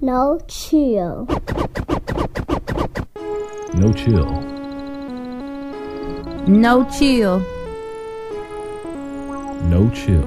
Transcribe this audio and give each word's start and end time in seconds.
No 0.00 0.38
chill. 0.46 1.26
No 3.74 3.92
chill. 3.92 4.30
No 6.46 6.88
chill. 6.88 7.40
No 9.64 9.90
chill. 9.90 10.24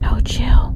No 0.00 0.20
chill. 0.24 0.72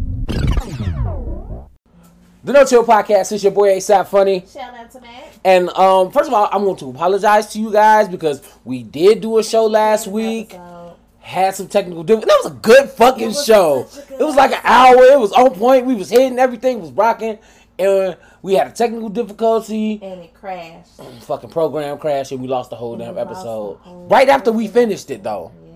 The 2.42 2.52
No 2.54 2.64
Chill 2.64 2.84
Podcast 2.84 3.32
is 3.32 3.42
your 3.42 3.52
boy 3.52 3.70
ASAP 3.76 4.06
Funny. 4.06 4.44
Shout 4.50 4.72
out 4.74 4.90
to 4.92 5.00
Matt. 5.00 5.38
And 5.44 5.68
um, 5.70 6.10
first 6.12 6.28
of 6.28 6.34
all, 6.34 6.48
I 6.50 6.56
want 6.56 6.78
to 6.78 6.88
apologize 6.88 7.48
to 7.52 7.58
you 7.60 7.70
guys 7.72 8.08
because 8.08 8.40
we 8.64 8.82
did 8.84 9.20
do 9.20 9.38
a 9.38 9.44
show 9.44 9.66
last 9.66 10.06
week. 10.06 10.54
Episode. 10.54 10.79
Had 11.20 11.54
some 11.54 11.68
technical 11.68 12.02
difficulties. 12.02 12.34
That 12.42 12.50
was 12.50 12.52
a 12.52 12.56
good 12.56 12.90
fucking 12.90 13.28
was 13.28 13.44
show. 13.44 13.86
good 14.08 14.20
It 14.20 14.24
was 14.24 14.36
like 14.36 14.52
an 14.52 14.60
hour. 14.64 14.96
It 14.96 15.18
was 15.18 15.32
on 15.32 15.54
point. 15.54 15.86
We 15.86 15.94
was 15.94 16.10
hitting 16.10 16.38
everything. 16.38 16.80
Was 16.80 16.90
rocking. 16.92 17.38
And 17.78 18.16
we 18.42 18.54
had 18.54 18.66
a 18.66 18.72
technical 18.72 19.08
difficulty. 19.08 20.00
And 20.02 20.20
it 20.20 20.34
crashed. 20.34 21.00
Fucking 21.22 21.50
program 21.50 21.98
crashed 21.98 22.32
and 22.32 22.40
we 22.40 22.48
lost 22.48 22.70
the 22.70 22.76
whole 22.76 22.96
damn 22.96 23.16
episode. 23.16 23.78
whole 23.80 24.06
Right 24.06 24.28
after 24.28 24.52
we 24.52 24.68
finished 24.68 25.10
it 25.10 25.22
though. 25.22 25.52
Yeah. 25.64 25.70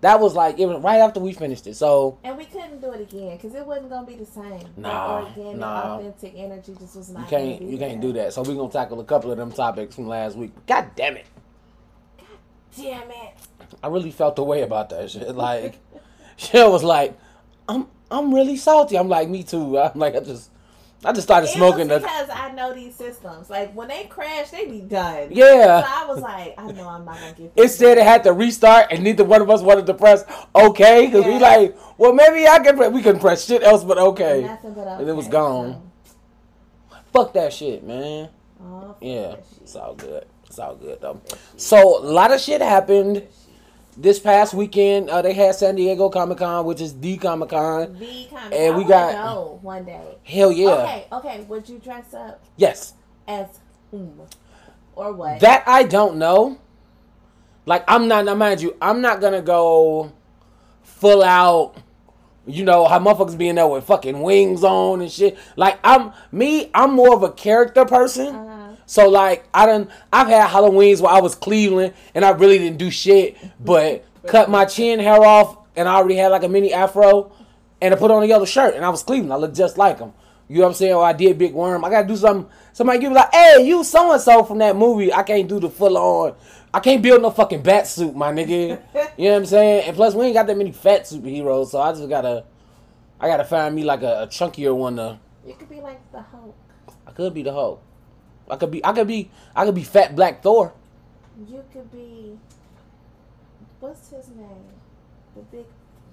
That 0.00 0.20
was 0.20 0.34
like 0.34 0.58
even 0.58 0.80
right 0.80 0.98
after 1.00 1.20
we 1.20 1.34
finished 1.34 1.66
it. 1.66 1.74
So 1.76 2.18
And 2.24 2.38
we 2.38 2.46
couldn't 2.46 2.80
do 2.80 2.92
it 2.92 3.02
again 3.02 3.36
because 3.36 3.54
it 3.54 3.66
wasn't 3.66 3.90
gonna 3.90 4.06
be 4.06 4.14
the 4.14 4.24
same. 4.24 4.68
Nah, 4.76 5.26
organic, 5.26 5.56
nah. 5.56 5.96
authentic 5.96 6.32
energy 6.36 6.74
just 6.78 6.96
was 6.96 7.10
not. 7.10 7.24
you 7.24 7.28
can't 7.28 7.62
you 7.62 7.78
can't 7.78 8.00
do 8.00 8.12
that. 8.14 8.32
So 8.32 8.42
we're 8.42 8.54
gonna 8.54 8.72
tackle 8.72 9.00
a 9.00 9.04
couple 9.04 9.30
of 9.30 9.36
them 9.36 9.52
topics 9.52 9.94
from 9.94 10.06
last 10.08 10.36
week. 10.36 10.52
God 10.66 10.90
damn 10.96 11.16
it. 11.16 11.26
Damn 12.76 13.10
it! 13.10 13.34
I 13.82 13.88
really 13.88 14.10
felt 14.10 14.36
the 14.36 14.42
way 14.44 14.62
about 14.62 14.90
that 14.90 15.10
shit. 15.10 15.34
Like, 15.34 15.78
Shell 16.36 16.72
was 16.72 16.82
like, 16.84 17.18
"I'm, 17.68 17.86
I'm 18.10 18.34
really 18.34 18.56
salty." 18.56 18.96
I'm 18.96 19.08
like, 19.08 19.28
"Me 19.28 19.42
too." 19.42 19.78
I'm 19.78 19.98
like, 19.98 20.14
I 20.14 20.20
just, 20.20 20.50
I 21.04 21.12
just 21.12 21.26
started 21.26 21.48
It 21.48 21.52
smoking 21.54 21.88
was 21.88 22.00
the. 22.02 22.06
because 22.06 22.28
I 22.30 22.52
know 22.52 22.72
these 22.74 22.94
systems. 22.94 23.50
Like 23.50 23.72
when 23.74 23.88
they 23.88 24.04
crash, 24.04 24.50
they 24.50 24.66
be 24.66 24.80
done. 24.80 25.28
Yeah. 25.30 25.82
So 25.82 25.86
I 25.88 26.06
was 26.06 26.20
like, 26.20 26.54
I 26.58 26.70
know 26.72 26.88
I'm 26.88 27.04
not 27.04 27.18
gonna 27.18 27.32
get. 27.32 27.52
It 27.56 27.68
said 27.70 27.98
it 27.98 28.04
had 28.04 28.22
to 28.24 28.32
restart, 28.32 28.86
and 28.90 29.02
neither 29.02 29.24
one 29.24 29.42
of 29.42 29.50
us 29.50 29.62
wanted 29.62 29.86
to 29.86 29.94
press 29.94 30.24
OK 30.54 31.06
because 31.06 31.24
we 31.24 31.38
like, 31.38 31.76
well, 31.98 32.12
maybe 32.12 32.46
I 32.46 32.58
can. 32.60 32.76
Press. 32.76 32.92
We 32.92 33.02
can 33.02 33.18
press 33.18 33.44
shit 33.46 33.62
else, 33.62 33.82
but 33.84 33.98
OK. 33.98 34.42
Nothing 34.42 34.74
but 34.74 34.86
okay. 34.86 35.00
And 35.00 35.08
it 35.08 35.12
was 35.14 35.26
okay, 35.26 35.32
gone. 35.32 35.90
Fuck 37.12 37.32
that 37.34 37.52
shit, 37.52 37.82
man. 37.82 38.28
Oh, 38.62 38.94
Yeah, 39.00 39.36
it's 39.62 39.74
all 39.74 39.94
good. 39.94 40.26
It's 40.50 40.58
all 40.58 40.74
good 40.74 41.00
though. 41.00 41.20
So 41.56 41.98
a 42.00 42.02
lot 42.10 42.32
of 42.32 42.40
shit 42.40 42.60
happened 42.60 43.22
this 43.96 44.18
past 44.18 44.52
weekend. 44.52 45.08
Uh, 45.08 45.22
they 45.22 45.32
had 45.32 45.54
San 45.54 45.76
Diego 45.76 46.08
Comic 46.08 46.38
Con, 46.38 46.66
which 46.66 46.80
is 46.80 46.98
the 46.98 47.16
Comic 47.18 47.50
Con. 47.50 47.96
The 48.00 48.26
comic. 48.28 48.58
And 48.58 48.76
we 48.76 48.82
got- 48.82 49.12
go 49.14 49.60
one 49.62 49.84
day. 49.84 50.18
Hell 50.24 50.50
yeah. 50.50 50.70
Okay, 50.70 51.06
okay. 51.12 51.40
Would 51.48 51.68
you 51.68 51.78
dress 51.78 52.12
up 52.14 52.40
Yes. 52.56 52.94
as 53.28 53.46
whom 53.92 54.22
or 54.96 55.12
what? 55.12 55.38
That 55.38 55.62
I 55.68 55.84
don't 55.84 56.16
know. 56.16 56.58
Like 57.64 57.84
I'm 57.86 58.08
not 58.08 58.24
now 58.24 58.34
mind 58.34 58.60
you, 58.60 58.74
I'm 58.82 59.00
not 59.00 59.20
gonna 59.20 59.42
go 59.42 60.10
full 60.82 61.22
out 61.22 61.76
you 62.46 62.64
know 62.64 62.86
how 62.86 62.98
motherfuckers 62.98 63.38
being 63.38 63.54
there 63.54 63.68
with 63.68 63.84
fucking 63.84 64.20
wings 64.20 64.64
on 64.64 65.00
and 65.00 65.12
shit. 65.12 65.38
Like 65.54 65.78
I'm 65.84 66.10
me, 66.32 66.70
I'm 66.74 66.94
more 66.94 67.14
of 67.14 67.22
a 67.22 67.30
character 67.30 67.84
person. 67.84 68.34
Uh-huh. 68.34 68.69
So 68.90 69.08
like 69.08 69.48
I 69.54 69.66
done 69.66 69.88
I've 70.12 70.26
had 70.26 70.50
Halloweens 70.50 71.00
where 71.00 71.12
I 71.12 71.20
was 71.20 71.36
Cleveland 71.36 71.94
and 72.12 72.24
I 72.24 72.30
really 72.30 72.58
didn't 72.58 72.78
do 72.78 72.90
shit 72.90 73.36
but 73.60 74.04
cut 74.26 74.50
my 74.50 74.64
chin 74.64 74.98
hair 74.98 75.22
off 75.22 75.58
and 75.76 75.88
I 75.88 75.94
already 75.94 76.16
had 76.16 76.32
like 76.32 76.42
a 76.42 76.48
mini 76.48 76.74
afro 76.74 77.30
and 77.80 77.94
I 77.94 77.96
put 77.96 78.10
on 78.10 78.24
a 78.24 78.26
yellow 78.26 78.44
shirt 78.44 78.74
and 78.74 78.84
I 78.84 78.88
was 78.88 79.04
Cleveland. 79.04 79.32
I 79.32 79.36
looked 79.36 79.54
just 79.54 79.78
like 79.78 80.00
him. 80.00 80.12
You 80.48 80.56
know 80.56 80.62
what 80.62 80.68
I'm 80.70 80.74
saying? 80.74 80.94
Or 80.94 81.04
I 81.04 81.12
did 81.12 81.38
Big 81.38 81.52
Worm. 81.52 81.84
I 81.84 81.90
gotta 81.90 82.08
do 82.08 82.16
something. 82.16 82.50
Somebody 82.72 82.98
give 82.98 83.10
me 83.10 83.14
like, 83.14 83.32
hey, 83.32 83.64
you 83.64 83.84
so 83.84 84.10
and 84.10 84.20
so 84.20 84.42
from 84.42 84.58
that 84.58 84.74
movie. 84.74 85.12
I 85.12 85.22
can't 85.22 85.48
do 85.48 85.60
the 85.60 85.70
full 85.70 85.96
on. 85.96 86.34
I 86.74 86.80
can't 86.80 87.00
build 87.00 87.22
no 87.22 87.30
fucking 87.30 87.62
bat 87.62 87.86
suit, 87.86 88.16
my 88.16 88.32
nigga. 88.32 88.50
you 88.50 88.66
know 88.66 88.74
what 89.16 89.36
I'm 89.36 89.46
saying? 89.46 89.84
And 89.86 89.94
plus, 89.94 90.14
we 90.16 90.24
ain't 90.24 90.34
got 90.34 90.48
that 90.48 90.56
many 90.58 90.72
fat 90.72 91.02
superheroes, 91.02 91.68
so 91.68 91.80
I 91.80 91.92
just 91.92 92.08
gotta, 92.08 92.42
I 93.20 93.28
gotta 93.28 93.44
find 93.44 93.72
me 93.72 93.84
like 93.84 94.02
a, 94.02 94.22
a 94.22 94.26
chunkier 94.26 94.76
one. 94.76 94.96
To, 94.96 95.20
You 95.46 95.54
could 95.54 95.70
be 95.70 95.80
like 95.80 96.00
the 96.10 96.22
Hulk. 96.22 96.56
I 97.06 97.12
could 97.12 97.34
be 97.34 97.44
the 97.44 97.52
Hulk. 97.52 97.84
I 98.50 98.56
could 98.56 98.70
be, 98.70 98.84
I 98.84 98.92
could 98.92 99.06
be, 99.06 99.30
I 99.54 99.64
could 99.64 99.74
be 99.74 99.82
fat 99.84 100.14
Black 100.16 100.42
Thor. 100.42 100.72
You 101.48 101.64
could 101.72 101.90
be. 101.90 102.38
What's 103.80 104.10
his 104.10 104.28
name? 104.28 104.70
The 105.34 105.42
big 105.42 105.66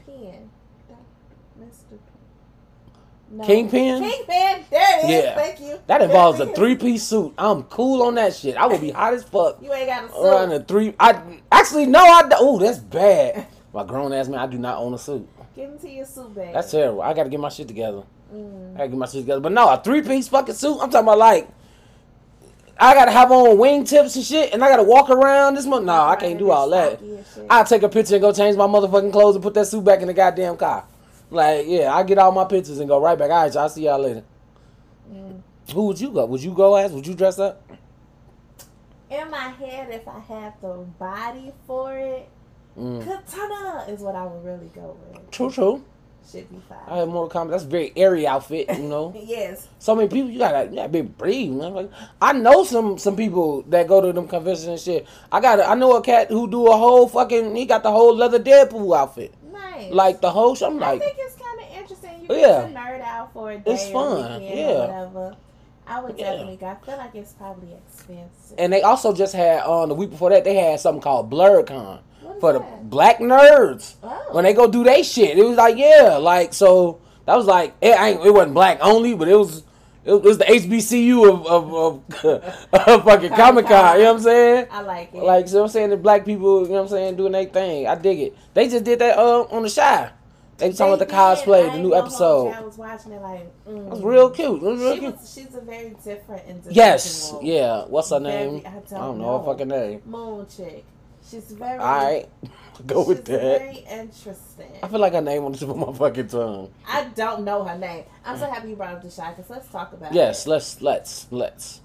pen. 0.05 0.49
Mr. 1.59 1.97
No. 3.29 3.43
Kingpin? 3.43 4.01
Kingpin. 4.01 4.65
There 4.69 4.99
it 4.99 5.03
is. 5.03 5.09
Yeah. 5.09 5.35
Thank 5.35 5.59
you. 5.59 5.79
That 5.87 6.01
involves 6.01 6.39
a 6.39 6.45
There 6.45 6.47
it 6.47 6.51
is. 6.51 6.57
three 6.57 6.75
piece 6.75 7.03
suit. 7.03 7.33
I'm 7.37 7.63
cool 7.63 8.03
on 8.03 8.15
that 8.15 8.33
shit. 8.33 8.55
I 8.55 8.67
would 8.67 8.79
be 8.79 8.91
hot 8.91 9.13
as 9.13 9.23
fuck. 9.23 9.57
You 9.61 9.73
ain't 9.73 9.87
got 9.87 10.05
a 10.05 10.07
suit. 10.09 10.23
Around 10.23 10.51
a 10.53 10.63
three. 10.63 10.95
I 10.99 11.21
actually 11.51 11.87
no. 11.87 11.99
I 11.99 12.29
oh 12.35 12.57
that's 12.57 12.79
bad. 12.79 13.47
My 13.73 13.83
grown 13.83 14.13
ass 14.13 14.29
man, 14.29 14.39
I 14.39 14.47
do 14.47 14.57
not 14.57 14.77
own 14.77 14.93
a 14.93 14.97
suit. 14.97 15.27
Get 15.55 15.69
into 15.69 15.89
your 15.89 16.05
suit 16.05 16.33
bag. 16.33 16.53
That's 16.53 16.71
terrible. 16.71 17.01
I 17.01 17.13
gotta 17.13 17.29
get 17.29 17.39
my 17.39 17.49
shit 17.49 17.67
together. 17.67 18.03
Mm. 18.33 18.75
I 18.75 18.77
gotta 18.77 18.89
get 18.89 18.97
my 18.97 19.05
shit 19.07 19.21
together. 19.21 19.41
But 19.41 19.51
no, 19.51 19.67
a 19.73 19.81
three 19.83 20.01
piece 20.03 20.29
fucking 20.29 20.55
suit. 20.55 20.79
I'm 20.79 20.89
talking 20.89 21.07
about 21.07 21.17
like. 21.17 21.49
I 22.79 22.93
gotta 22.93 23.11
have 23.11 23.31
on 23.31 23.57
wingtips 23.57 24.15
and 24.15 24.23
shit, 24.25 24.53
and 24.53 24.63
I 24.63 24.69
gotta 24.69 24.83
walk 24.83 25.09
around 25.09 25.55
this 25.55 25.65
month. 25.65 25.85
Nah, 25.85 26.09
I 26.09 26.15
can't 26.15 26.37
do 26.37 26.51
all 26.51 26.69
that. 26.69 26.97
Stocky 26.99 27.15
and 27.15 27.25
shit. 27.33 27.45
I'll 27.49 27.65
take 27.65 27.83
a 27.83 27.89
picture 27.89 28.15
and 28.15 28.21
go 28.21 28.31
change 28.31 28.55
my 28.55 28.67
motherfucking 28.67 29.11
clothes 29.11 29.35
and 29.35 29.43
put 29.43 29.53
that 29.55 29.65
suit 29.67 29.83
back 29.83 30.01
in 30.01 30.07
the 30.07 30.13
goddamn 30.13 30.57
car. 30.57 30.85
Like, 31.29 31.65
yeah, 31.67 31.93
I 31.93 32.03
get 32.03 32.17
all 32.17 32.31
my 32.31 32.45
pictures 32.45 32.79
and 32.79 32.87
go 32.87 33.01
right 33.01 33.17
back. 33.17 33.31
All 33.31 33.43
right, 33.43 33.53
y'all. 33.53 33.69
See 33.69 33.85
y'all 33.85 33.99
later. 33.99 34.23
Mm. 35.11 35.41
Who 35.73 35.87
would 35.87 35.99
you 35.99 36.11
go? 36.11 36.25
Would 36.25 36.43
you 36.43 36.53
go 36.53 36.75
as? 36.75 36.91
Would 36.91 37.07
you 37.07 37.15
dress 37.15 37.39
up? 37.39 37.63
In 39.09 39.29
my 39.31 39.49
head, 39.49 39.89
if 39.89 40.07
I 40.07 40.19
had 40.19 40.53
the 40.61 40.85
body 40.99 41.51
for 41.65 41.97
it, 41.97 42.29
Mm. 42.77 43.03
Kitana 43.03 43.89
is 43.89 44.01
what 44.01 44.15
I 44.15 44.23
would 44.23 44.45
really 44.45 44.69
go 44.75 44.95
with. 45.11 45.31
True, 45.31 45.49
true. 45.49 45.83
Should 46.29 46.49
be 46.49 46.61
fine. 46.67 46.77
I 46.87 46.97
have 46.97 47.07
Mortal 47.07 47.41
Kombat. 47.45 47.51
That's 47.51 47.63
a 47.63 47.67
very 47.67 47.93
airy 47.95 48.27
outfit, 48.27 48.67
you 48.77 48.83
know. 48.83 49.13
yes. 49.25 49.67
So 49.79 49.95
many 49.95 50.09
people, 50.09 50.29
you 50.29 50.39
gotta, 50.39 50.69
you 50.69 50.75
gotta 50.75 50.89
be 50.89 51.01
brave. 51.01 51.51
Man. 51.51 51.73
Like, 51.73 51.91
I 52.21 52.33
know 52.33 52.65
some 52.65 52.97
some 52.97 53.15
people 53.15 53.61
that 53.69 53.87
go 53.87 54.01
to 54.01 54.11
them 54.11 54.27
conventions 54.27 54.67
and 54.67 54.79
shit. 54.79 55.07
I 55.31 55.39
got, 55.39 55.61
I 55.61 55.73
know 55.75 55.95
a 55.95 56.01
cat 56.01 56.29
who 56.29 56.49
do 56.49 56.67
a 56.67 56.75
whole 56.75 57.07
fucking. 57.07 57.55
He 57.55 57.65
got 57.65 57.83
the 57.83 57.91
whole 57.91 58.13
leather 58.15 58.39
Deadpool 58.39 58.97
outfit, 58.97 59.33
Nice. 59.53 59.93
like 59.93 60.19
the 60.19 60.29
whole. 60.29 60.57
I'm 60.61 60.77
like. 60.79 61.01
I 61.01 61.05
think 61.05 61.15
it's 61.17 61.35
kind 61.35 61.61
of 61.61 61.77
interesting. 61.77 62.25
You 62.29 62.35
Yeah. 62.35 62.67
nerd 62.73 63.01
out 63.01 63.31
for 63.31 63.51
a 63.51 63.57
day 63.59 63.73
It's 63.73 63.89
fun, 63.89 64.41
yeah. 64.43 64.79
whatever. 64.79 65.35
I 65.89 66.01
would 66.01 66.17
Yeah. 66.19 66.31
definitely 66.31 66.57
go. 66.57 66.65
I 66.67 66.75
feel 66.85 66.97
like 66.97 67.15
it's 67.15 67.31
probably 67.31 67.69
expensive. 67.73 68.55
and 68.57 68.73
they 68.73 68.81
also 68.81 69.13
just 69.13 69.33
had 69.33 69.61
on 69.63 69.87
the 69.87 69.95
week 69.95 70.09
before 70.09 70.29
that 70.31 70.43
they 70.43 70.55
had 70.55 70.81
something 70.81 71.01
called 71.01 71.29
Blerdcon 71.31 71.99
for 72.39 72.53
the 72.53 72.59
black 72.83 73.19
nerds. 73.19 73.95
Oh. 74.03 74.25
When 74.31 74.43
they 74.43 74.53
go 74.53 74.69
do 74.69 74.83
they 74.83 75.03
shit, 75.03 75.37
it 75.37 75.43
was 75.45 75.57
like 75.57 75.77
yeah, 75.77 76.17
like 76.17 76.53
so 76.53 77.01
that 77.25 77.35
was 77.35 77.45
like 77.45 77.73
it, 77.81 77.99
ain't, 77.99 78.25
it 78.25 78.31
wasn't 78.31 78.53
black 78.53 78.79
only, 78.81 79.13
but 79.15 79.27
it 79.27 79.35
was. 79.35 79.63
It 80.05 80.23
was 80.23 80.37
the 80.37 80.45
HBCU 80.45 81.29
of 81.29 81.45
of, 81.45 81.73
of, 82.23 82.23
of 82.87 83.03
fucking 83.03 83.31
Comic 83.33 83.65
Con. 83.67 83.97
You 83.97 84.03
know 84.03 84.13
what 84.13 84.17
I'm 84.19 84.23
saying? 84.23 84.67
I 84.71 84.81
like 84.81 85.13
it. 85.13 85.21
Like, 85.21 85.49
so 85.49 85.63
I'm 85.63 85.67
saying 85.67 85.89
the 85.89 85.97
black 85.97 86.23
people, 86.23 86.61
you 86.61 86.69
know 86.69 86.75
what 86.75 86.81
I'm 86.83 86.87
saying, 86.87 87.17
doing 87.17 87.33
their 87.33 87.43
thing. 87.43 87.87
I 87.87 87.95
dig 87.95 88.19
it. 88.21 88.37
They 88.53 88.69
just 88.69 88.85
did 88.85 88.99
that 88.99 89.17
uh, 89.17 89.41
on 89.51 89.63
the 89.63 89.69
Chi. 89.69 90.09
They 90.59 90.69
was 90.69 90.77
talking 90.77 90.93
about 90.93 91.05
the 91.05 91.13
cosplay, 91.13 91.69
the 91.73 91.79
new 91.79 91.93
episode. 91.93 92.53
I 92.53 92.61
was 92.61 92.77
watching 92.77 93.11
it 93.11 93.21
like. 93.21 93.51
Mm. 93.67 93.87
It 93.87 93.89
was 93.91 94.01
real 94.01 94.29
cute. 94.29 94.63
It 94.63 94.65
was 94.65 94.79
real 94.79 94.93
She 94.93 94.99
cute. 95.01 95.17
was, 95.17 95.33
she's 95.33 95.55
a 95.55 95.59
very 95.61 95.89
different 96.05 96.41
individual. 96.47 96.73
Yes, 96.73 97.33
yeah. 97.41 97.83
What's 97.87 98.09
her 98.11 98.21
Very- 98.21 98.51
name? 98.51 98.61
I 98.65 98.69
don't 98.69 98.93
I 98.93 98.97
don't 98.97 99.17
know 99.17 99.25
know. 99.25 99.39
her 99.39 99.45
fucking 99.45 99.67
name. 99.67 100.01
Moon 100.05 100.47
chick. 100.55 100.85
She's 101.29 101.51
very. 101.51 101.77
All 101.77 102.05
right, 102.05 102.29
go 102.85 103.05
with 103.05 103.19
she's 103.19 103.27
that. 103.27 103.59
Very 103.59 103.85
interesting. 103.89 104.71
I 104.81 104.87
feel 104.87 104.99
like 104.99 105.13
her 105.13 105.21
name 105.21 105.43
on 105.43 105.51
the 105.51 105.57
tip 105.57 105.69
of 105.69 105.77
my 105.77 105.91
fucking 105.91 106.27
tongue. 106.27 106.71
I 106.87 107.05
don't 107.05 107.43
know 107.43 107.63
her 107.63 107.77
name. 107.77 108.05
I'm 108.25 108.37
so 108.37 108.49
happy 108.49 108.69
you 108.69 108.75
brought 108.75 108.93
up 108.93 109.03
the 109.03 109.09
Chi 109.09 109.31
because 109.33 109.49
let's 109.49 109.67
talk 109.69 109.93
about 109.93 110.11
it. 110.11 110.15
Yes, 110.15 110.45
it. 110.45 110.49
let's 110.49 110.81
let's 110.81 111.27
let's. 111.31 111.81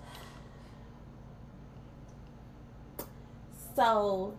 So, 3.74 4.34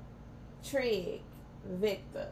Trig, 0.64 1.22
Victor. 1.66 2.28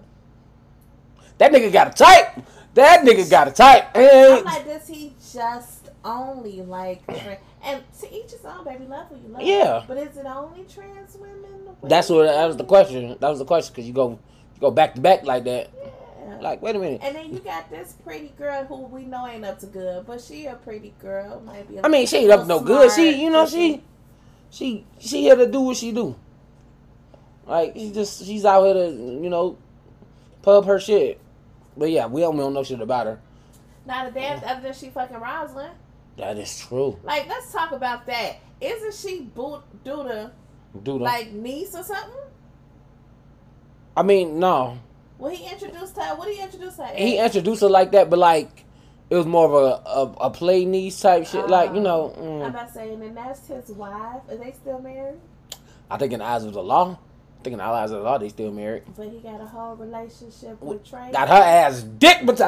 That 1.39 1.51
nigga 1.51 1.73
got 1.73 1.87
a 1.87 1.91
type. 1.91 2.45
That 2.75 3.03
nigga 3.03 3.29
got 3.29 3.47
a 3.47 3.51
type. 3.51 3.89
I'm 3.95 4.01
And 4.37 4.45
like, 4.45 4.65
does 4.65 4.87
he 4.87 5.13
just 5.33 5.80
only 6.03 6.61
like, 6.61 7.03
and 7.63 7.83
to 7.99 8.13
each 8.13 8.31
his 8.31 8.45
own, 8.45 8.63
baby, 8.65 8.85
love 8.85 9.07
who 9.09 9.15
you 9.15 9.27
love. 9.29 9.41
Yeah. 9.41 9.83
But 9.87 9.97
is 9.97 10.17
it 10.17 10.25
only 10.25 10.65
trans 10.65 11.15
women? 11.15 11.75
that's 11.83 12.09
what 12.09 12.25
that 12.25 12.45
was 12.45 12.57
the 12.57 12.63
question. 12.63 13.17
That 13.19 13.29
was 13.29 13.39
the 13.39 13.45
question 13.45 13.73
because 13.73 13.87
you 13.87 13.93
go 13.93 14.11
you 14.11 14.61
go 14.61 14.71
back 14.71 14.95
to 14.95 15.01
back 15.01 15.23
like 15.23 15.43
that. 15.45 15.69
Yeah. 15.81 16.37
Like, 16.39 16.61
wait 16.61 16.75
a 16.75 16.79
minute. 16.79 17.01
And 17.03 17.15
then 17.15 17.31
you 17.33 17.39
got 17.39 17.69
this 17.69 17.93
pretty 18.03 18.33
girl 18.37 18.65
who 18.65 18.77
we 18.77 19.05
know 19.05 19.27
ain't 19.27 19.45
up 19.45 19.59
to 19.59 19.67
good, 19.67 20.05
but 20.05 20.21
she 20.21 20.45
a 20.45 20.55
pretty 20.55 20.93
girl. 20.99 21.41
Might 21.41 21.67
be. 21.67 21.77
a 21.77 21.83
I 21.83 21.87
mean, 21.87 22.07
she 22.07 22.17
ain't 22.17 22.31
up 22.31 22.47
no 22.47 22.59
good. 22.59 22.91
She, 22.91 23.21
you 23.21 23.29
know, 23.29 23.45
she, 23.45 23.83
she, 24.49 24.85
she 24.99 25.21
here 25.21 25.35
to 25.35 25.47
do 25.47 25.61
what 25.61 25.77
she 25.77 25.91
do. 25.91 26.15
Like 27.45 27.73
she 27.75 27.91
just, 27.91 28.25
she's 28.25 28.45
out 28.45 28.63
here 28.63 28.73
to, 28.73 28.89
you 28.89 29.29
know, 29.29 29.57
pub 30.41 30.65
her 30.65 30.79
shit. 30.79 31.19
But 31.75 31.89
yeah, 31.91 32.07
we 32.07 32.21
don't, 32.21 32.35
we 32.35 32.43
don't 32.43 32.53
know 32.53 32.63
shit 32.63 32.81
about 32.81 33.07
her. 33.07 33.19
Not 33.85 34.07
a 34.07 34.11
damn 34.11 34.43
other 34.43 34.61
than 34.61 34.73
she 34.73 34.89
fucking 34.89 35.17
Rosalind. 35.19 35.73
That 36.17 36.37
is 36.37 36.59
true. 36.59 36.99
Like, 37.03 37.27
let's 37.27 37.51
talk 37.51 37.71
about 37.71 38.05
that. 38.05 38.37
Isn't 38.59 38.93
she 38.93 39.21
boot 39.21 39.61
Douda 39.83 40.31
Dude, 40.83 41.01
like 41.01 41.31
niece 41.31 41.73
or 41.75 41.83
something? 41.83 42.13
I 43.95 44.03
mean, 44.03 44.39
no. 44.39 44.79
Well, 45.17 45.33
he 45.33 45.49
introduced 45.51 45.95
her. 45.97 46.15
What 46.15 46.27
did 46.27 46.37
he 46.37 46.43
introduce 46.43 46.77
her? 46.77 46.87
He 46.95 47.17
introduced 47.17 47.61
her 47.61 47.69
like 47.69 47.91
that, 47.91 48.09
but 48.09 48.19
like 48.19 48.65
it 49.09 49.15
was 49.15 49.25
more 49.25 49.45
of 49.45 49.53
a 49.53 49.89
a, 49.89 50.27
a 50.27 50.29
play 50.31 50.65
niece 50.65 50.99
type 50.99 51.27
shit. 51.27 51.47
like 51.49 51.71
you 51.71 51.79
oh, 51.79 51.83
know, 51.83 52.13
I'm 52.15 52.51
mm. 52.51 52.53
not 52.53 52.71
saying, 52.71 53.01
and 53.01 53.15
that's 53.15 53.47
his 53.47 53.69
wife. 53.69 54.21
Are 54.29 54.37
they 54.37 54.51
still 54.53 54.79
married? 54.79 55.19
I 55.89 55.97
think 55.97 56.13
in 56.13 56.19
the 56.19 56.25
eyes 56.25 56.43
of 56.45 56.53
the 56.53 56.63
law, 56.63 56.97
I 57.41 57.43
think 57.43 57.53
in 57.53 57.57
the 57.57 57.63
eyes 57.63 57.89
law, 57.89 58.19
they 58.19 58.29
still 58.29 58.51
married. 58.51 58.83
But 58.95 59.09
he 59.09 59.17
got 59.17 59.41
a 59.41 59.45
whole 59.47 59.75
relationship 59.75 60.61
with 60.61 60.87
Trey. 60.87 61.09
Got 61.11 61.27
her 61.27 61.33
ass 61.33 61.81
dick, 61.81 62.19
but 62.23 62.39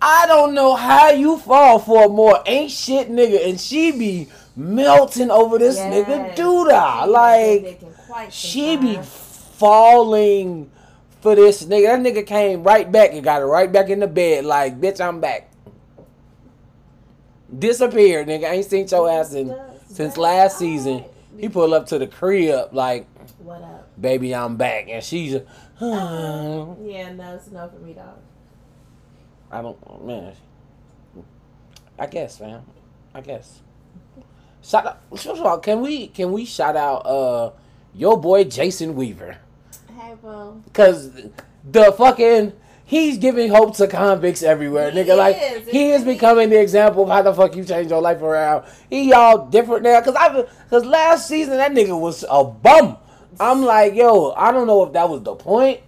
I, 0.00 0.26
don't 0.26 0.52
know 0.52 0.74
how 0.74 1.10
you 1.10 1.38
fall 1.38 1.78
for 1.78 2.06
a 2.06 2.08
more 2.08 2.42
ain't 2.44 2.72
shit 2.72 3.08
nigga, 3.08 3.48
and 3.48 3.60
she 3.60 3.92
be 3.92 4.26
melting 4.56 5.30
over 5.30 5.58
this 5.58 5.78
nigga 5.78 6.08
Yes. 6.08 6.38
Douda. 6.40 7.04
She 7.04 7.08
Like 7.08 7.62
thinking 7.62 7.94
she 8.30 8.76
be 8.78 8.98
falling 9.00 10.72
for 11.20 11.36
this 11.36 11.62
nigga. 11.62 12.02
That 12.02 12.14
nigga 12.14 12.26
came 12.26 12.64
right 12.64 12.90
back 12.90 13.12
and 13.12 13.22
got 13.22 13.42
her 13.42 13.46
right 13.46 13.70
back 13.70 13.90
in 13.90 14.00
the 14.00 14.08
bed. 14.08 14.44
Like, 14.44 14.80
bitch, 14.80 15.00
I'm 15.00 15.20
back. 15.20 15.52
Disappeared, 17.56 18.26
nigga. 18.26 18.46
I 18.46 18.54
ain't 18.54 18.66
seen 18.66 18.88
your 18.88 19.08
ass 19.08 19.34
in 19.34 19.54
since 19.86 20.16
last 20.16 20.58
season. 20.58 21.04
He 21.38 21.48
pulled 21.48 21.72
up 21.72 21.86
to 21.86 21.98
the 22.00 22.08
crib 22.08 22.70
like, 22.72 23.06
What? 23.38 23.62
Baby, 24.02 24.34
I'm 24.34 24.56
back, 24.56 24.88
and 24.90 25.02
she's. 25.02 25.34
Uh, 25.34 25.42
yeah, 25.80 27.12
no, 27.12 27.34
it's 27.34 27.50
no 27.50 27.68
for 27.68 27.78
me, 27.78 27.94
dog. 27.94 28.18
I 29.50 29.62
don't, 29.62 30.06
man. 30.06 30.34
I 31.98 32.06
guess, 32.06 32.40
man. 32.40 32.62
I 33.14 33.20
guess. 33.20 33.60
Shout 34.62 34.86
out. 34.86 35.00
First 35.10 35.26
of 35.26 35.40
all, 35.42 35.58
can 35.58 35.80
we 35.80 36.08
can 36.08 36.32
we 36.32 36.44
shout 36.44 36.76
out 36.76 36.98
uh 37.06 37.50
your 37.94 38.18
boy 38.18 38.44
Jason 38.44 38.94
Weaver? 38.94 39.38
Hey, 39.98 40.14
bro. 40.20 40.62
Cause 40.72 41.10
the 41.68 41.92
fucking 41.92 42.52
he's 42.84 43.18
giving 43.18 43.50
hope 43.50 43.76
to 43.76 43.88
convicts 43.88 44.42
everywhere, 44.42 44.90
He 44.90 44.98
nigga. 44.98 45.16
Like 45.16 45.36
is, 45.40 45.68
he 45.68 45.90
is 45.90 46.04
becoming 46.04 46.48
the 46.50 46.60
example 46.60 47.02
of 47.02 47.08
how 47.08 47.22
the 47.22 47.34
fuck 47.34 47.56
you 47.56 47.64
change 47.64 47.90
your 47.90 48.00
life 48.00 48.22
around. 48.22 48.64
He 48.88 49.10
y'all 49.10 49.48
different 49.48 49.82
now. 49.82 50.00
Cause 50.00 50.14
I 50.14 50.44
cause 50.70 50.84
last 50.84 51.28
season 51.28 51.56
that 51.56 51.72
nigga 51.72 51.98
was 51.98 52.24
a 52.30 52.44
bum. 52.44 52.96
I'm 53.40 53.62
like, 53.62 53.94
yo, 53.94 54.32
I 54.32 54.52
don't 54.52 54.66
know 54.66 54.84
if 54.84 54.92
that 54.92 55.08
was 55.08 55.22
the 55.22 55.34
point. 55.34 55.80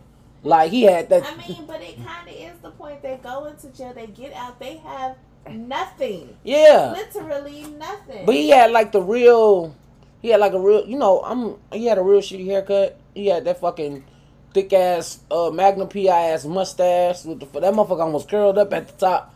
Like 0.43 0.71
he 0.71 0.83
had 0.83 1.09
that. 1.09 1.25
I 1.25 1.49
mean, 1.49 1.65
but 1.67 1.81
it 1.81 1.97
kind 2.05 2.29
of 2.29 2.35
is 2.35 2.59
the 2.63 2.71
point. 2.71 3.03
They 3.03 3.19
go 3.23 3.47
into 3.47 3.69
jail, 3.69 3.93
they 3.95 4.07
get 4.09 4.33
out, 4.35 4.59
they 4.61 4.77
have 4.79 5.17
nothing. 5.51 6.37
yeah. 6.45 6.93
Literally 6.97 7.63
nothing. 7.79 8.27
But 8.27 8.35
he 8.35 8.51
had 8.51 8.71
like 8.71 8.93
the 8.93 9.01
real, 9.01 9.75
he 10.21 10.29
had 10.29 10.41
like 10.41 10.53
a 10.53 10.61
real, 10.61 10.87
you 10.87 10.99
know, 10.99 11.23
I'm 11.25 11.57
he 11.73 11.87
had 11.87 11.99
a 11.99 12.03
real 12.03 12.21
shitty 12.21 12.47
haircut. 12.47 12.99
He 13.15 13.27
had 13.29 13.45
that 13.47 13.61
fucking 13.61 14.05
thick 14.53 14.73
ass 14.73 15.21
uh 15.31 15.51
Magnum 15.51 15.89
PI 15.89 16.07
ass 16.09 16.45
mustache 16.45 17.25
with 17.25 17.41
the 17.41 17.61
that 17.61 17.75
motherfucker 17.75 18.01
almost 18.01 18.29
curled 18.29 18.59
up 18.59 18.73
at 18.73 18.87
the 18.89 18.95
top. 18.95 19.34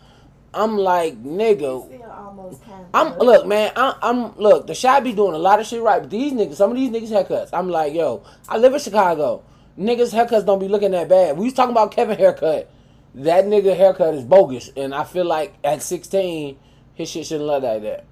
I'm 0.54 0.76
like 0.78 1.22
nigga. 1.22 1.86
Still 1.86 2.10
almost 2.10 2.64
kind 2.64 2.82
of. 2.82 2.88
I'm 2.94 3.18
look 3.18 3.46
man. 3.46 3.72
I, 3.76 3.96
I'm 4.02 4.36
look. 4.36 4.66
The 4.66 4.74
Chi 4.74 5.00
be 5.00 5.12
doing 5.12 5.34
a 5.34 5.38
lot 5.38 5.60
of 5.60 5.66
shit 5.66 5.82
right, 5.82 6.00
but 6.00 6.10
these 6.10 6.32
niggas, 6.32 6.54
some 6.54 6.70
of 6.70 6.76
these 6.76 6.90
niggas 6.90 7.10
haircuts. 7.10 7.50
I'm 7.52 7.68
like 7.68 7.94
yo. 7.94 8.22
I 8.48 8.58
live 8.58 8.72
in 8.72 8.80
Chicago. 8.80 9.42
Niggas 9.78 10.12
haircuts 10.12 10.44
don't 10.44 10.58
be 10.58 10.68
looking 10.68 10.90
that 10.90 11.08
bad. 11.08 11.36
We 11.36 11.44
was 11.44 11.54
talking 11.54 11.72
about 11.72 11.92
Kevin 11.92 12.18
haircut. 12.18 12.70
That 13.14 13.44
nigga 13.44 13.76
haircut 13.76 14.14
is 14.14 14.24
bogus, 14.24 14.70
and 14.76 14.94
I 14.94 15.04
feel 15.04 15.24
like 15.24 15.54
at 15.64 15.82
16, 15.82 16.58
his 16.94 17.08
shit 17.08 17.26
shouldn't 17.26 17.46
look 17.46 17.62
like 17.62 17.82
that. 17.82 18.04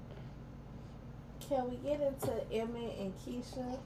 Can 1.47 1.69
we 1.69 1.75
get 1.77 2.01
into 2.01 2.31
Emmett 2.51 2.97
and 2.99 3.13
Keisha? 3.19 3.77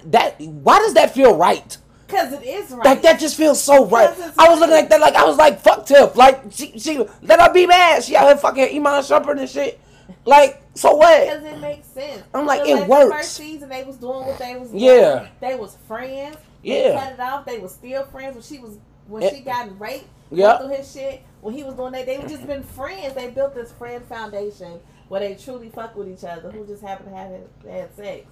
that 0.10 0.40
why 0.40 0.78
does 0.78 0.94
that 0.94 1.14
feel 1.14 1.36
right? 1.36 1.76
Because 2.06 2.32
it 2.32 2.42
is 2.44 2.70
right. 2.70 2.84
Like 2.84 3.02
that 3.02 3.18
just 3.18 3.36
feels 3.36 3.62
so 3.62 3.86
right. 3.86 4.10
I 4.38 4.48
was 4.48 4.60
looking 4.60 4.74
right. 4.74 4.84
at 4.84 4.90
that 4.90 5.00
like 5.00 5.14
I 5.14 5.24
was 5.24 5.36
like 5.36 5.60
fuck 5.60 5.86
Tiff. 5.86 6.14
Like 6.16 6.42
she, 6.50 6.78
she 6.78 6.98
let 7.22 7.40
her 7.40 7.52
be 7.52 7.66
mad. 7.66 8.04
She 8.04 8.14
out 8.16 8.26
here 8.26 8.36
fucking 8.36 8.76
Iman 8.76 9.02
Shumpert 9.02 9.38
and 9.40 9.48
shit. 9.48 9.80
Like 10.24 10.62
so 10.74 10.94
what? 10.94 11.24
Because 11.24 11.44
it 11.44 11.58
makes 11.60 11.88
sense. 11.88 12.22
I'm 12.34 12.46
like, 12.46 12.68
it 12.68 12.78
The 12.80 12.84
works. 12.86 13.16
first 13.16 13.32
season, 13.34 13.68
they 13.68 13.82
was 13.84 13.96
doing 13.96 14.26
what 14.26 14.38
they 14.38 14.56
was 14.56 14.70
doing. 14.70 14.82
Yeah. 14.84 15.28
They 15.40 15.54
was 15.56 15.76
friends. 15.88 16.36
They 16.62 16.90
Yeah. 16.90 17.00
cut 17.00 17.12
it 17.14 17.20
off. 17.20 17.44
They 17.46 17.58
was 17.58 17.72
still 17.72 18.04
friends 18.04 18.34
when 18.34 18.42
she 18.42 18.58
was 18.58 18.78
when 19.08 19.22
Yeah. 19.22 19.30
she 19.30 19.40
got 19.40 19.80
raped. 19.80 20.08
Yeah. 20.30 20.58
Through 20.58 20.68
his 20.68 20.92
shit. 20.92 21.22
When 21.40 21.54
he 21.54 21.62
was 21.64 21.74
doing 21.74 21.92
that, 21.92 22.06
they 22.06 22.18
just 22.22 22.46
been 22.46 22.62
friends. 22.62 23.14
They 23.14 23.30
built 23.30 23.54
this 23.54 23.72
friend 23.72 24.04
foundation 24.04 24.80
where 25.08 25.20
they 25.20 25.34
truly 25.34 25.68
fuck 25.68 25.94
with 25.96 26.08
each 26.08 26.24
other. 26.24 26.50
Who 26.50 26.66
just 26.66 26.82
happened 26.82 27.10
to 27.10 27.16
have 27.16 27.30
had 27.68 27.94
sex. 27.96 28.26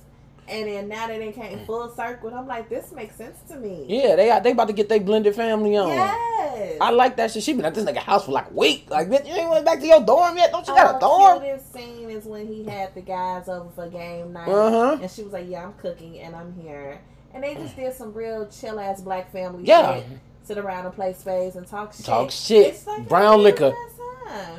And 0.47 0.69
then 0.69 0.89
now 0.89 1.07
that 1.07 1.19
they 1.19 1.33
came 1.33 1.65
full 1.65 1.89
circle. 1.95 2.35
I'm 2.35 2.47
like, 2.47 2.69
this 2.69 2.93
makes 2.93 3.17
sense 3.17 3.39
to 3.49 3.57
me. 3.57 3.87
Yeah, 3.89 4.15
they 4.17 4.39
they 4.43 4.51
about 4.51 4.67
to 4.67 4.75
get 4.75 4.89
their 4.91 5.01
blended 5.01 5.35
family 5.35 5.77
on. 5.77 5.89
Yes. 5.89 6.77
I 6.81 6.91
like 6.91 7.17
that 7.17 7.31
shit. 7.31 7.43
She 7.43 7.55
been 7.55 7.65
at 7.65 7.75
this 7.75 7.85
nigga 7.85 7.97
house 7.99 8.27
for 8.27 8.33
like 8.33 8.51
a 8.51 8.55
week. 8.55 8.91
Like, 8.91 9.09
bitch, 9.09 9.27
you 9.27 9.33
ain't 9.35 9.49
went 9.49 9.65
back 9.65 9.81
to 9.81 9.87
your 9.87 10.03
dorm 10.05 10.37
yet? 10.37 10.51
Don't 10.53 10.67
you 10.69 10.75
got 10.75 10.95
a 10.95 10.99
Oh, 11.01 11.01
dorm? 11.01 11.41
cutest 11.43 11.73
scene 11.73 12.11
is 12.11 12.25
when 12.27 12.47
he 12.47 12.65
had 12.65 12.95
the 12.95 13.01
guys 13.01 13.49
over 13.49 13.71
for 13.75 13.89
game 13.89 14.33
night, 14.35 14.49
Uh-huh. 14.49 14.99
and 15.01 15.11
she 15.11 15.23
was 15.23 15.33
like, 15.33 15.49
"Yeah, 15.49 15.65
I'm 15.65 15.73
cooking 15.75 16.19
and 16.21 16.37
I'm 16.37 16.53
here," 16.61 17.01
and 17.33 17.43
they 17.43 17.55
just 17.55 17.75
did 17.77 17.95
some 17.95 18.13
real 18.13 18.47
chill 18.49 18.79
ass 18.79 19.01
black 19.01 19.33
family 19.33 19.65
Yeah. 19.65 19.95
shit. 19.97 20.05
Sit 20.43 20.59
around 20.59 20.85
and 20.85 20.95
play 20.95 21.15
spades 21.15 21.57
and 21.57 21.67
talk 21.67 21.95
shit. 21.95 22.05
Talk 22.05 22.31
shit. 22.31 22.87
Like 22.87 23.09
Brown 23.09 23.43
liquor. 23.43 23.73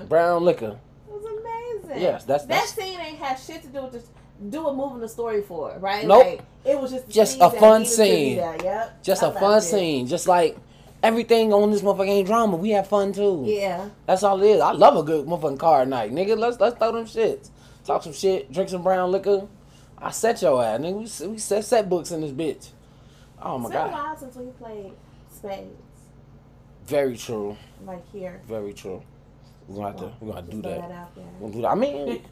Brown 0.10 0.44
liquor. 0.44 0.80
It 1.08 1.14
was 1.14 1.26
amazing. 1.26 2.02
Yes, 2.02 2.24
that's- 2.24 2.42
that 2.48 2.50
that's- 2.50 2.74
scene 2.74 3.00
ain't 3.00 3.20
had 3.20 3.36
shit 3.40 3.62
to 3.62 3.68
do 3.68 3.84
with 3.84 3.94
just 3.94 4.08
do 4.50 4.68
a 4.68 4.74
moving 4.74 5.00
the 5.00 5.10
story 5.10 5.42
for 5.42 5.78
right? 5.80 6.06
Nope. 6.06 6.26
Like, 6.26 6.42
it 6.66 6.80
was 6.80 6.92
just 6.92 7.10
Just 7.10 7.38
a 7.42 7.50
fun 7.50 7.84
needed 7.84 7.96
to 7.96 8.02
be 8.02 8.08
scene. 8.10 8.38
Yep. 8.38 9.04
Just 9.04 9.24
I 9.24 9.28
a 9.30 9.32
fun 9.34 9.58
it. 9.60 9.62
scene. 9.62 10.08
Just 10.08 10.28
like 10.28 10.58
everything 11.04 11.54
on 11.54 11.72
this 11.72 11.82
motherfucker 11.82 12.08
ain't 12.10 12.28
drama. 12.28 12.58
We 12.58 12.72
have 12.72 12.88
fun 12.88 13.14
too. 13.14 13.44
Yeah. 13.46 13.90
That's 14.08 14.24
all 14.24 14.42
it 14.42 14.48
is. 14.48 14.62
I 14.62 14.72
love 14.72 14.96
a 14.98 15.04
good 15.04 15.26
motherfucking 15.26 15.60
car 15.60 15.86
night, 15.86 16.12
nigga. 16.12 16.38
Let's 16.38 16.60
let's 16.60 16.78
throw 16.78 16.92
them 16.92 17.06
shits. 17.06 17.50
Talk 17.86 18.04
some 18.04 18.14
shit, 18.14 18.52
drink 18.52 18.70
some 18.70 18.84
brown 18.84 19.12
liquor. 19.12 19.48
I 19.98 20.12
set 20.12 20.42
your 20.42 20.64
ass, 20.64 20.80
nigga. 20.82 21.22
We, 21.22 21.28
we 21.28 21.38
set 21.38 21.64
set 21.66 21.88
books 21.88 22.12
in 22.12 22.22
this 22.22 22.32
bitch. 22.32 22.70
Oh 23.42 23.58
my 23.60 23.66
it's 23.68 23.74
been 23.76 23.82
a 23.82 23.86
god. 23.86 23.94
while 23.94 24.18
since 24.18 24.36
we 24.36 24.46
played 24.52 24.92
spades, 25.32 25.82
Very 26.88 27.16
true. 27.16 27.56
like 27.86 28.04
here. 28.12 28.42
Very 28.48 28.74
true. 28.74 29.02
We're 29.68 29.76
gonna 29.78 29.88
have 29.88 30.00
to 30.00 30.12
we're 30.20 30.34
gonna 30.34 30.42
Just 30.48 30.62
do 30.62 30.62
that. 30.70 30.90
there. 31.16 31.26
We're 31.40 31.50
gonna 31.50 31.54
do 31.54 31.62
that. 31.62 31.68
I 31.70 31.76
mean 31.76 32.22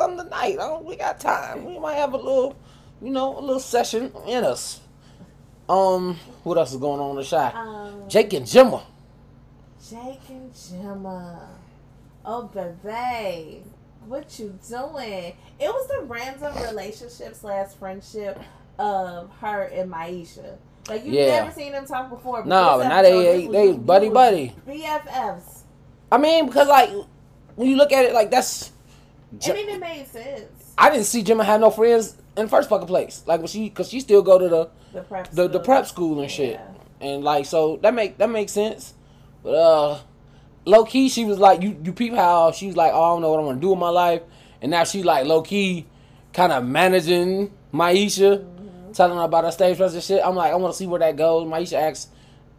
something 0.00 0.24
tonight. 0.24 0.54
I 0.54 0.68
don't, 0.68 0.84
we 0.84 0.96
got 0.96 1.20
time. 1.20 1.64
We 1.64 1.78
might 1.78 1.94
have 1.94 2.12
a 2.14 2.16
little 2.16 2.56
you 3.02 3.10
know, 3.10 3.38
a 3.38 3.40
little 3.40 3.60
session 3.60 4.12
in 4.26 4.44
us. 4.44 4.80
Um, 5.68 6.16
what 6.42 6.58
else 6.58 6.72
is 6.72 6.78
going 6.78 7.00
on 7.00 7.10
in 7.10 7.16
the 7.16 7.24
Chi? 7.24 7.50
Um, 7.54 8.08
Jake 8.08 8.32
and 8.32 8.44
Jimma. 8.46 8.82
Jake 9.88 10.20
and 10.28 10.52
Gemma. 10.54 11.48
Oh, 12.24 12.42
baby. 12.42 13.62
What 14.06 14.38
you 14.38 14.58
doing? 14.68 15.34
It 15.58 15.68
was 15.68 15.88
the 15.88 16.04
random 16.06 16.54
relationship 16.62 17.34
slash 17.34 17.72
friendship 17.78 18.38
of 18.78 19.30
her 19.40 19.62
and 19.64 19.90
Maisha. 19.90 20.56
Like, 20.88 21.04
you've 21.04 21.14
Yeah. 21.14 21.40
never 21.42 21.52
seen 21.52 21.72
them 21.72 21.86
talk 21.86 22.10
before. 22.10 22.44
No, 22.44 22.82
now 22.82 23.02
they 23.02 23.46
they, 23.46 23.46
they 23.46 23.72
buddy 23.72 24.08
buddy 24.08 24.54
BFFs. 24.66 25.60
I 26.10 26.18
mean, 26.18 26.46
because 26.46 26.66
like 26.66 26.90
when 27.54 27.68
you 27.68 27.76
look 27.76 27.92
at 27.92 28.04
it, 28.04 28.12
like 28.14 28.30
that's. 28.30 28.72
I 29.48 29.52
mean, 29.52 29.68
it 29.68 29.80
made 29.80 30.06
sense. 30.08 30.74
I 30.76 30.90
didn't 30.90 31.04
see 31.06 31.22
Gemma 31.22 31.44
had 31.44 31.60
no 31.60 31.70
friends 31.70 32.16
in 32.36 32.44
the 32.44 32.48
first 32.50 32.68
fucking 32.68 32.86
place. 32.86 33.22
Like 33.26 33.40
when 33.40 33.48
she, 33.48 33.70
cause 33.70 33.88
she 33.90 34.00
still 34.00 34.22
go 34.22 34.38
to 34.38 34.48
the 34.48 34.70
The 34.92 35.02
prep 35.02 35.30
the, 35.30 35.46
the 35.48 35.52
school. 35.54 35.60
prep 35.64 35.86
school 35.86 36.20
and 36.20 36.30
shit, 36.30 36.52
Yeah. 36.54 37.06
and 37.06 37.22
like 37.24 37.46
so 37.46 37.76
that 37.82 37.94
make 37.94 38.18
that 38.18 38.30
makes 38.30 38.52
sense. 38.52 38.94
But 39.42 39.50
uh, 39.54 39.98
low 40.64 40.84
key, 40.84 41.08
she 41.08 41.24
was 41.24 41.38
like, 41.38 41.62
you 41.62 41.76
you 41.84 41.92
peep 41.92 42.14
how 42.14 42.50
she 42.52 42.66
was 42.66 42.76
like, 42.76 42.92
oh, 42.92 43.02
I 43.02 43.08
don't 43.14 43.22
know 43.22 43.30
what 43.30 43.40
I'm 43.40 43.46
gonna 43.46 43.60
do 43.60 43.70
with 43.70 43.78
my 43.78 43.90
life, 43.90 44.22
and 44.62 44.70
now 44.70 44.84
she 44.84 45.02
like 45.02 45.26
low 45.26 45.42
key, 45.42 45.86
kind 46.32 46.52
of 46.52 46.64
managing 46.64 47.52
Maisha, 47.72 48.44
Mm-hmm. 48.44 48.92
telling 48.92 49.16
her 49.18 49.24
about 49.24 49.44
her 49.44 49.52
stage 49.52 49.76
presence 49.76 50.04
shit. 50.06 50.20
I'm 50.24 50.34
like, 50.34 50.50
I 50.52 50.56
want 50.56 50.74
to 50.74 50.78
see 50.78 50.86
where 50.86 50.98
that 51.00 51.16
goes. 51.16 51.46
Maisha 51.46 51.74
asks, 51.74 52.08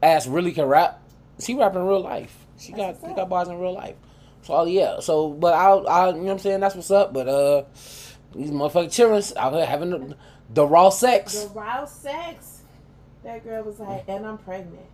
ass 0.02 0.26
really 0.28 0.52
can 0.54 0.66
rap. 0.66 1.02
She 1.40 1.54
rap 1.56 1.76
in 1.76 1.82
real 1.86 2.00
life. 2.02 2.46
She 2.58 2.72
That's 2.74 3.00
got 3.00 3.10
she 3.10 3.16
got 3.16 3.28
bars 3.30 3.48
in 3.50 3.60
real 3.60 3.74
life. 3.74 3.96
So 4.44 4.54
oh, 4.56 4.66
yeah, 4.66 5.00
so 5.00 5.30
but 5.30 5.54
I, 5.54 5.70
I 5.70 6.08
you 6.10 6.16
know 6.16 6.22
what 6.24 6.32
I'm 6.32 6.40
saying 6.40 6.60
that's 6.62 6.76
what's 6.76 6.92
up. 6.92 7.14
But 7.14 7.28
uh, 7.28 7.64
these 8.36 8.52
motherfucking 8.52 8.92
children 8.92 9.22
out 9.38 9.54
here 9.54 9.66
having 9.66 9.90
the, 9.92 10.16
the 10.50 10.66
raw 10.66 10.90
sex. 10.90 11.44
The 11.44 11.50
raw 11.50 11.86
sex. 11.86 12.62
That 13.24 13.44
girl 13.44 13.64
was 13.64 13.80
like, 13.80 14.04
and 14.08 14.26
I'm 14.26 14.40
pregnant. 14.40 14.86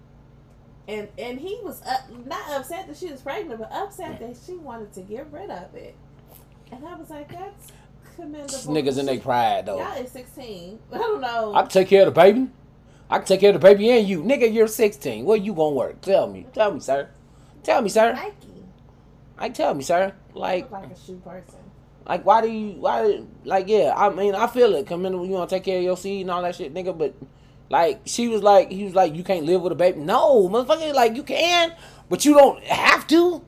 And 0.87 1.07
and 1.17 1.39
he 1.39 1.59
was 1.63 1.81
uh, 1.83 1.97
not 2.25 2.49
upset 2.51 2.87
that 2.87 2.97
she 2.97 3.11
was 3.11 3.21
pregnant, 3.21 3.59
but 3.59 3.71
upset 3.71 4.19
that 4.19 4.37
she 4.45 4.53
wanted 4.53 4.93
to 4.93 5.01
get 5.01 5.27
rid 5.31 5.49
of 5.49 5.73
it. 5.75 5.95
And 6.71 6.85
I 6.85 6.95
was 6.95 7.09
like, 7.09 7.31
that's 7.31 7.71
commendable. 8.15 8.73
Niggas 8.73 8.97
in 8.97 9.05
their 9.05 9.19
pride 9.19 9.65
though. 9.65 9.79
Y'all 9.79 10.01
is 10.01 10.11
16. 10.11 10.79
I 10.93 10.97
don't 10.97 11.21
know. 11.21 11.53
I 11.53 11.61
can 11.61 11.69
take 11.69 11.87
care 11.87 12.07
of 12.07 12.13
the 12.13 12.19
baby. 12.19 12.49
I 13.09 13.19
can 13.19 13.27
take 13.27 13.39
care 13.39 13.49
of 13.53 13.61
the 13.61 13.65
baby 13.65 13.89
and 13.91 14.07
you. 14.07 14.21
Nigga, 14.23 14.53
you're 14.53 14.67
16. 14.67 15.23
Where 15.23 15.37
you 15.37 15.53
gonna 15.53 15.75
work? 15.75 16.01
Tell 16.01 16.27
me. 16.27 16.45
Tell 16.53 16.73
me, 16.73 16.79
sir. 16.79 17.09
Tell 17.63 17.81
me, 17.81 17.89
sir. 17.89 18.13
Nike. 18.13 18.56
Like, 19.39 19.53
tell 19.53 19.73
me, 19.73 19.83
sir. 19.83 20.13
Like, 20.33 20.71
like 20.71 20.91
a 20.91 20.99
shoe 20.99 21.21
person. 21.23 21.59
like, 22.07 22.25
why 22.25 22.41
do 22.41 22.49
you, 22.49 22.71
why, 22.79 23.21
like, 23.43 23.67
yeah, 23.67 23.93
I 23.95 24.09
mean, 24.09 24.33
I 24.33 24.47
feel 24.47 24.73
it. 24.75 24.87
Come 24.87 25.05
in, 25.05 25.13
you 25.13 25.19
want 25.29 25.49
to 25.49 25.55
take 25.55 25.63
care 25.63 25.77
of 25.77 25.83
your 25.83 25.97
seed 25.97 26.21
and 26.21 26.31
all 26.31 26.41
that 26.41 26.55
shit, 26.55 26.73
nigga. 26.73 26.97
But, 26.97 27.13
like, 27.69 28.01
she 28.05 28.27
was 28.27 28.41
like, 28.41 28.71
he 28.71 28.83
was 28.83 28.95
like, 28.95 29.15
you 29.15 29.23
can't 29.23 29.45
live 29.45 29.61
with 29.61 29.73
a 29.73 29.75
baby. 29.75 29.99
No, 29.99 30.49
motherfucker, 30.49 30.93
like, 30.93 31.15
you 31.15 31.23
can, 31.23 31.73
but 32.09 32.25
you 32.25 32.33
don't 32.33 32.63
have 32.63 33.05
to. 33.07 33.43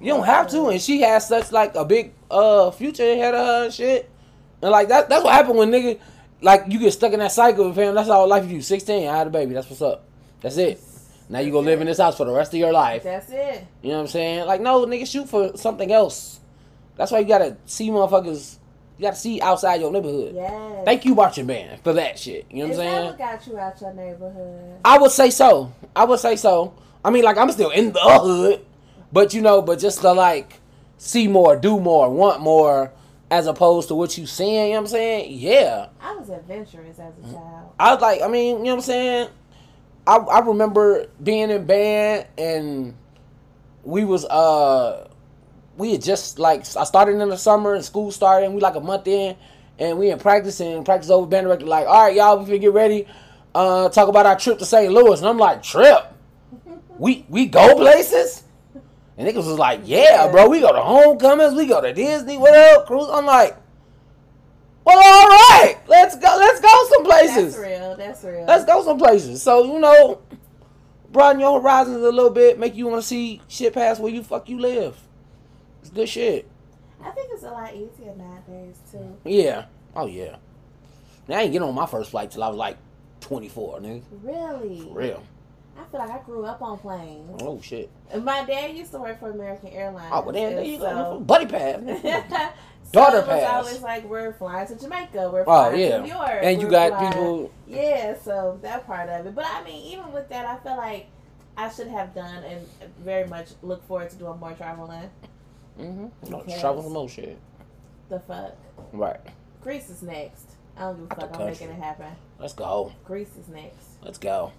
You 0.00 0.06
don't 0.12 0.26
have 0.26 0.48
to. 0.50 0.68
And 0.68 0.80
she 0.80 1.00
has 1.00 1.26
such, 1.26 1.50
like, 1.50 1.74
a 1.74 1.84
big 1.84 2.12
uh 2.30 2.70
future 2.70 3.02
ahead 3.02 3.34
of 3.34 3.46
her 3.46 3.64
and 3.64 3.74
shit. 3.74 4.08
And, 4.62 4.70
like, 4.70 4.88
that, 4.88 5.08
that's 5.08 5.24
what 5.24 5.32
happened 5.32 5.58
when 5.58 5.70
nigga, 5.70 5.98
like, 6.40 6.64
you 6.68 6.78
get 6.78 6.92
stuck 6.92 7.12
in 7.12 7.18
that 7.18 7.32
cycle, 7.32 7.66
of 7.66 7.74
fam. 7.74 7.94
That's 7.94 8.08
all 8.08 8.28
life 8.28 8.44
you 8.44 8.58
do. 8.58 8.62
16, 8.62 9.08
I 9.08 9.16
had 9.16 9.26
a 9.26 9.30
baby. 9.30 9.54
That's 9.54 9.68
what's 9.68 9.82
up. 9.82 10.04
That's 10.40 10.56
it. 10.56 10.80
Now 11.28 11.40
you 11.40 11.52
go 11.52 11.60
live 11.60 11.80
in 11.80 11.86
this 11.86 11.98
house 11.98 12.16
for 12.16 12.24
the 12.24 12.32
rest 12.32 12.54
of 12.54 12.58
your 12.58 12.72
life. 12.72 13.02
That's 13.02 13.30
it. 13.30 13.66
You 13.82 13.90
know 13.90 13.96
what 13.96 14.00
I'm 14.02 14.06
saying? 14.08 14.46
Like, 14.46 14.60
no, 14.60 14.86
nigga, 14.86 15.06
shoot 15.06 15.28
for 15.28 15.56
something 15.56 15.92
else. 15.92 16.40
That's 16.96 17.12
why 17.12 17.18
you 17.20 17.28
gotta 17.28 17.56
see 17.66 17.90
motherfuckers. 17.90 18.56
You 18.96 19.02
gotta 19.02 19.16
see 19.16 19.40
outside 19.40 19.80
your 19.80 19.92
neighborhood. 19.92 20.34
Yes. 20.34 20.84
Thank 20.84 21.04
you, 21.04 21.14
marching 21.14 21.46
band, 21.46 21.80
for 21.82 21.92
that 21.92 22.18
shit. 22.18 22.46
You 22.50 22.62
know 22.62 22.68
what 22.70 22.70
I'm 22.70 22.76
saying? 22.76 23.18
got 23.18 23.46
you 23.46 23.58
out 23.58 23.80
your 23.80 23.92
neighborhood? 23.92 24.80
I 24.84 24.98
would 24.98 25.12
say 25.12 25.30
so. 25.30 25.72
I 25.94 26.04
would 26.04 26.18
say 26.18 26.36
so. 26.36 26.74
I 27.04 27.10
mean, 27.10 27.24
like, 27.24 27.36
I'm 27.36 27.50
still 27.52 27.70
in 27.70 27.92
the 27.92 28.00
hood, 28.00 28.64
but 29.12 29.34
you 29.34 29.42
know, 29.42 29.62
but 29.62 29.78
just 29.78 30.00
to 30.00 30.12
like 30.12 30.60
see 30.96 31.28
more, 31.28 31.56
do 31.56 31.78
more, 31.78 32.10
want 32.10 32.40
more, 32.40 32.92
as 33.30 33.46
opposed 33.46 33.88
to 33.88 33.94
what 33.94 34.16
you 34.18 34.26
seeing. 34.26 34.54
You 34.54 34.60
know 34.60 34.70
what 34.70 34.78
I'm 34.80 34.86
saying? 34.88 35.38
Yeah. 35.38 35.88
I 36.00 36.16
was 36.16 36.30
adventurous 36.30 36.98
as 36.98 37.12
a 37.18 37.32
child. 37.32 37.72
I 37.78 37.92
was 37.92 38.02
like, 38.02 38.22
I 38.22 38.28
mean, 38.28 38.58
you 38.58 38.64
know 38.64 38.70
what 38.70 38.74
I'm 38.76 38.80
saying? 38.80 39.28
I 40.08 40.16
I 40.16 40.38
remember 40.40 41.06
being 41.22 41.50
in 41.50 41.66
band 41.66 42.26
and 42.38 42.96
we 43.84 44.06
was 44.06 44.24
uh 44.24 45.06
we 45.76 45.92
had 45.92 46.02
just 46.02 46.38
like 46.38 46.60
I 46.76 46.84
started 46.84 47.20
in 47.20 47.28
the 47.28 47.36
summer 47.36 47.74
and 47.74 47.84
school 47.84 48.10
started 48.10 48.46
and 48.46 48.54
we 48.54 48.60
like 48.62 48.74
a 48.74 48.80
month 48.80 49.06
in 49.06 49.36
and 49.78 49.98
we 49.98 50.10
in 50.10 50.18
practice 50.18 50.60
and 50.60 50.84
practice 50.84 51.10
over 51.10 51.26
band 51.26 51.46
director 51.46 51.66
like, 51.66 51.86
all 51.86 52.04
right, 52.04 52.16
y'all, 52.16 52.42
we 52.42 52.58
get 52.58 52.72
ready. 52.72 53.06
Uh, 53.54 53.88
talk 53.90 54.08
about 54.08 54.24
our 54.24 54.36
trip 54.36 54.58
to 54.58 54.64
St. 54.64 54.92
Louis 54.92 55.20
and 55.20 55.28
I'm 55.28 55.38
like, 55.38 55.62
trip? 55.62 56.12
We 56.98 57.26
we 57.28 57.44
go 57.44 57.74
places? 57.76 58.44
And 59.18 59.28
niggas 59.28 59.36
was 59.36 59.58
like, 59.58 59.80
yeah, 59.84 60.30
bro, 60.30 60.48
we 60.48 60.60
go 60.60 60.72
to 60.72 60.80
homecomings, 60.80 61.54
we 61.54 61.66
go 61.66 61.82
to 61.82 61.92
Disney, 61.92 62.38
what 62.38 62.54
up, 62.54 62.86
cruise? 62.86 63.08
I'm 63.10 63.26
like, 63.26 63.56
well, 64.88 65.22
all 65.22 65.28
right, 65.28 65.76
let's 65.86 66.16
go, 66.16 66.36
let's 66.38 66.60
go 66.60 66.88
some 66.90 67.04
places. 67.04 67.54
That's 67.54 67.66
real. 67.66 67.96
That's 67.96 68.24
real. 68.24 68.44
Let's 68.46 68.64
go 68.64 68.82
some 68.82 68.98
places. 68.98 69.42
So, 69.42 69.64
you 69.64 69.78
know, 69.78 70.20
broaden 71.10 71.40
your 71.40 71.60
horizons 71.60 71.96
a 71.96 72.10
little 72.10 72.30
bit, 72.30 72.58
make 72.58 72.74
you 72.74 72.86
want 72.86 73.02
to 73.02 73.06
see 73.06 73.40
shit 73.48 73.74
past 73.74 74.00
where 74.00 74.12
you 74.12 74.22
fuck 74.22 74.48
you 74.48 74.58
live. 74.58 74.96
It's 75.82 75.90
good 75.90 76.08
shit. 76.08 76.48
I 77.04 77.10
think 77.10 77.30
it's 77.32 77.44
a 77.44 77.50
lot 77.50 77.74
easier 77.74 78.14
nowadays 78.16 78.78
too. 78.90 79.16
Yeah. 79.24 79.66
Oh, 79.94 80.06
yeah. 80.06 80.36
Now, 81.28 81.38
I 81.38 81.42
ain't 81.42 81.52
get 81.52 81.62
on 81.62 81.74
my 81.74 81.86
first 81.86 82.10
flight 82.10 82.30
till 82.30 82.42
I 82.42 82.48
was 82.48 82.56
like 82.56 82.78
24, 83.20 83.80
nigga. 83.80 84.02
Really? 84.22 84.80
For 84.80 84.94
real. 84.94 85.22
I 85.78 85.84
feel 85.90 86.00
like 86.00 86.10
I 86.10 86.18
grew 86.24 86.44
up 86.44 86.60
on 86.60 86.78
planes. 86.78 87.40
Oh, 87.42 87.60
shit. 87.60 87.88
And 88.10 88.24
My 88.24 88.44
dad 88.44 88.76
used 88.76 88.90
to 88.92 88.98
work 88.98 89.20
for 89.20 89.30
American 89.30 89.68
Airlines. 89.68 90.10
Oh, 90.12 90.22
well, 90.22 90.32
then, 90.32 90.56
there 90.56 90.64
you 90.64 90.78
so, 90.78 90.90
go. 90.90 91.20
Buddy 91.20 91.46
pass. 91.46 92.52
so 92.92 93.00
Daughter 93.00 93.18
it 93.18 93.26
was 93.26 93.40
pass. 93.42 93.52
always 93.66 93.80
like 93.82 94.04
we're 94.04 94.32
flying 94.32 94.66
to 94.68 94.74
Jamaica, 94.78 95.30
we're 95.32 95.42
Oh, 95.42 95.44
flying 95.44 95.80
yeah. 95.80 95.96
to 95.98 96.02
New 96.02 96.08
York, 96.08 96.38
And 96.42 96.60
you 96.62 96.68
got 96.68 96.90
flying- 96.90 97.12
people. 97.12 97.50
Yeah, 97.66 98.14
so 98.22 98.58
that 98.62 98.86
part 98.86 99.08
of 99.10 99.26
it. 99.26 99.34
But 99.34 99.44
I 99.46 99.62
mean, 99.64 99.84
even 99.92 100.12
with 100.12 100.28
that, 100.30 100.46
I 100.46 100.56
feel 100.58 100.76
like 100.76 101.06
I 101.56 101.68
should 101.70 101.88
have 101.88 102.14
done 102.14 102.44
and 102.44 102.66
very 103.00 103.26
much 103.28 103.48
look 103.62 103.86
forward 103.86 104.10
to 104.10 104.16
doing 104.16 104.38
more 104.38 104.52
traveling. 104.52 105.10
Mm-hmm. 105.78 106.06
Because- 106.24 106.60
Travel 106.60 106.82
some 106.82 106.92
more 106.92 107.08
shit. 107.08 107.38
The 108.08 108.20
fuck, 108.20 108.54
Right. 108.92 109.20
Greece 109.60 109.90
is 109.90 110.02
next. 110.02 110.44
I 110.76 110.82
don't 110.82 110.96
give 111.08 111.18
a 111.18 111.20
fuck. 111.20 111.38
I'm 111.40 111.46
making 111.46 111.68
it 111.70 111.74
happen. 111.82 112.06
Let's 112.38 112.52
go. 112.54 112.92
Greece 113.04 113.30
is 113.38 113.48
next. 113.48 113.84
Let's 114.02 114.16
go. 114.18 114.52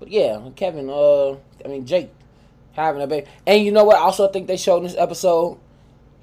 But 0.00 0.08
yeah, 0.08 0.40
Kevin, 0.56 0.88
uh, 0.90 1.32
I 1.64 1.68
mean, 1.68 1.86
Jake 1.86 2.10
having 2.72 3.02
a 3.02 3.06
baby. 3.06 3.26
And 3.46 3.64
you 3.64 3.70
know 3.72 3.84
what? 3.84 3.96
Also, 3.96 4.24
I 4.24 4.26
also 4.26 4.32
think 4.32 4.46
they 4.46 4.56
showed 4.56 4.78
in 4.78 4.82
this 4.84 4.96
episode, 4.96 5.58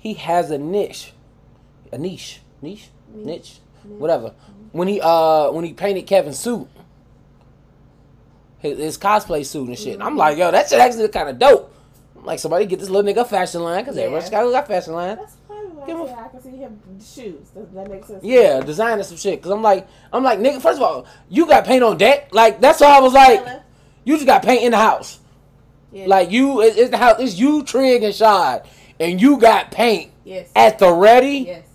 he 0.05 0.13
has 0.13 0.51
a 0.51 0.57
niche. 0.59 1.13
A 1.91 1.97
niche. 1.97 2.39
Niche? 2.61 2.89
Niche. 3.11 3.25
Niche? 3.25 3.59
Whatever. 3.97 4.35
When 4.71 4.87
he, 4.87 5.01
uh, 5.01 5.49
when 5.49 5.65
he 5.65 5.73
painted 5.73 6.03
Kevin's 6.05 6.37
suit, 6.37 6.67
his, 8.59 8.77
his 8.77 8.97
cosplay 8.99 9.43
suit 9.43 9.67
and 9.67 9.79
shit. 9.79 9.99
I'm 9.99 10.15
like, 10.15 10.37
yo, 10.37 10.51
that 10.51 10.69
shit 10.69 10.79
actually 10.79 11.07
kind 11.07 11.29
of 11.29 11.39
dope. 11.39 11.73
I'm 12.15 12.23
like, 12.23 12.37
somebody 12.37 12.67
get 12.67 12.79
this 12.79 12.89
little 12.91 13.11
nigga 13.11 13.21
a 13.21 13.25
fashion 13.25 13.63
line, 13.63 13.81
because 13.83 13.97
Yeah. 13.97 14.03
everybody's 14.03 14.29
got, 14.29 14.51
got 14.51 14.67
fashion 14.67 14.93
line. 14.93 15.15
That's 15.17 15.37
Give 15.87 15.97
I, 15.97 16.05
him- 16.05 16.19
I 16.19 16.27
can 16.27 16.41
see 16.43 16.49
him 16.57 16.79
shoes. 16.99 17.49
Does 17.49 17.67
that 17.73 17.89
make 17.89 18.05
sense? 18.05 18.23
Yeah, 18.23 18.59
designing 18.61 19.03
some 19.05 19.17
shit. 19.17 19.41
Cause 19.41 19.51
I'm 19.51 19.63
like, 19.63 19.87
I'm 20.13 20.23
like, 20.23 20.37
nigga. 20.37 20.61
First 20.61 20.77
of 20.77 20.83
all, 20.83 21.07
you 21.29 21.47
got 21.47 21.65
paint 21.65 21.83
on 21.83 21.97
deck. 21.97 22.29
Like 22.31 22.61
that's 22.61 22.79
why 22.79 22.95
I 22.97 22.99
was 22.99 23.13
like, 23.13 23.43
you 24.03 24.15
just 24.15 24.25
got 24.27 24.43
paint 24.43 24.63
in 24.63 24.71
the 24.71 24.77
house. 24.77 25.19
Yeah. 25.91 26.05
Like 26.07 26.29
you, 26.31 26.61
it- 26.61 26.77
it's 26.77 26.91
the 26.91 26.97
house. 26.97 27.19
It's 27.19 27.35
you, 27.39 27.63
Trig, 27.63 28.03
and 28.03 28.13
Shad, 28.15 28.67
and 28.99 29.21
you 29.21 29.37
got 29.37 29.71
paint 29.71 30.11
yes. 30.23 30.49
at 30.55 30.79
the 30.79 30.91
ready. 30.91 31.39
yes. 31.39 31.65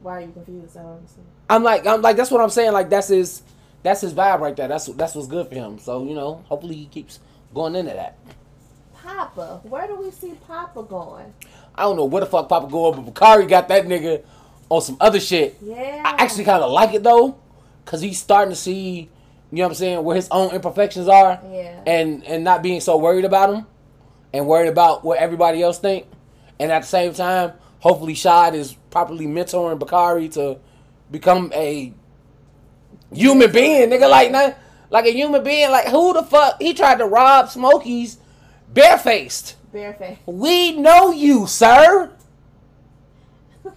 Why 0.00 0.18
are 0.18 0.20
you 0.20 0.32
confused? 0.32 0.76
I 0.76 0.82
don't 0.82 0.96
understand. 0.96 1.26
I'm 1.48 1.62
like, 1.62 1.86
I'm 1.86 2.02
like, 2.02 2.16
that's 2.16 2.30
what 2.30 2.40
I'm 2.40 2.50
saying. 2.50 2.72
Like 2.72 2.90
that's 2.90 3.08
his, 3.08 3.42
that's 3.82 4.00
his 4.02 4.12
vibe 4.12 4.40
right 4.40 4.54
there. 4.54 4.68
That's 4.68 4.86
that's 4.86 5.14
what's 5.14 5.28
good 5.28 5.48
for 5.48 5.54
him. 5.54 5.78
So 5.78 6.04
you 6.04 6.14
know, 6.14 6.44
hopefully 6.48 6.74
he 6.74 6.86
keeps 6.86 7.20
going 7.54 7.74
into 7.74 7.94
that. 7.94 8.18
Papa, 8.94 9.60
where 9.64 9.86
do 9.86 9.96
we 9.96 10.10
see 10.10 10.34
Papa 10.46 10.82
going? 10.82 11.32
I 11.74 11.82
don't 11.82 11.96
know 11.96 12.04
where 12.06 12.20
the 12.20 12.26
fuck 12.26 12.48
Papa 12.48 12.68
going, 12.70 12.96
but 12.96 13.06
Bakari 13.06 13.46
got 13.46 13.68
that 13.68 13.84
nigga 13.84 14.22
on 14.70 14.80
some 14.80 14.96
other 15.00 15.20
shit. 15.20 15.58
Yeah. 15.62 16.02
I 16.04 16.22
actually 16.22 16.44
kind 16.44 16.62
of 16.62 16.70
like 16.70 16.94
it 16.94 17.02
though, 17.02 17.36
cause 17.84 18.00
he's 18.00 18.18
starting 18.18 18.50
to 18.52 18.56
see, 18.56 19.00
you 19.50 19.58
know 19.58 19.64
what 19.64 19.68
I'm 19.68 19.74
saying, 19.74 20.04
where 20.04 20.16
his 20.16 20.28
own 20.30 20.54
imperfections 20.54 21.08
are, 21.08 21.40
Yeah. 21.50 21.82
and 21.86 22.24
and 22.24 22.44
not 22.44 22.62
being 22.62 22.80
so 22.80 22.96
worried 22.96 23.24
about 23.26 23.50
them, 23.50 23.66
and 24.34 24.48
worried 24.48 24.68
about 24.68 25.04
what 25.04 25.18
everybody 25.18 25.62
else 25.62 25.78
think, 25.78 26.06
and 26.58 26.72
at 26.72 26.80
the 26.82 26.88
same 26.88 27.14
time, 27.14 27.52
hopefully 27.78 28.14
Shad 28.14 28.56
is 28.56 28.74
properly 28.90 29.26
mentoring 29.26 29.78
Bakari 29.78 30.28
to 30.30 30.58
become 31.10 31.52
a 31.54 31.94
human 33.12 33.52
being, 33.52 33.90
nigga, 33.90 34.10
like 34.10 34.32
not 34.32 34.58
like 34.90 35.06
a 35.06 35.12
human 35.12 35.44
being. 35.44 35.70
Like 35.70 35.86
who 35.86 36.12
the 36.12 36.24
fuck 36.24 36.60
he 36.60 36.74
tried 36.74 36.98
to 36.98 37.06
rob 37.06 37.48
Smokey's 37.48 38.18
barefaced. 38.72 39.54
Barefaced. 39.72 40.20
We 40.26 40.72
know 40.72 41.12
you, 41.12 41.46
sir. 41.46 42.10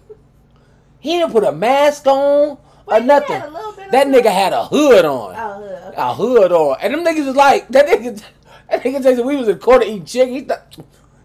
He 1.00 1.20
didn't 1.20 1.32
put 1.32 1.44
a 1.44 1.52
mask 1.52 2.08
on 2.08 2.58
or 2.88 3.00
nothing. 3.00 3.36
had 3.40 3.48
a 3.48 3.52
little 3.52 3.72
bit 3.74 3.86
of 3.86 3.92
That 3.92 4.08
nigga 4.08 4.32
had 4.32 4.52
a 4.52 4.66
hood 4.66 5.06
on. 5.06 5.36
Oh, 5.38 5.60
look. 5.62 5.94
A 5.96 6.14
hood 6.14 6.52
on. 6.52 6.78
And 6.82 6.94
them 6.94 7.06
niggas 7.06 7.28
was 7.28 7.36
like, 7.36 7.68
that 7.70 7.86
nigga, 7.86 8.22
that 8.70 8.84
nigga 8.84 9.04
Jason, 9.04 9.26
we 9.26 9.36
was 9.36 9.48
in 9.48 9.60
court 9.60 9.84
eating 9.84 10.06
chicken. 10.06 10.34
He, 10.34 10.42
th- 10.44 10.60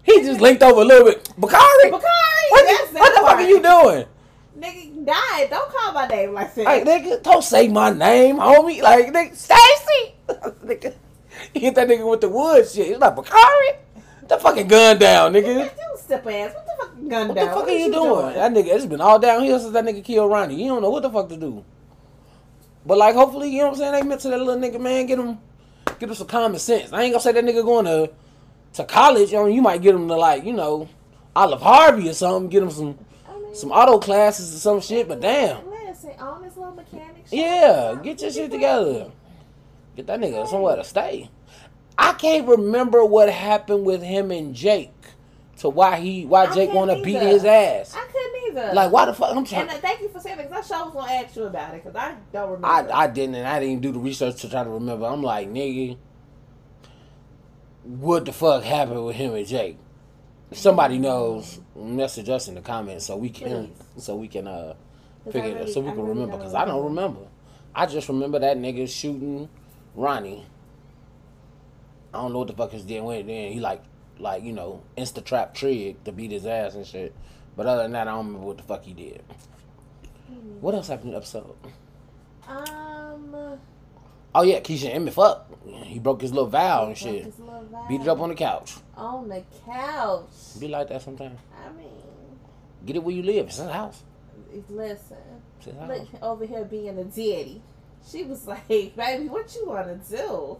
he 0.03 0.21
just 0.23 0.41
linked 0.41 0.63
over 0.63 0.81
a 0.81 0.85
little 0.85 1.05
bit. 1.05 1.29
Bakari? 1.37 1.91
Bakari, 1.91 2.47
What, 2.49 2.91
the, 2.93 2.99
what 2.99 3.15
the 3.15 3.21
fuck 3.21 3.35
are 3.35 3.41
you 3.41 3.61
doing? 3.61 4.05
Nigga 4.59 5.05
died. 5.05 5.49
Don't 5.49 5.71
call 5.71 5.93
my 5.93 6.07
name 6.07 6.33
like 6.33 6.53
that. 6.55 6.65
Like, 6.65 6.83
nigga, 6.85 7.21
don't 7.23 7.43
say 7.43 7.67
my 7.67 7.89
name, 7.91 8.37
homie. 8.37 8.81
Like, 8.81 9.07
nigga, 9.13 9.35
Stacy. 9.35 10.15
nigga, 10.65 10.93
he 11.53 11.59
hit 11.61 11.75
that 11.75 11.87
nigga 11.87 12.09
with 12.09 12.21
the 12.21 12.29
wood 12.29 12.67
shit. 12.67 12.87
He's 12.87 12.97
like, 12.97 13.15
Bakari? 13.15 13.69
The 14.27 14.37
fucking 14.37 14.67
gun 14.67 14.99
down, 14.99 15.33
nigga. 15.33 15.65
You 15.65 15.97
step 15.97 16.25
ass. 16.27 16.53
What 16.53 16.65
the 16.65 16.73
fuck 16.79 17.09
gun 17.09 17.27
What 17.29 17.35
down? 17.35 17.47
the 17.47 17.53
fuck 17.53 17.67
are 17.67 17.71
you 17.71 17.91
doing? 17.91 18.33
That 18.35 18.51
nigga, 18.53 18.67
it's 18.67 18.85
been 18.85 19.01
all 19.01 19.19
downhill 19.19 19.59
since 19.59 19.73
that 19.73 19.83
nigga 19.85 20.03
killed 20.03 20.31
Ronnie. 20.31 20.61
You 20.61 20.69
don't 20.69 20.81
know 20.81 20.89
what 20.89 21.03
the 21.03 21.09
fuck 21.09 21.29
to 21.29 21.37
do. 21.37 21.63
But 22.85 22.97
like, 22.97 23.15
hopefully, 23.15 23.49
you 23.49 23.59
know 23.59 23.69
what 23.69 23.73
I'm 23.75 23.79
saying. 23.79 23.91
They 23.93 24.03
meant 24.03 24.21
to 24.21 24.29
that 24.29 24.39
little 24.39 24.55
nigga, 24.61 24.79
man. 24.79 25.05
Get 25.05 25.19
him, 25.19 25.39
get 26.03 26.09
him 26.09 26.15
some 26.15 26.27
common 26.27 26.59
sense. 26.59 26.91
I 26.91 27.03
ain't 27.03 27.13
gonna 27.13 27.21
say 27.21 27.31
that 27.31 27.43
nigga 27.43 27.63
going 27.63 27.85
to 27.85 28.11
to 28.73 28.83
college. 28.83 29.31
You 29.31 29.37
know, 29.37 29.45
you 29.45 29.61
might 29.61 29.81
get 29.81 29.95
him 29.95 30.07
to 30.09 30.15
like, 30.15 30.43
you 30.43 30.53
know, 30.53 30.89
Olive 31.35 31.61
Harvey 31.61 32.09
or 32.09 32.13
something. 32.13 32.49
Get 32.49 32.63
him 32.63 32.71
some 32.71 32.99
I 33.27 33.39
mean, 33.39 33.55
some 33.55 33.71
auto 33.71 33.99
classes 33.99 34.53
or 34.53 34.59
some 34.59 34.81
shit. 34.81 35.07
But 35.07 35.21
damn, 35.21 35.65
Listen, 35.69 36.11
on 36.19 36.41
this 36.43 36.57
little 36.57 36.73
yeah, 37.31 37.95
get 38.03 38.21
your 38.21 38.31
shit 38.31 38.51
together. 38.51 39.11
Get 39.95 40.07
that 40.07 40.19
nigga 40.19 40.47
somewhere 40.47 40.75
to 40.75 40.83
stay. 40.83 41.29
I 41.97 42.13
can't 42.13 42.47
remember 42.47 43.05
what 43.05 43.29
happened 43.29 43.85
with 43.85 44.01
him 44.01 44.31
and 44.31 44.53
Jake. 44.53 44.91
To 45.63 45.69
why 45.69 46.01
he 46.01 46.25
why 46.25 46.43
I 46.47 46.53
Jake 46.53 46.73
want 46.73 46.91
to 46.91 47.01
beat 47.01 47.21
his 47.21 47.45
ass. 47.45 47.95
I 47.95 48.05
couldn't 48.11 48.57
either. 48.65 48.73
Like 48.73 48.91
why 48.91 49.05
the 49.05 49.13
fuck? 49.13 49.33
I'm 49.33 49.45
trying. 49.45 49.61
And 49.61 49.69
uh, 49.71 49.75
thank 49.75 50.01
you 50.01 50.09
for 50.09 50.19
saying 50.19 50.35
that 50.35 50.49
because 50.49 50.69
I 50.69 50.75
sure 50.75 50.85
was 50.87 50.93
gonna 50.93 51.13
ask 51.13 51.35
you 51.37 51.43
about 51.43 51.73
it 51.73 51.85
because 51.85 51.95
I 51.95 52.15
don't 52.33 52.51
remember. 52.51 52.67
I, 52.67 53.03
I 53.03 53.07
didn't 53.07 53.35
and 53.35 53.47
I 53.47 53.61
didn't 53.61 53.81
do 53.81 53.93
the 53.93 53.99
research 53.99 54.41
to 54.41 54.49
try 54.49 54.65
to 54.65 54.69
remember. 54.69 55.05
I'm 55.05 55.23
like, 55.23 55.47
nigga, 55.47 55.95
what 57.83 58.25
the 58.25 58.33
fuck 58.33 58.65
happened 58.65 59.05
with 59.05 59.15
him 59.15 59.35
and 59.35 59.47
Jake? 59.47 59.77
If 60.51 60.57
somebody 60.57 60.99
knows, 60.99 61.61
message 61.77 62.27
us 62.27 62.49
in 62.49 62.55
the 62.55 62.61
comments 62.61 63.05
so 63.05 63.15
we 63.15 63.29
can 63.29 63.67
Please. 63.95 64.03
so 64.03 64.17
we 64.17 64.27
can 64.27 64.49
uh 64.49 64.73
figure 65.31 65.43
I 65.43 65.45
it 65.45 65.51
out 65.51 65.59
really- 65.61 65.71
so 65.71 65.79
we 65.79 65.91
can 65.91 65.99
really 66.01 66.09
remember 66.09 66.35
because 66.39 66.53
I 66.53 66.65
don't 66.65 66.83
remember. 66.83 67.21
I 67.73 67.85
just 67.85 68.09
remember 68.09 68.37
that 68.39 68.57
nigga 68.57 68.89
shooting 68.89 69.47
Ronnie. 69.95 70.45
I 72.13 72.17
don't 72.17 72.33
know 72.33 72.39
what 72.39 72.49
the 72.49 72.53
fuck 72.53 72.71
his 72.71 72.83
deal 72.83 73.05
went. 73.05 73.27
Then 73.27 73.53
he 73.53 73.61
like, 73.61 73.81
like 74.19 74.43
you 74.43 74.53
know, 74.53 74.81
insta 74.97 75.23
trap 75.23 75.53
Trig 75.53 76.03
to 76.05 76.11
beat 76.11 76.31
his 76.31 76.45
ass 76.45 76.75
and 76.75 76.85
shit. 76.85 77.13
But 77.55 77.65
other 77.67 77.83
than 77.83 77.91
that, 77.93 78.07
I 78.07 78.11
don't 78.11 78.25
remember 78.27 78.47
what 78.47 78.57
the 78.57 78.63
fuck 78.63 78.83
he 78.83 78.93
did. 78.93 79.21
What 80.59 80.73
else 80.73 80.87
happened 80.87 81.09
in 81.09 81.11
the 81.11 81.17
episode? 81.17 81.55
Um, 82.47 83.59
Oh 84.35 84.41
yeah, 84.41 84.59
Keisha 84.61 84.85
and 84.85 84.93
Emmett 84.95 85.13
fuck. 85.13 85.47
He 85.83 85.99
broke 85.99 86.21
his 86.21 86.31
little 86.33 86.49
vow 86.49 86.87
and 86.87 86.97
shit. 86.97 87.31
Beat 87.87 88.01
it 88.01 88.07
up 88.07 88.19
on 88.19 88.29
the 88.29 88.35
couch. 88.35 88.73
on 88.97 89.29
the 89.29 89.43
couch. 89.65 90.59
Be 90.59 90.67
like 90.67 90.89
that 90.89 91.01
sometimes. 91.03 91.39
I 91.63 91.71
mean, 91.73 91.87
Get 92.85 92.95
it 92.95 93.03
where 93.03 93.13
you 93.15 93.21
live. 93.23 93.45
It's 93.47 93.57
his 93.57 93.69
house. 93.69 94.01
listen, 94.69 95.17
It's 95.57 95.67
his 95.67 95.75
house. 95.75 95.87
look 95.87 96.07
over 96.23 96.45
here 96.45 96.65
being 96.65 96.97
a 96.97 97.03
daddy. 97.03 97.61
She 98.09 98.23
was 98.23 98.45
like, 98.47 98.67
"Baby, 98.67 99.29
what 99.29 99.55
you 99.55 99.67
want 99.67 99.87
to 99.87 100.17
do?" 100.17 100.57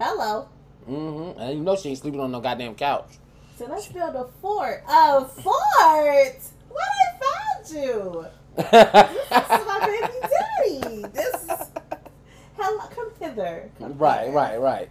Hello. 0.00 0.48
Mm-hmm. 0.90 1.40
And 1.40 1.58
you 1.58 1.64
know 1.64 1.76
she 1.76 1.90
ain't 1.90 1.98
sleeping 1.98 2.20
on 2.20 2.32
no 2.32 2.40
goddamn 2.40 2.74
couch. 2.74 3.18
So 3.56 3.66
let's 3.66 3.86
build 3.86 4.16
a 4.16 4.26
fort. 4.42 4.82
A 4.88 5.24
fort? 5.24 6.40
What 6.68 6.88
I 6.98 7.10
found 7.20 7.70
you? 7.70 8.26
This 8.56 8.66
is 8.66 9.66
my 9.66 9.78
baby 9.86 10.18
daddy. 11.02 11.12
This 11.12 11.34
is. 11.34 11.70
Hello, 12.56 12.88
come 12.88 13.10
hither. 13.20 13.70
Come 13.78 13.96
right, 13.98 14.26
hither. 14.26 14.32
right, 14.32 14.60
right. 14.60 14.88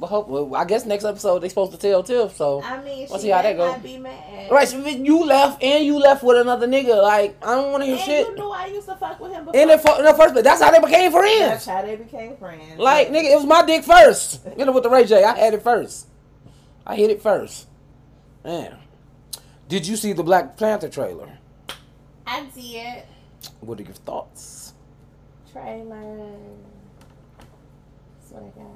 Well, 0.00 0.08
hope, 0.08 0.28
well, 0.28 0.54
I 0.56 0.64
guess 0.64 0.86
next 0.86 1.04
episode 1.04 1.40
they're 1.40 1.50
supposed 1.50 1.72
to 1.72 1.76
tell 1.78 2.02
Tiff. 2.02 2.34
So 2.34 2.62
I 2.62 2.82
mean, 2.82 3.06
We'll 3.10 3.18
she 3.18 3.24
see 3.24 3.28
how 3.28 3.42
that 3.42 3.54
goes. 3.58 3.82
be 3.82 3.98
mad. 3.98 4.50
right, 4.50 4.66
so 4.66 4.78
you 4.86 5.26
left 5.26 5.62
and 5.62 5.84
you 5.84 5.98
left 5.98 6.22
with 6.22 6.38
another 6.38 6.66
nigga. 6.66 7.02
Like 7.02 7.36
I 7.44 7.54
don't 7.54 7.70
want 7.70 7.82
to 7.82 7.86
hear 7.86 7.96
And 7.96 8.04
shit. 8.04 8.28
you 8.28 8.34
knew 8.34 8.50
I 8.50 8.66
used 8.66 8.88
to 8.88 8.96
fuck 8.96 9.20
with 9.20 9.32
him 9.32 9.44
before. 9.44 9.60
In 9.60 9.68
the, 9.68 9.74
in 9.98 10.04
the 10.06 10.14
first 10.14 10.32
place, 10.32 10.44
that's 10.44 10.62
how 10.62 10.70
they 10.70 10.80
became 10.80 11.12
friends. 11.12 11.38
That's 11.40 11.66
how 11.66 11.82
they 11.82 11.96
became 11.96 12.34
friends. 12.38 12.78
Like, 12.78 13.08
nigga, 13.08 13.30
it 13.30 13.36
was 13.36 13.44
my 13.44 13.62
dick 13.66 13.84
first. 13.84 14.40
You 14.56 14.64
know, 14.64 14.72
with 14.72 14.84
the 14.84 14.88
Ray 14.90 15.04
J, 15.04 15.22
I 15.22 15.36
had 15.38 15.52
it 15.52 15.62
first. 15.62 16.06
I 16.86 16.96
hit 16.96 17.10
it 17.10 17.20
first. 17.20 17.66
Man. 18.42 18.78
Did 19.68 19.86
you 19.86 19.96
see 19.96 20.14
the 20.14 20.22
Black 20.22 20.56
Panther 20.56 20.88
trailer? 20.88 21.28
I 22.26 22.46
did. 22.54 23.04
What 23.60 23.78
are 23.78 23.82
your 23.82 23.92
thoughts? 23.92 24.72
Trailer. 25.52 26.32
That's 27.38 28.30
what 28.30 28.44
I 28.44 28.58
got. 28.58 28.69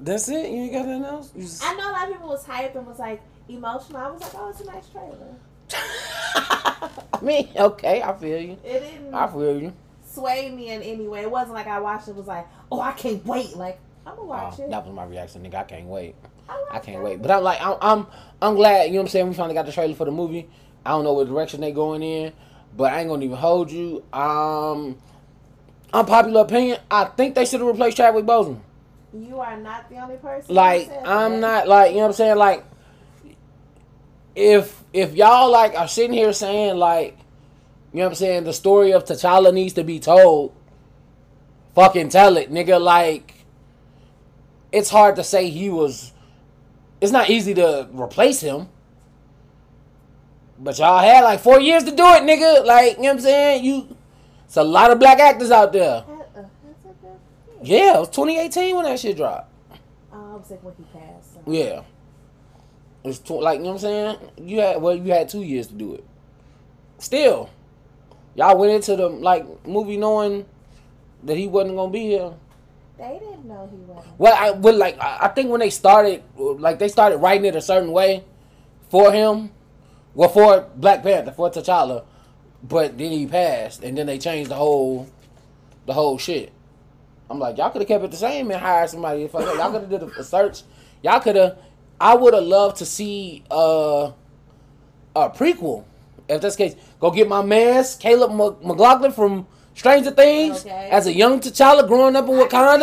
That's 0.00 0.28
it? 0.28 0.50
You 0.50 0.62
ain't 0.62 0.72
got 0.72 0.86
nothing 0.86 1.04
else? 1.04 1.30
Just... 1.36 1.62
I 1.64 1.74
know 1.74 1.90
a 1.90 1.92
lot 1.92 2.08
of 2.08 2.12
people 2.14 2.28
was 2.28 2.44
hyped 2.44 2.74
and 2.74 2.86
was 2.86 2.98
like 2.98 3.20
emotional. 3.48 3.98
I 3.98 4.10
was 4.10 4.20
like, 4.22 4.32
oh, 4.36 4.48
it's 4.48 4.60
a 4.60 4.64
nice 4.64 4.88
trailer. 4.88 5.36
I 7.12 7.18
mean, 7.22 7.48
okay, 7.56 8.02
I 8.02 8.12
feel 8.16 8.40
you. 8.40 8.56
It 8.64 8.80
didn't 8.80 9.14
I 9.14 9.26
feel 9.26 9.60
you. 9.60 9.72
sway 10.04 10.50
me 10.50 10.70
in 10.70 10.82
any 10.82 11.06
way. 11.06 11.20
It 11.22 11.30
wasn't 11.30 11.54
like 11.54 11.66
I 11.66 11.78
watched 11.80 12.08
it 12.08 12.14
was 12.16 12.26
like, 12.26 12.46
oh, 12.72 12.80
I 12.80 12.92
can't 12.92 13.24
wait. 13.26 13.54
Like, 13.56 13.78
I'm 14.06 14.16
gonna 14.16 14.26
watch 14.26 14.54
Oh, 14.58 14.64
it. 14.64 14.70
that 14.70 14.86
was 14.86 14.94
my 14.94 15.04
reaction, 15.04 15.42
nigga. 15.42 15.56
I 15.56 15.64
can't 15.64 15.86
wait. 15.86 16.14
I 16.48 16.64
watched 16.72 16.86
can't 16.86 16.98
it. 16.98 17.04
wait. 17.04 17.22
But 17.22 17.30
I'm 17.30 17.42
like, 17.42 17.60
I'm, 17.60 17.76
I'm, 17.82 18.06
I'm 18.40 18.54
glad. 18.54 18.84
You 18.86 18.92
know 18.94 18.98
what 19.00 19.02
I'm 19.02 19.08
saying? 19.08 19.28
We 19.28 19.34
finally 19.34 19.54
got 19.54 19.66
the 19.66 19.72
trailer 19.72 19.94
for 19.94 20.06
the 20.06 20.10
movie. 20.12 20.48
I 20.84 20.90
don't 20.90 21.04
know 21.04 21.12
what 21.12 21.28
direction 21.28 21.60
they 21.60 21.72
going 21.72 22.02
in, 22.02 22.32
but 22.76 22.92
I 22.92 23.00
ain't 23.00 23.08
gonna 23.10 23.24
even 23.24 23.36
hold 23.36 23.70
you. 23.70 24.02
Um, 24.14 24.96
unpopular 25.92 26.40
opinion. 26.40 26.78
I 26.90 27.04
think 27.04 27.34
they 27.34 27.44
should 27.44 27.60
have 27.60 27.68
replaced 27.68 27.98
Chadwick 27.98 28.24
Boseman. 28.24 28.60
You 29.12 29.40
are 29.40 29.56
not 29.56 29.88
the 29.90 29.96
only 29.96 30.16
person. 30.16 30.54
Like, 30.54 30.90
I'm 31.04 31.32
that. 31.32 31.40
not 31.40 31.68
like, 31.68 31.90
you 31.90 31.96
know 31.96 32.02
what 32.02 32.06
I'm 32.08 32.12
saying? 32.14 32.36
Like, 32.36 32.64
if 34.36 34.82
if 34.92 35.14
y'all 35.14 35.50
like 35.50 35.74
are 35.74 35.88
sitting 35.88 36.12
here 36.12 36.32
saying 36.32 36.76
like, 36.76 37.18
you 37.92 37.98
know 37.98 38.04
what 38.04 38.10
I'm 38.10 38.14
saying, 38.14 38.44
the 38.44 38.52
story 38.52 38.92
of 38.92 39.04
T'Challa 39.04 39.52
needs 39.52 39.74
to 39.74 39.84
be 39.84 39.98
told, 39.98 40.52
fucking 41.74 42.10
tell 42.10 42.36
it, 42.36 42.52
nigga. 42.52 42.80
Like, 42.80 43.34
it's 44.70 44.90
hard 44.90 45.16
to 45.16 45.24
say 45.24 45.50
he 45.50 45.68
was. 45.70 46.12
It's 47.00 47.12
not 47.12 47.30
easy 47.30 47.54
to 47.54 47.88
replace 47.92 48.40
him. 48.40 48.68
But 50.58 50.78
y'all 50.78 50.98
had 51.00 51.22
like 51.24 51.40
four 51.40 51.58
years 51.58 51.82
to 51.84 51.90
do 51.90 52.04
it, 52.04 52.22
nigga. 52.22 52.64
Like, 52.64 52.96
you 52.96 53.02
know 53.04 53.08
what 53.08 53.12
I'm 53.14 53.20
saying? 53.20 53.64
You, 53.64 53.96
it's 54.44 54.56
a 54.58 54.62
lot 54.62 54.90
of 54.90 54.98
black 54.98 55.18
actors 55.18 55.50
out 55.50 55.72
there. 55.72 56.04
That- 56.06 56.30
uh, 56.36 56.42
that's 56.62 56.84
a 56.84 56.88
good 56.88 57.00
thing. 57.00 57.18
Yeah, 57.62 57.96
it 57.96 58.00
was 58.00 58.08
2018 58.08 58.74
when 58.76 58.84
that 58.84 58.98
shit 58.98 59.16
dropped. 59.16 59.50
Oh, 60.12 60.32
I 60.32 60.36
was 60.36 60.50
like 60.50 60.62
when 60.62 60.74
he 60.76 60.84
passed. 60.98 61.34
so- 61.34 61.40
Yeah. 61.46 61.82
It's 63.04 63.18
tw- 63.18 63.30
like 63.42 63.58
you 63.58 63.64
know 63.64 63.70
what 63.70 63.74
I'm 63.76 63.78
saying. 63.80 64.16
You 64.38 64.60
had 64.60 64.82
well, 64.82 64.94
you 64.94 65.12
had 65.12 65.28
two 65.28 65.42
years 65.42 65.68
to 65.68 65.74
do 65.74 65.94
it. 65.94 66.04
Still, 66.98 67.48
y'all 68.34 68.58
went 68.58 68.72
into 68.72 68.94
the 68.96 69.08
like 69.08 69.46
movie 69.66 69.96
knowing 69.96 70.44
that 71.22 71.36
he 71.36 71.46
wasn't 71.48 71.76
gonna 71.76 71.90
be 71.90 72.00
here. 72.08 72.34
They 72.98 73.18
didn't 73.18 73.46
know 73.46 73.66
he 73.70 73.78
wasn't. 73.78 74.18
Well, 74.18 74.36
I 74.38 74.50
would 74.50 74.74
like 74.74 75.00
I 75.00 75.18
I 75.22 75.28
think 75.28 75.48
when 75.50 75.60
they 75.60 75.70
started, 75.70 76.22
like 76.36 76.78
they 76.78 76.88
started 76.88 77.18
writing 77.18 77.46
it 77.46 77.56
a 77.56 77.62
certain 77.62 77.90
way 77.92 78.22
for 78.90 79.10
him, 79.12 79.50
well 80.14 80.28
for 80.28 80.66
Black 80.76 81.02
Panther 81.02 81.32
for 81.32 81.48
T'Challa, 81.50 82.04
but 82.62 82.98
then 82.98 83.12
he 83.12 83.26
passed, 83.26 83.82
and 83.82 83.96
then 83.96 84.06
they 84.08 84.18
changed 84.18 84.50
the 84.50 84.56
whole, 84.56 85.08
the 85.86 85.94
whole 85.94 86.18
shit. 86.18 86.52
I'm 87.30 87.38
like, 87.38 87.56
y'all 87.58 87.70
could 87.70 87.80
have 87.82 87.88
kept 87.88 88.04
it 88.04 88.10
the 88.10 88.16
same 88.16 88.50
and 88.50 88.60
hired 88.60 88.90
somebody. 88.90 89.22
If 89.22 89.34
I, 89.36 89.40
y'all 89.54 89.70
could 89.70 89.82
have 89.82 89.90
did 89.90 90.02
a, 90.02 90.06
a 90.18 90.24
search, 90.24 90.62
y'all 91.02 91.20
could 91.20 91.36
have. 91.36 91.58
I 92.00 92.14
would 92.16 92.34
have 92.34 92.42
loved 92.42 92.78
to 92.78 92.86
see 92.86 93.44
uh, 93.50 94.10
a 95.14 95.30
prequel. 95.30 95.84
If 96.28 96.40
that's 96.40 96.56
the 96.56 96.68
case, 96.68 96.76
go 96.98 97.10
get 97.10 97.28
my 97.28 97.42
man's 97.42 97.94
Caleb 97.94 98.32
McLaughlin 98.64 99.12
from 99.12 99.46
Stranger 99.74 100.10
Things 100.10 100.64
Okay. 100.64 100.88
as 100.90 101.06
a 101.06 101.12
young 101.12 101.40
T'Challa 101.40 101.86
growing 101.86 102.16
up 102.16 102.28
in 102.28 102.34
I 102.34 102.42
Wakanda. 102.44 102.80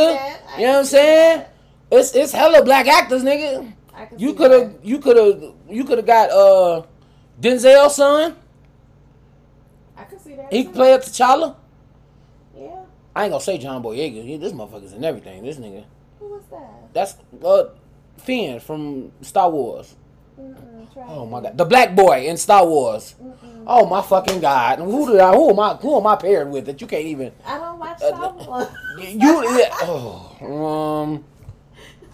You 0.57 0.65
know 0.65 0.71
what 0.73 0.79
I'm 0.79 0.85
saying? 0.85 1.39
that. 1.39 1.53
It's 1.89 2.15
it's 2.15 2.31
hella 2.31 2.63
black 2.63 2.87
actors, 2.87 3.23
nigga. 3.23 3.73
You 4.17 4.33
could 4.33 4.51
have 4.51 4.75
you 4.83 4.99
could 4.99 5.17
have 5.17 5.53
you 5.69 5.83
could 5.83 5.97
have 5.97 6.07
got 6.07 6.29
uh 6.29 6.83
Denzel's 7.39 7.95
son. 7.95 8.35
I 9.97 10.03
could 10.03 10.21
see 10.21 10.35
that. 10.35 10.51
He 10.53 10.65
could 10.65 10.73
play 10.73 10.93
at 10.93 11.01
T'Challa. 11.01 11.55
I 13.17 13.23
ain't 13.23 13.31
gonna 13.31 13.43
say 13.43 13.57
John 13.57 13.81
Boyega. 13.81 14.23
He, 14.23 14.37
this 14.37 14.53
motherfucker's 14.53 14.93
in 14.93 15.03
everything. 15.03 15.43
This 15.43 15.57
nigga. 15.57 15.85
Who 16.19 16.27
was 16.27 16.43
that? 16.51 16.93
That's 16.93 17.15
uh 17.43 17.69
Finn 18.17 18.59
from 18.59 19.11
Star 19.21 19.49
Wars. 19.49 19.95
Oh 21.09 21.25
my 21.25 21.41
god, 21.41 21.57
the 21.57 21.65
black 21.65 21.95
boy 21.95 22.27
in 22.27 22.37
Star 22.37 22.65
Wars. 22.65 23.15
Mm-mm. 23.21 23.63
Oh 23.65 23.87
my 23.87 24.03
fucking 24.03 24.39
god. 24.39 24.77
Who 24.79 25.11
did 25.11 25.19
I? 25.19 25.33
Who 25.33 25.49
am 25.49 25.59
I? 25.59 25.73
Who 25.75 25.97
am 25.97 26.05
I 26.05 26.15
paired 26.15 26.51
with 26.51 26.67
that 26.67 26.79
you 26.79 26.85
can't 26.85 27.05
even? 27.05 27.31
I 27.43 27.57
don't 27.57 27.79
watch 27.79 28.01
Uh, 28.03 28.07
Star 28.15 28.33
Wars. 28.33 28.67
You. 28.99 29.65
oh. 29.81 31.03
Um. 31.09 31.25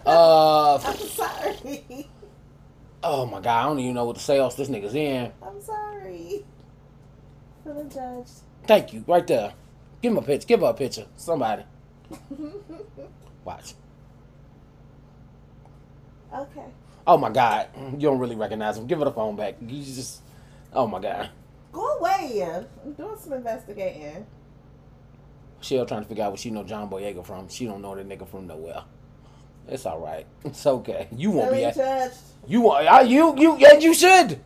Uh. 0.06 0.76
I'm 0.84 0.96
sorry. 0.96 2.08
Oh 3.02 3.26
my 3.26 3.40
god. 3.40 3.46
I 3.60 3.62
don't 3.64 3.78
even 3.80 3.94
know 3.94 4.06
what 4.06 4.16
to 4.16 4.22
say 4.22 4.38
else 4.38 4.54
this 4.54 4.68
nigga's 4.68 4.94
in. 4.94 5.30
I'm 5.42 5.60
sorry. 5.60 6.44
Feeling 7.62 7.90
judged. 7.90 8.30
Thank 8.66 8.94
you. 8.94 9.04
Right 9.06 9.26
there. 9.26 9.52
Give 10.04 10.12
him 10.12 10.18
a 10.18 10.22
picture. 10.22 10.46
Give 10.46 10.60
her 10.60 10.66
a 10.66 10.74
picture. 10.74 11.06
Somebody. 11.16 11.62
Watch. 13.46 13.72
okay. 16.30 16.66
Oh 17.06 17.16
my 17.16 17.30
God. 17.30 17.68
You 17.94 18.00
don't 18.00 18.18
really 18.18 18.36
recognize 18.36 18.76
him. 18.76 18.86
Give 18.86 18.98
her 18.98 19.06
the 19.06 19.12
phone 19.12 19.34
back. 19.34 19.54
You 19.66 19.82
just. 19.82 20.20
Oh 20.74 20.86
my 20.86 21.00
God. 21.00 21.30
Go 21.72 21.80
away. 21.96 22.46
I'm 22.84 22.92
doing 22.92 23.16
some 23.18 23.32
investigating. 23.32 24.26
She'll 25.62 25.86
trying 25.86 26.02
to 26.02 26.06
figure 26.06 26.24
out 26.24 26.32
where 26.32 26.36
she 26.36 26.50
know 26.50 26.64
John 26.64 26.90
Boyega 26.90 27.24
from. 27.24 27.48
She 27.48 27.64
don't 27.64 27.80
know 27.80 27.94
that 27.94 28.06
nigga 28.06 28.28
from 28.28 28.46
nowhere. 28.46 28.82
It's 29.68 29.86
all 29.86 30.00
right. 30.00 30.26
It's 30.44 30.66
okay. 30.66 31.08
You 31.16 31.30
won't 31.30 31.50
be. 31.50 31.60
Judged. 31.74 32.14
you 32.46 32.60
want. 32.60 32.86
uh, 32.86 33.00
You 33.08 33.34
you 33.38 33.56
yeah. 33.58 33.78
You 33.78 33.94
should. 33.94 34.38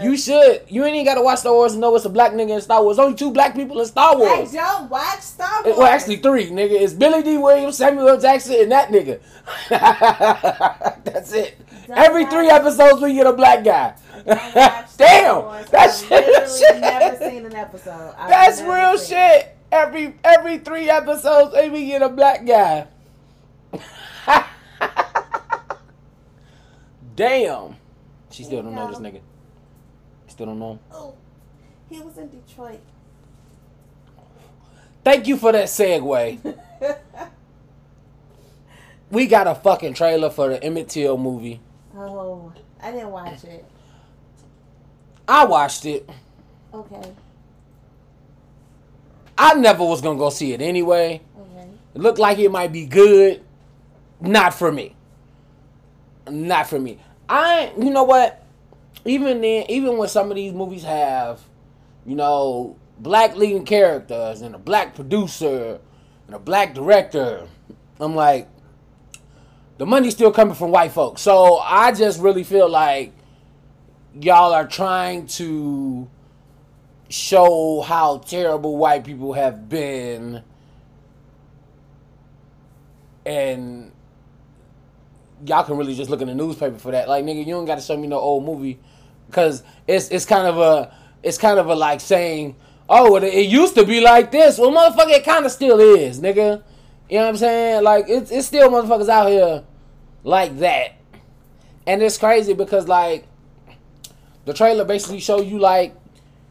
You 0.00 0.16
should. 0.16 0.62
You 0.68 0.84
ain't 0.84 0.94
even 0.94 1.04
got 1.04 1.16
to 1.16 1.22
watch 1.22 1.40
Star 1.40 1.52
Wars 1.52 1.74
to 1.74 1.78
know 1.78 1.94
it's 1.94 2.06
a 2.06 2.08
black 2.08 2.32
nigga 2.32 2.54
in 2.54 2.60
Star 2.62 2.82
Wars. 2.82 2.96
There's 2.96 3.04
only 3.06 3.18
two 3.18 3.30
black 3.32 3.54
people 3.54 3.78
in 3.80 3.86
Star 3.86 4.12
I 4.12 4.16
Wars. 4.16 4.50
don't 4.52 4.88
watch 4.90 5.20
Star 5.20 5.60
It- 5.60 5.66
Wars. 5.66 5.76
well, 5.78 5.86
actually 5.88 6.16
three, 6.16 6.46
nigga. 6.48 6.72
It's 6.80 6.94
Billy 6.94 7.22
Dee 7.22 7.36
Williams, 7.36 7.76
Samuel 7.76 8.08
L. 8.08 8.18
Jackson, 8.20 8.54
and 8.60 8.72
that 8.72 8.88
nigga. 8.88 9.20
That's 11.04 11.32
it. 11.32 11.58
Don't 11.86 11.98
Every 11.98 12.24
three 12.26 12.48
episodes, 12.48 13.02
we 13.02 13.12
get 13.12 13.26
a 13.26 13.32
black 13.34 13.62
guy. 13.62 13.94
I 14.14 14.24
don't 14.24 14.54
watch 14.54 14.88
Star 14.88 15.08
Damn, 15.08 15.66
that's 15.70 16.02
I've 16.04 16.58
shit. 16.58 16.80
never 16.80 17.16
seen 17.30 17.44
an 17.46 17.54
episode. 17.56 18.14
I've 18.16 18.30
That's 18.30 18.60
real 18.62 18.96
seen 18.96 19.16
shit. 19.18 19.56
Every 19.70 20.14
every 20.24 20.58
three 20.58 20.88
episodes, 20.88 21.54
we 21.70 21.86
get 21.86 22.02
a 22.02 22.08
black 22.08 22.46
guy. 22.46 22.86
Damn. 27.16 27.76
She 28.30 28.44
still 28.44 28.62
don't 28.62 28.74
know 28.74 28.88
this 28.88 28.98
nigga. 28.98 29.20
Still 30.32 30.46
don't 30.46 30.58
know. 30.60 30.78
Oh, 30.90 31.12
he 31.90 32.00
was 32.00 32.16
in 32.16 32.30
Detroit. 32.30 32.80
Thank 35.04 35.26
you 35.28 35.36
for 35.36 35.52
that 35.52 35.66
segue. 35.66 36.56
We 39.10 39.26
got 39.26 39.46
a 39.46 39.54
fucking 39.54 39.92
trailer 39.92 40.30
for 40.30 40.48
the 40.48 40.64
Emmett 40.64 40.88
Till 40.88 41.18
movie. 41.18 41.60
oh, 41.94 42.50
I 42.82 42.92
didn't 42.92 43.10
watch 43.10 43.44
it. 43.44 43.62
I 45.28 45.44
watched 45.44 45.84
it. 45.84 46.08
Okay. 46.72 47.12
I 49.36 49.52
never 49.52 49.84
was 49.84 50.00
gonna 50.00 50.18
go 50.18 50.30
see 50.30 50.54
it 50.54 50.62
anyway. 50.62 51.20
Okay. 51.38 51.68
It 51.94 52.00
looked 52.00 52.18
like 52.18 52.38
it 52.38 52.50
might 52.50 52.72
be 52.72 52.86
good. 52.86 53.42
Not 54.18 54.54
for 54.54 54.72
me. 54.72 54.96
not 56.30 56.66
for 56.70 56.78
me. 56.78 56.98
I 57.28 57.70
you 57.78 57.90
know 57.90 58.04
what? 58.04 58.41
Even 59.04 59.40
then, 59.40 59.66
even 59.68 59.96
when 59.98 60.08
some 60.08 60.30
of 60.30 60.36
these 60.36 60.52
movies 60.52 60.84
have, 60.84 61.40
you 62.06 62.14
know, 62.14 62.76
black 62.98 63.36
leading 63.36 63.64
characters 63.64 64.42
and 64.42 64.54
a 64.54 64.58
black 64.58 64.94
producer 64.94 65.80
and 66.26 66.36
a 66.36 66.38
black 66.38 66.74
director, 66.74 67.48
I'm 67.98 68.14
like, 68.14 68.48
the 69.78 69.86
money's 69.86 70.14
still 70.14 70.30
coming 70.30 70.54
from 70.54 70.70
white 70.70 70.92
folks. 70.92 71.22
So 71.22 71.58
I 71.58 71.92
just 71.92 72.20
really 72.20 72.44
feel 72.44 72.68
like 72.68 73.12
y'all 74.14 74.52
are 74.52 74.66
trying 74.66 75.26
to 75.26 76.08
show 77.08 77.80
how 77.82 78.18
terrible 78.18 78.76
white 78.76 79.04
people 79.04 79.32
have 79.32 79.68
been 79.68 80.42
and 83.24 83.92
y'all 85.44 85.64
can 85.64 85.76
really 85.76 85.94
just 85.94 86.10
look 86.10 86.20
in 86.20 86.28
the 86.28 86.34
newspaper 86.34 86.78
for 86.78 86.92
that. 86.92 87.08
Like, 87.08 87.24
nigga, 87.24 87.44
you 87.44 87.52
don't 87.52 87.64
got 87.64 87.76
to 87.76 87.80
show 87.80 87.96
me 87.96 88.06
no 88.06 88.18
old 88.18 88.44
movie 88.44 88.78
because 89.26 89.62
it's 89.86 90.08
it's 90.10 90.24
kind 90.24 90.46
of 90.46 90.58
a 90.58 90.94
it's 91.22 91.38
kind 91.38 91.58
of 91.58 91.68
a 91.68 91.74
like 91.74 92.00
saying, 92.00 92.56
oh, 92.88 93.16
it, 93.16 93.24
it 93.24 93.48
used 93.48 93.74
to 93.74 93.84
be 93.84 94.00
like 94.00 94.30
this. 94.30 94.58
Well, 94.58 94.70
motherfucker, 94.70 95.10
it 95.10 95.24
kind 95.24 95.46
of 95.46 95.52
still 95.52 95.80
is, 95.80 96.20
nigga. 96.20 96.62
You 97.08 97.18
know 97.18 97.24
what 97.24 97.28
I'm 97.30 97.36
saying? 97.36 97.84
Like, 97.84 98.06
it's 98.08 98.30
it's 98.30 98.46
still 98.46 98.70
motherfuckers 98.70 99.08
out 99.08 99.28
here 99.28 99.64
like 100.24 100.58
that, 100.58 100.94
and 101.86 102.02
it's 102.02 102.18
crazy 102.18 102.54
because 102.54 102.88
like 102.88 103.26
the 104.44 104.54
trailer 104.54 104.84
basically 104.84 105.20
show 105.20 105.40
you 105.40 105.58
like 105.58 105.94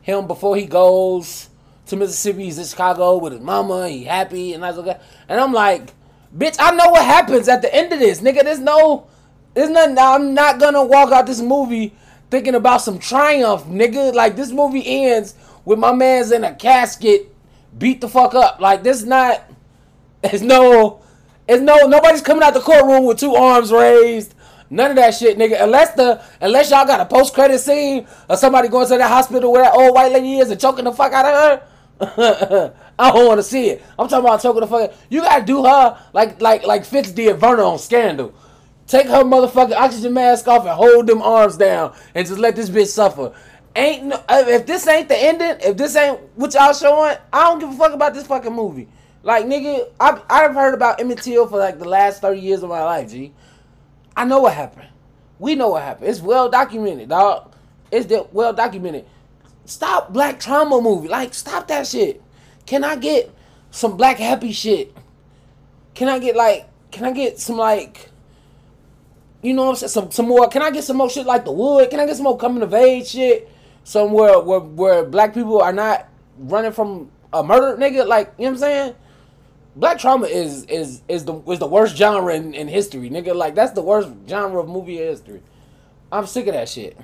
him 0.01 0.27
before 0.27 0.55
he 0.55 0.65
goes 0.65 1.49
to 1.87 1.95
Mississippi. 1.95 2.45
He's 2.45 2.57
in 2.57 2.65
Chicago 2.65 3.17
with 3.17 3.33
his 3.33 3.41
mama. 3.41 3.89
He 3.89 4.03
happy 4.03 4.53
and 4.53 4.63
that's 4.63 4.77
okay. 4.77 4.99
And 5.27 5.39
I'm 5.39 5.53
like 5.53 5.93
Bitch, 6.35 6.55
I 6.59 6.71
know 6.71 6.89
what 6.89 7.05
happens 7.05 7.49
at 7.49 7.61
the 7.61 7.73
end 7.73 7.91
of 7.91 7.99
this, 7.99 8.21
nigga. 8.21 8.43
There's 8.43 8.59
no, 8.59 9.07
there's 9.53 9.69
nothing. 9.69 9.97
I'm 9.97 10.33
not 10.33 10.59
gonna 10.59 10.83
walk 10.83 11.11
out 11.11 11.25
this 11.25 11.41
movie 11.41 11.93
thinking 12.29 12.55
about 12.55 12.81
some 12.81 12.99
triumph, 12.99 13.65
nigga. 13.65 14.13
Like 14.13 14.35
this 14.37 14.51
movie 14.51 14.83
ends 14.85 15.35
with 15.65 15.77
my 15.77 15.91
man's 15.93 16.31
in 16.31 16.43
a 16.43 16.55
casket, 16.55 17.35
beat 17.77 17.99
the 17.99 18.07
fuck 18.07 18.33
up. 18.33 18.59
Like 18.61 18.83
this 18.83 19.03
not. 19.03 19.43
There's 20.21 20.41
no, 20.41 21.01
it's 21.47 21.61
no. 21.61 21.87
Nobody's 21.87 22.21
coming 22.21 22.43
out 22.43 22.53
the 22.53 22.61
courtroom 22.61 23.05
with 23.05 23.19
two 23.19 23.35
arms 23.35 23.71
raised. 23.71 24.33
None 24.69 24.91
of 24.91 24.95
that 24.95 25.13
shit, 25.13 25.37
nigga. 25.37 25.61
Unless 25.61 25.95
the 25.95 26.23
unless 26.39 26.71
y'all 26.71 26.85
got 26.85 27.01
a 27.01 27.05
post 27.05 27.33
credit 27.33 27.59
scene 27.59 28.07
or 28.29 28.37
somebody 28.37 28.69
going 28.69 28.87
to 28.87 28.97
the 28.97 29.07
hospital 29.07 29.51
where 29.51 29.63
that 29.63 29.73
old 29.73 29.93
white 29.93 30.13
lady 30.13 30.37
is 30.37 30.49
and 30.49 30.61
choking 30.61 30.85
the 30.85 30.93
fuck 30.93 31.11
out 31.11 31.25
of 31.25 31.33
her. 31.33 31.67
I 32.97 33.11
don't 33.11 33.27
want 33.27 33.37
to 33.37 33.43
see 33.43 33.69
it. 33.69 33.83
I'm 33.99 34.07
talking 34.07 34.25
about 34.25 34.41
choking 34.41 34.61
the 34.61 34.67
fuck. 34.67 34.93
You 35.09 35.21
gotta 35.21 35.45
do 35.45 35.63
her 35.63 35.97
like 36.13 36.41
like 36.41 36.65
like 36.65 36.83
Fitz 36.83 37.11
did 37.11 37.37
Verna 37.37 37.63
on 37.63 37.77
Scandal. 37.77 38.33
Take 38.87 39.05
her 39.05 39.23
motherfucking 39.23 39.75
oxygen 39.75 40.13
mask 40.13 40.47
off 40.47 40.65
and 40.65 40.71
hold 40.71 41.05
them 41.05 41.21
arms 41.21 41.57
down 41.57 41.95
and 42.15 42.25
just 42.25 42.39
let 42.39 42.55
this 42.55 42.71
bitch 42.71 42.87
suffer. 42.87 43.33
Ain't 43.75 44.05
no 44.05 44.19
if 44.29 44.65
this 44.65 44.87
ain't 44.87 45.09
the 45.09 45.17
ending, 45.17 45.57
if 45.61 45.77
this 45.77 45.95
ain't 45.95 46.19
what 46.35 46.55
y'all 46.55 46.73
showing, 46.73 47.17
I 47.31 47.43
don't 47.43 47.59
give 47.59 47.69
a 47.69 47.73
fuck 47.73 47.93
about 47.93 48.15
this 48.15 48.25
fucking 48.25 48.53
movie. 48.53 48.87
Like 49.21 49.45
nigga, 49.45 49.91
I 49.99 50.19
I've 50.27 50.55
heard 50.55 50.73
about 50.73 50.99
Emmett 50.99 51.21
Till 51.21 51.45
for 51.47 51.59
like 51.59 51.77
the 51.77 51.87
last 51.87 52.21
thirty 52.21 52.41
years 52.41 52.63
of 52.63 52.69
my 52.69 52.83
life. 52.83 53.11
G, 53.11 53.31
I 54.17 54.25
know 54.25 54.39
what 54.39 54.55
happened. 54.55 54.87
We 55.37 55.53
know 55.53 55.69
what 55.69 55.83
happened. 55.83 56.09
It's 56.09 56.19
well 56.19 56.49
documented, 56.49 57.09
dog. 57.09 57.53
It's 57.91 58.11
well 58.31 58.53
documented. 58.53 59.05
Stop 59.71 60.11
black 60.11 60.37
trauma 60.37 60.81
movie. 60.81 61.07
Like, 61.07 61.33
stop 61.33 61.69
that 61.69 61.87
shit. 61.87 62.21
Can 62.65 62.83
I 62.83 62.97
get 62.97 63.33
some 63.71 63.95
black 63.95 64.17
happy 64.17 64.51
shit? 64.51 64.93
Can 65.93 66.09
I 66.09 66.19
get 66.19 66.35
like 66.35 66.67
can 66.91 67.05
I 67.05 67.13
get 67.13 67.39
some 67.39 67.55
like 67.55 68.09
you 69.41 69.53
know 69.53 69.63
what 69.63 69.69
I'm 69.69 69.75
saying? 69.77 69.89
Some 69.91 70.11
some 70.11 70.27
more 70.27 70.49
can 70.49 70.61
I 70.61 70.71
get 70.71 70.83
some 70.83 70.97
more 70.97 71.09
shit 71.09 71.25
like 71.25 71.45
the 71.45 71.53
wood? 71.53 71.89
Can 71.89 72.01
I 72.01 72.05
get 72.05 72.17
some 72.17 72.25
more 72.25 72.37
coming 72.37 72.61
of 72.61 72.73
age 72.73 73.07
shit? 73.07 73.49
Somewhere 73.85 74.41
where 74.41 74.59
where 74.59 75.05
black 75.05 75.33
people 75.33 75.61
are 75.61 75.71
not 75.71 76.05
running 76.37 76.73
from 76.73 77.09
a 77.31 77.41
murder 77.41 77.81
nigga, 77.81 78.05
like 78.05 78.33
you 78.37 78.43
know 78.43 78.51
what 78.51 78.55
I'm 78.55 78.57
saying? 78.57 78.95
Black 79.77 79.99
trauma 79.99 80.27
is 80.27 80.65
is 80.65 81.01
is 81.07 81.23
the 81.23 81.41
is 81.43 81.59
the 81.59 81.67
worst 81.67 81.95
genre 81.95 82.35
in, 82.35 82.53
in 82.53 82.67
history, 82.67 83.09
nigga. 83.09 83.33
Like 83.33 83.55
that's 83.55 83.71
the 83.71 83.81
worst 83.81 84.09
genre 84.27 84.59
of 84.59 84.67
movie 84.67 85.01
in 85.01 85.07
history. 85.07 85.41
I'm 86.11 86.27
sick 86.27 86.47
of 86.47 86.55
that 86.55 86.67
shit. 86.67 86.97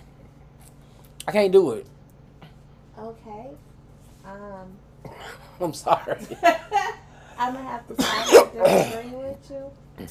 I 1.26 1.32
can't 1.32 1.54
do 1.54 1.72
it. 1.72 1.88
Okay. 2.98 3.50
Um. 4.26 4.78
I'm 5.62 5.74
sorry. 5.74 6.18
I'm 7.40 7.54
gonna 7.54 7.68
have 7.68 7.88
to 7.88 8.02
start 8.02 8.52
disagreeing 8.54 9.18
with 9.18 9.52
you. 9.52 10.08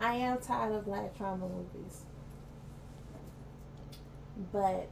I 0.00 0.14
am 0.14 0.38
tired 0.38 0.72
of 0.72 0.84
black 0.84 1.16
trauma 1.16 1.46
movies, 1.48 2.02
but 4.52 4.90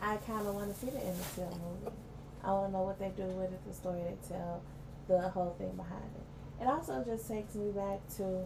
I 0.00 0.16
kind 0.18 0.46
of 0.46 0.54
want 0.54 0.72
to 0.72 0.80
see 0.80 0.90
the 0.90 0.98
Emmett 1.00 1.34
Till 1.34 1.44
movie. 1.46 1.96
I 2.44 2.52
want 2.52 2.68
to 2.68 2.78
know 2.78 2.84
what 2.84 2.98
they 2.98 3.10
do 3.16 3.24
with 3.24 3.52
it, 3.52 3.60
the 3.66 3.74
story 3.74 4.00
they 4.02 4.16
tell, 4.28 4.62
the 5.08 5.28
whole 5.28 5.54
thing 5.58 5.72
behind 5.76 6.10
it. 6.16 6.62
It 6.62 6.68
also 6.68 7.04
just 7.04 7.28
takes 7.28 7.54
me 7.54 7.70
back 7.72 8.00
to, 8.16 8.44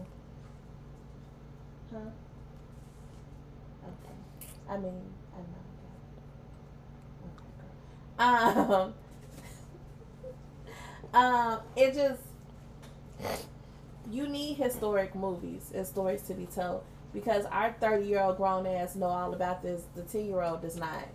huh? 1.93 2.09
Okay. 3.83 4.15
I 4.69 4.77
mean, 4.77 5.01
I 5.33 5.39
know. 5.39 5.67
Um, 8.19 8.93
um, 11.13 11.59
it 11.75 11.93
just 11.93 12.21
you 14.11 14.27
need 14.27 14.55
historic 14.55 15.15
movies 15.15 15.71
and 15.75 15.85
stories 15.85 16.21
to 16.23 16.33
be 16.33 16.45
told 16.45 16.83
because 17.13 17.45
our 17.45 17.75
30 17.79 18.05
year 18.05 18.21
old 18.21 18.37
grown 18.37 18.65
ass 18.65 18.95
know 18.95 19.07
all 19.07 19.33
about 19.33 19.61
this. 19.61 19.83
The 19.95 20.03
10 20.03 20.27
year 20.27 20.41
old 20.41 20.61
does 20.61 20.77
not. 20.77 21.07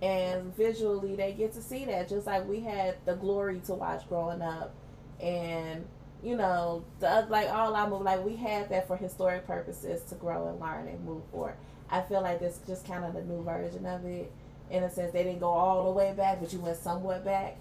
And 0.00 0.54
visually 0.56 1.14
they 1.14 1.32
get 1.32 1.52
to 1.54 1.62
see 1.62 1.84
that 1.86 2.08
just 2.08 2.26
like 2.26 2.46
we 2.46 2.60
had 2.60 2.96
the 3.04 3.14
glory 3.14 3.60
to 3.66 3.74
watch 3.74 4.08
growing 4.08 4.42
up. 4.42 4.74
And 5.20 5.86
you 6.22 6.36
know 6.36 6.84
the 7.00 7.26
like 7.30 7.48
all 7.48 7.74
our 7.74 7.88
movies 7.88 8.04
like 8.04 8.24
we 8.24 8.36
had 8.36 8.68
that 8.70 8.86
for 8.86 8.96
historic 8.96 9.44
purposes 9.46 10.02
to 10.04 10.14
grow 10.14 10.48
and 10.48 10.60
learn 10.60 10.88
and 10.88 11.04
move 11.04 11.22
forward. 11.30 11.54
I 11.90 12.00
feel 12.02 12.22
like 12.22 12.40
this 12.40 12.54
is 12.54 12.66
just 12.66 12.86
kind 12.86 13.04
of 13.04 13.14
the 13.14 13.22
new 13.22 13.42
version 13.42 13.86
of 13.86 14.04
it 14.04 14.32
in 14.72 14.82
a 14.82 14.90
sense 14.90 15.12
they 15.12 15.22
didn't 15.22 15.40
go 15.40 15.50
all 15.50 15.84
the 15.84 15.90
way 15.90 16.12
back, 16.16 16.40
but 16.40 16.52
you 16.52 16.58
went 16.58 16.78
somewhat 16.78 17.24
back. 17.24 17.56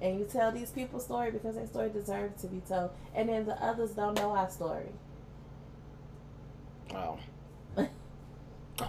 And 0.00 0.18
you 0.18 0.24
tell 0.24 0.50
these 0.50 0.70
people's 0.70 1.04
story 1.04 1.30
because 1.30 1.56
their 1.56 1.66
story 1.66 1.90
deserves 1.90 2.40
to 2.42 2.48
be 2.48 2.60
told. 2.68 2.90
And 3.14 3.28
then 3.28 3.46
the 3.46 3.62
others 3.62 3.90
don't 3.90 4.14
know 4.14 4.30
our 4.30 4.48
story. 4.48 4.86
Wow. 6.92 7.18
I'm 7.76 7.88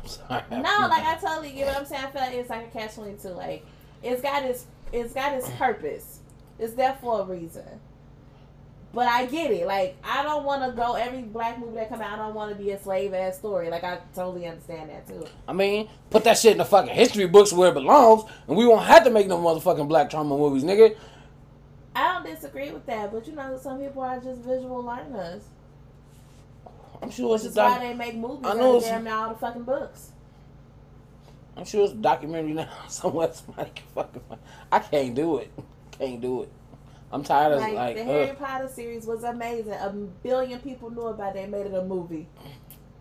sorry. 0.06 0.44
No, 0.52 0.58
like 0.58 1.04
I 1.04 1.18
totally 1.20 1.52
get 1.52 1.68
what 1.68 1.78
I'm 1.78 1.86
saying. 1.86 2.06
I 2.06 2.12
feel 2.12 2.22
like 2.22 2.34
it's 2.34 2.50
like 2.50 2.68
a 2.68 2.70
catch 2.70 2.96
twenty 2.96 3.18
two. 3.18 3.30
Like 3.30 3.66
it's 4.02 4.22
got 4.22 4.44
its 4.44 4.66
it's 4.94 5.14
got 5.14 5.34
its 5.34 5.50
purpose. 5.52 6.20
It's 6.60 6.74
there 6.74 6.98
for 7.02 7.22
a 7.22 7.26
reason. 7.26 7.66
But 8.94 9.08
I 9.08 9.28
get 9.28 9.52
it. 9.52 9.68
Like 9.68 9.98
I 10.04 10.24
don't 10.24 10.44
want 10.44 10.64
to 10.64 10.76
go 10.76 10.94
every 10.94 11.22
black 11.22 11.60
movie 11.60 11.76
that 11.76 11.90
come 11.90 12.02
out. 12.02 12.14
I 12.14 12.24
don't 12.24 12.34
want 12.34 12.56
to 12.58 12.62
be 12.62 12.72
a 12.72 12.82
slave 12.82 13.14
ass 13.14 13.38
story. 13.38 13.70
Like 13.70 13.84
I 13.84 14.00
totally 14.16 14.48
understand 14.48 14.90
that 14.90 15.08
too. 15.08 15.26
I 15.48 15.54
mean, 15.54 15.90
put 16.10 16.24
that 16.24 16.38
shit 16.38 16.54
in 16.54 16.58
the 16.58 16.66
fucking 16.66 16.94
history 16.94 17.28
books 17.28 17.54
where 17.54 17.70
it 17.70 17.76
belongs, 17.76 18.24
and 18.48 18.58
we 18.58 18.66
won't 18.66 18.86
have 18.86 19.04
to 19.04 19.12
make 19.12 19.28
no 19.28 19.38
motherfucking 19.38 19.88
black 19.88 20.10
trauma 20.10 20.36
movies, 20.38 20.64
nigga. 20.64 20.96
I 21.96 22.14
don't 22.14 22.26
disagree 22.26 22.72
with 22.72 22.86
that, 22.88 23.12
but 23.12 23.28
you 23.28 23.34
know, 23.34 23.60
some 23.62 23.80
people 23.80 24.02
are 24.02 24.20
just 24.20 24.42
visual 24.42 24.84
learners. 24.84 25.44
I'm 27.02 27.12
sure 27.12 27.36
it's 27.36 27.44
That's 27.44 27.56
a 27.56 27.60
doc- 27.60 27.80
why 27.80 27.88
they 27.88 27.94
make 27.94 28.16
movies. 28.16 28.46
I 28.46 28.54
know 28.56 28.80
damn 28.80 29.04
near 29.04 29.14
all 29.14 29.30
the 29.30 29.36
fucking 29.36 29.64
books. 29.64 30.12
I'm 31.56 31.66
sure 31.66 31.84
it's 31.84 31.94
a 31.94 31.98
documentary 31.98 32.54
now 32.54 32.70
somewhere 32.88 33.30
somebody 33.34 33.72
can 33.76 33.86
fucking. 33.94 34.22
I 34.72 34.80
can't 34.80 35.14
do 35.14 35.38
it. 35.38 35.52
Can't 36.00 36.22
do 36.22 36.44
it. 36.44 36.52
I'm 37.12 37.24
tired 37.24 37.54
of 37.54 37.60
Like, 37.62 37.74
like. 37.74 37.96
the 37.96 38.02
ugh. 38.02 38.08
Harry 38.08 38.36
Potter 38.36 38.68
series 38.68 39.06
was 39.06 39.24
amazing. 39.24 39.74
A 39.74 39.90
billion 40.24 40.60
people 40.60 40.90
knew 40.92 41.08
about 41.08 41.36
it. 41.36 41.42
They 41.42 41.48
made 41.48 41.66
it 41.66 41.74
a 41.74 41.84
movie. 41.84 42.28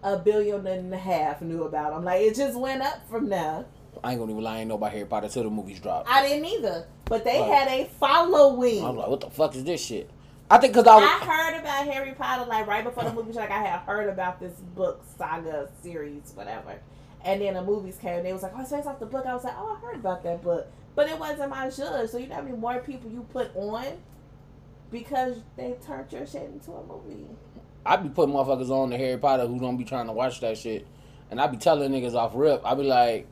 A 0.03 0.17
billion 0.17 0.67
and 0.67 0.95
a 0.95 0.97
half 0.99 1.43
knew 1.43 1.65
about 1.65 1.91
them. 1.91 1.99
I'm 1.99 2.05
like 2.05 2.23
it 2.23 2.35
just 2.37 2.59
went 2.59 2.83
up 2.83 3.09
from 3.11 3.29
there. 3.29 3.65
I 4.05 4.13
ain't 4.13 4.21
gonna 4.21 4.31
even 4.33 4.45
lie. 4.45 4.57
I 4.57 4.59
ain't 4.61 4.69
know 4.69 4.77
about 4.77 4.93
Harry 4.93 5.05
Potter 5.07 5.29
till 5.29 5.43
the 5.43 5.51
movies 5.51 5.81
dropped. 5.81 6.09
I 6.09 6.27
didn't 6.27 6.45
either, 6.47 6.87
but 7.07 7.25
they 7.25 7.41
Right. 7.41 7.53
had 7.53 7.69
a 7.69 7.85
following. 7.99 8.85
I'm 8.85 8.97
like, 8.97 9.09
what 9.09 9.21
the 9.21 9.31
fuck 9.31 9.57
is 9.57 9.65
this 9.65 9.85
shit? 9.85 10.09
I 10.51 10.59
think 10.59 10.73
because 10.73 10.87
I. 10.87 10.99
I 10.99 11.19
heard 11.25 11.59
about 11.61 11.87
Harry 11.93 12.13
Potter 12.13 12.47
like 12.49 12.67
right 12.67 12.85
before 12.85 13.05
the 13.05 13.13
movie. 13.13 13.33
Like 13.33 13.51
I 13.51 13.59
had 13.63 13.81
heard 13.81 14.09
about 14.09 14.41
this 14.41 14.53
book 14.75 15.03
saga 15.19 15.69
series, 15.83 16.33
whatever. 16.35 16.75
And 17.25 17.43
then 17.43 17.55
the 17.55 17.63
movies 17.65 17.99
came. 18.01 18.15
and 18.19 18.25
They 18.25 18.33
was 18.33 18.43
like, 18.45 18.53
"Oh, 18.57 18.61
it's 18.63 18.71
based 18.71 18.87
off 18.87 19.01
the 19.01 19.07
book." 19.07 19.27
I 19.27 19.35
was 19.35 19.43
like, 19.45 19.55
"Oh, 19.59 19.77
I 19.77 19.85
heard 19.85 19.97
about 19.97 20.23
that 20.23 20.43
book," 20.43 20.69
but 20.95 21.09
it 21.09 21.19
wasn't 21.19 21.51
my 21.51 21.71
judge. 21.71 22.11
So 22.11 22.19
you 22.19 22.27
know 22.27 22.37
how 22.37 22.43
many 22.43 22.57
more 22.57 22.79
people 22.79 23.11
you 23.11 23.27
put 23.33 23.55
on 23.57 23.85
because 24.91 25.37
they 25.57 25.77
turned 25.87 26.13
your 26.13 26.27
shit 26.27 26.43
into 26.43 26.73
a 26.73 26.85
movie. 26.85 27.27
I 27.85 27.97
be 27.97 28.09
putting 28.09 28.35
motherfuckers 28.35 28.71
on 28.71 28.91
the 28.91 28.97
Harry 28.99 29.19
Potter 29.19 29.47
who 29.47 29.59
don't 29.59 29.77
be 29.77 29.85
trying 29.85 30.07
to 30.07 30.13
watch 30.13 30.41
that 30.41 30.59
shit, 30.59 30.87
and 31.31 31.41
I 31.41 31.47
be 31.47 31.57
telling 31.57 31.93
niggas 31.93 32.15
off 32.15 32.33
rip. 32.35 32.61
I 32.65 32.75
be 32.75 32.83
like, 32.83 33.27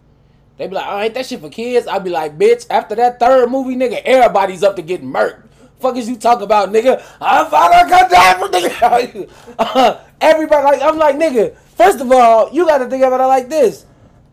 they 0.57 0.67
be 0.67 0.75
like, 0.75 0.87
oh, 0.89 1.01
ain't 1.01 1.15
that 1.15 1.27
shit 1.27 1.41
for 1.41 1.51
kids? 1.51 1.87
I 1.87 1.99
be 1.99 2.11
like, 2.11 2.39
bitch. 2.39 2.67
After 2.71 2.95
that 2.95 3.21
third 3.21 3.51
movie, 3.51 3.77
nigga, 3.77 4.01
everybody's 4.05 4.63
up 4.63 4.77
to 4.77 4.83
getting 4.83 5.13
murked. 5.13 5.45
Fuck 5.81 5.97
is 5.97 6.09
you 6.09 6.17
talk 6.17 6.41
about, 6.41 6.71
nigga? 6.71 7.03
I 7.21 7.45
thought 7.45 8.11
die 8.11 8.39
for 8.39 8.49
nigga. 8.49 9.31
Uh, 9.59 10.01
everybody 10.21 10.65
like, 10.65 10.83
I'm 10.83 10.97
like, 10.97 11.17
nigga, 11.17 11.55
First 11.77 12.01
of 12.01 12.11
all, 12.11 12.51
you 12.53 12.67
got 12.67 12.79
to 12.79 12.89
think 12.89 13.05
about 13.05 13.21
it 13.21 13.27
like 13.27 13.51
this. 13.51 13.85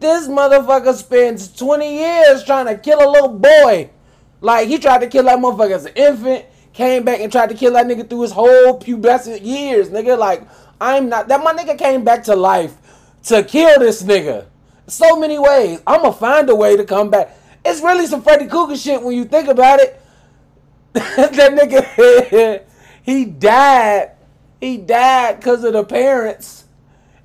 This 0.03 0.27
motherfucker 0.27 0.93
spends 0.95 1.47
20 1.55 1.97
years 1.97 2.43
trying 2.43 2.65
to 2.65 2.77
kill 2.77 2.99
a 2.99 3.07
little 3.09 3.29
boy. 3.29 3.89
Like, 4.41 4.67
he 4.67 4.77
tried 4.77 4.99
to 4.99 5.07
kill 5.07 5.23
that 5.23 5.39
motherfucker 5.39 5.75
as 5.75 5.85
an 5.85 5.93
infant, 5.95 6.45
came 6.73 7.05
back 7.05 7.21
and 7.21 7.31
tried 7.31 7.47
to 7.51 7.55
kill 7.55 7.71
that 7.71 7.85
nigga 7.87 8.09
through 8.09 8.23
his 8.23 8.33
whole 8.33 8.77
pubescent 8.77 9.45
years, 9.45 9.87
nigga. 9.87 10.17
Like, 10.19 10.45
I'm 10.81 11.07
not, 11.07 11.29
that 11.29 11.41
my 11.41 11.53
nigga 11.53 11.77
came 11.77 12.03
back 12.03 12.25
to 12.25 12.35
life 12.35 12.75
to 13.27 13.45
kill 13.45 13.79
this 13.79 14.03
nigga. 14.03 14.47
So 14.87 15.17
many 15.17 15.39
ways. 15.39 15.81
I'm 15.87 16.01
gonna 16.01 16.11
find 16.11 16.49
a 16.49 16.55
way 16.55 16.75
to 16.75 16.83
come 16.83 17.09
back. 17.09 17.37
It's 17.63 17.79
really 17.79 18.05
some 18.05 18.21
Freddy 18.21 18.47
Krueger 18.47 18.75
shit 18.75 19.01
when 19.01 19.15
you 19.15 19.23
think 19.23 19.47
about 19.47 19.79
it. 19.79 20.01
that 20.91 21.31
nigga, 21.31 22.61
he 23.03 23.23
died. 23.23 24.11
He 24.59 24.75
died 24.75 25.37
because 25.37 25.63
of 25.63 25.71
the 25.71 25.85
parents 25.85 26.62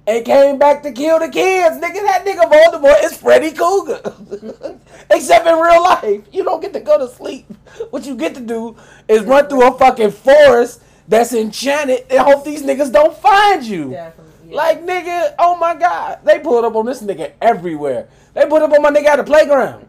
and 0.09 0.25
came 0.25 0.59
back 0.59 0.83
to 0.83 0.91
kill 0.91 1.19
the 1.19 1.29
kids. 1.29 1.77
Nigga, 1.77 2.01
that 2.03 2.25
nigga 2.25 2.51
Voldemort 2.51 3.05
is 3.05 3.15
Freddy 3.15 3.53
Krueger. 3.53 4.01
Except 5.11 5.47
in 5.47 5.55
real 5.55 5.83
life, 5.83 6.23
you 6.33 6.43
don't 6.45 6.63
get 6.63 6.73
to 6.73 6.81
go 6.81 6.99
to 6.99 7.15
sleep. 7.15 7.47
What 7.91 8.07
you 8.07 8.17
get 8.17 8.35
to 8.37 8.41
do 8.41 8.75
is 9.07 9.23
run 9.23 9.49
through 9.49 9.69
a 9.69 9.79
fucking 9.79 10.13
forest 10.13 10.83
that's 11.07 11.35
enchanted 11.35 12.07
and 12.11 12.21
hope 12.21 12.43
these 12.45 12.63
niggas 12.63 12.91
don't 12.91 13.17
find 13.19 13.63
you. 13.63 13.91
Definitely. 13.91 14.51
yeah. 14.51 14.57
Like 14.57 14.83
nigga, 14.87 15.35
oh 15.39 15.57
my 15.57 15.75
god, 15.75 16.21
they 16.25 16.39
pulled 16.39 16.65
up 16.65 16.75
on 16.75 16.87
this 16.87 17.03
nigga 17.03 17.33
everywhere. 17.43 18.09
They 18.33 18.47
put 18.47 18.63
up 18.63 18.73
on 18.73 18.81
my 18.81 18.91
nigga 18.91 19.09
at 19.09 19.17
the 19.17 19.25
playground. 19.25 19.89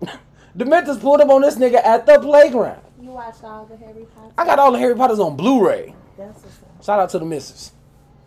Dementors 0.56 1.00
pulled 1.00 1.20
up 1.20 1.28
on 1.28 1.42
this 1.42 1.56
nigga 1.56 1.84
at 1.84 2.06
the 2.06 2.20
playground. 2.20 2.82
you 3.00 3.10
watched 3.10 3.42
all 3.42 3.66
the 3.66 3.76
Harry 3.76 4.06
Potter. 4.14 4.32
I 4.38 4.44
got 4.44 4.60
all 4.60 4.70
the 4.70 4.78
Harry 4.78 4.94
Potters 4.94 5.18
on 5.18 5.36
Blu-ray. 5.36 5.92
That's. 6.16 6.40
Shout 6.84 7.00
out 7.00 7.10
to 7.10 7.18
the 7.18 7.24
missus. 7.24 7.72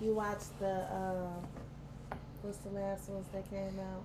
You 0.01 0.13
watched 0.13 0.57
the 0.59 0.67
uh, 0.67 2.15
what's 2.41 2.57
the 2.57 2.69
last 2.69 3.09
ones 3.09 3.25
that 3.33 3.49
came 3.49 3.79
out? 3.79 4.03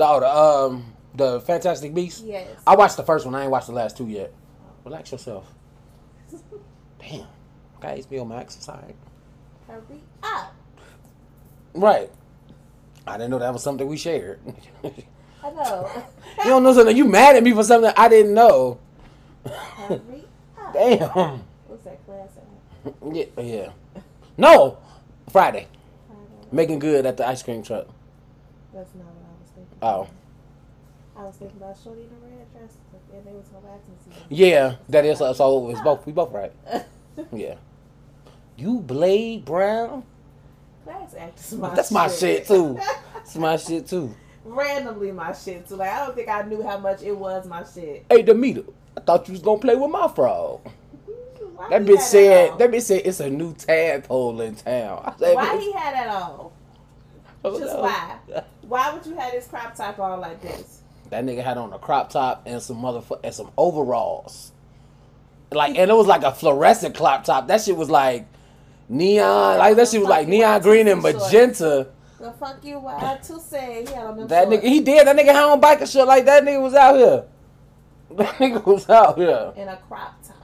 Oh, 0.00 0.20
the 0.20 0.28
um, 0.28 0.92
the 1.14 1.40
Fantastic 1.40 1.94
Beasts. 1.94 2.22
Yes. 2.24 2.48
I 2.66 2.76
watched 2.76 2.96
the 2.96 3.02
first 3.02 3.24
one. 3.24 3.34
I 3.34 3.42
ain't 3.42 3.50
watched 3.50 3.68
the 3.68 3.72
last 3.72 3.96
two 3.96 4.08
yet. 4.08 4.32
Relax 4.84 5.12
yourself. 5.12 5.52
Damn. 6.98 7.26
Okay, 7.76 8.02
HBO 8.10 8.26
Max. 8.28 8.56
It's 8.56 8.68
alright. 8.68 8.96
Hurry 9.66 10.02
up! 10.22 10.54
Right. 11.74 12.10
I 13.06 13.12
didn't 13.16 13.30
know 13.30 13.38
that 13.38 13.52
was 13.52 13.62
something 13.62 13.86
we 13.86 13.96
shared. 13.96 14.40
I 15.42 15.50
know. 15.50 15.90
you 16.38 16.44
don't 16.44 16.62
know 16.62 16.72
something. 16.72 16.96
You 16.96 17.04
mad 17.04 17.36
at 17.36 17.42
me 17.42 17.52
for 17.52 17.62
something 17.62 17.92
I 17.96 18.08
didn't 18.08 18.34
know. 18.34 18.78
Hurry 19.46 20.24
up! 20.58 20.72
Damn. 20.72 21.44
What's 21.66 21.84
that 21.84 22.04
class? 22.04 22.37
Yeah, 23.12 23.24
oh, 23.36 23.42
yeah. 23.42 23.70
No, 24.36 24.78
Friday. 25.30 25.66
Friday. 26.06 26.48
Making 26.52 26.78
good 26.78 27.06
at 27.06 27.16
the 27.16 27.26
ice 27.26 27.42
cream 27.42 27.62
truck. 27.62 27.86
That's 28.72 28.94
not 28.94 29.06
what 29.06 29.24
I 29.24 29.42
was 29.42 29.50
thinking. 29.54 29.78
Oh, 29.82 30.08
I 31.16 31.24
was 31.24 31.36
thinking 31.36 31.56
about 31.56 31.76
Shorty 31.82 32.02
in 32.02 32.08
the 32.08 32.36
red 32.36 32.52
dress, 32.52 32.76
and 33.12 33.26
they 33.26 33.32
was 33.32 33.46
season. 33.46 34.22
yeah. 34.28 34.76
That 34.88 35.04
is 35.04 35.18
so. 35.18 35.32
so 35.32 35.70
It's 35.70 35.80
both. 35.80 36.06
We 36.06 36.12
both 36.12 36.32
right. 36.32 36.52
Yeah. 37.32 37.56
You 38.56 38.78
Blade 38.78 39.44
Brown. 39.44 40.04
Class 40.84 41.14
act 41.18 41.52
my 41.54 41.74
That's 41.74 41.90
my 41.90 42.08
shit 42.08 42.46
too. 42.46 42.78
It's 43.16 43.36
my 43.36 43.56
shit 43.56 43.86
too. 43.86 44.14
Randomly 44.44 45.12
my 45.12 45.32
shit 45.32 45.68
too. 45.68 45.76
Like 45.76 45.90
I 45.90 46.06
don't 46.06 46.14
think 46.14 46.28
I 46.28 46.42
knew 46.42 46.62
how 46.62 46.78
much 46.78 47.02
it 47.02 47.12
was 47.16 47.46
my 47.46 47.64
shit. 47.64 48.06
Hey, 48.08 48.22
Demeter. 48.22 48.62
I 48.96 49.00
thought 49.00 49.28
you 49.28 49.32
was 49.32 49.42
gonna 49.42 49.60
play 49.60 49.76
with 49.76 49.90
my 49.90 50.08
frog. 50.08 50.60
Why 51.58 51.70
That 51.70 51.82
bitch 51.82 52.00
said. 52.02 52.56
That 52.58 52.70
bitch 52.70 52.82
said 52.82 53.02
it's 53.04 53.18
a 53.18 53.28
new 53.28 53.52
tadpole 53.52 54.40
in 54.42 54.54
town. 54.54 55.02
I 55.04 55.18
said, 55.18 55.34
Why 55.34 55.46
bitch, 55.46 55.60
he 55.60 55.72
had 55.72 55.94
that 55.94 56.06
on? 56.08 56.50
oh, 57.44 57.58
Just 57.58 57.74
no. 57.74 57.80
why? 57.82 58.16
Why 58.62 58.92
would 58.94 59.04
you 59.04 59.16
have 59.16 59.32
this 59.32 59.48
crop 59.48 59.74
top 59.74 59.98
on 59.98 60.20
like 60.20 60.40
this? 60.40 60.82
That 61.10 61.24
nigga 61.24 61.42
had 61.42 61.58
on 61.58 61.72
a 61.72 61.78
crop 61.80 62.10
top 62.10 62.42
and 62.46 62.62
some 62.62 62.76
motherfucker 62.76 63.18
and 63.24 63.34
some 63.34 63.50
overalls. 63.58 64.52
Like 65.50 65.76
and 65.76 65.90
it 65.90 65.94
was 65.94 66.06
like 66.06 66.22
a 66.22 66.30
fluorescent 66.32 66.94
crop 66.96 67.24
top. 67.24 67.48
That 67.48 67.60
shit 67.60 67.76
was 67.76 67.90
like 67.90 68.28
neon. 68.88 69.58
Like 69.58 69.74
that 69.76 69.88
shit 69.88 69.98
was 69.98 70.08
like 70.08 70.28
neon 70.28 70.62
green 70.62 70.86
and 70.86 71.02
magenta. 71.02 71.88
The 72.20 72.32
fuck 72.32 72.64
you 72.64 72.78
wild 72.78 73.20
to 73.24 73.40
say 73.40 73.84
he 73.84 73.92
had 73.94 74.06
on 74.06 74.16
them 74.16 74.28
That 74.28 74.44
shorts 74.48 74.64
nigga 74.64 74.68
he 74.68 74.80
did. 74.80 75.08
That 75.08 75.16
nigga 75.16 75.32
had 75.32 75.42
on 75.44 75.60
biker 75.60 75.90
shit 75.90 76.06
like 76.06 76.24
that 76.26 76.44
nigga 76.44 76.62
was 76.62 76.74
out 76.74 76.94
here. 76.96 77.24
That 78.16 78.34
nigga 78.36 78.64
was 78.64 78.88
out 78.88 79.18
here. 79.18 79.52
in 79.56 79.68
a 79.68 79.76
crop 79.88 80.14
top. 80.26 80.37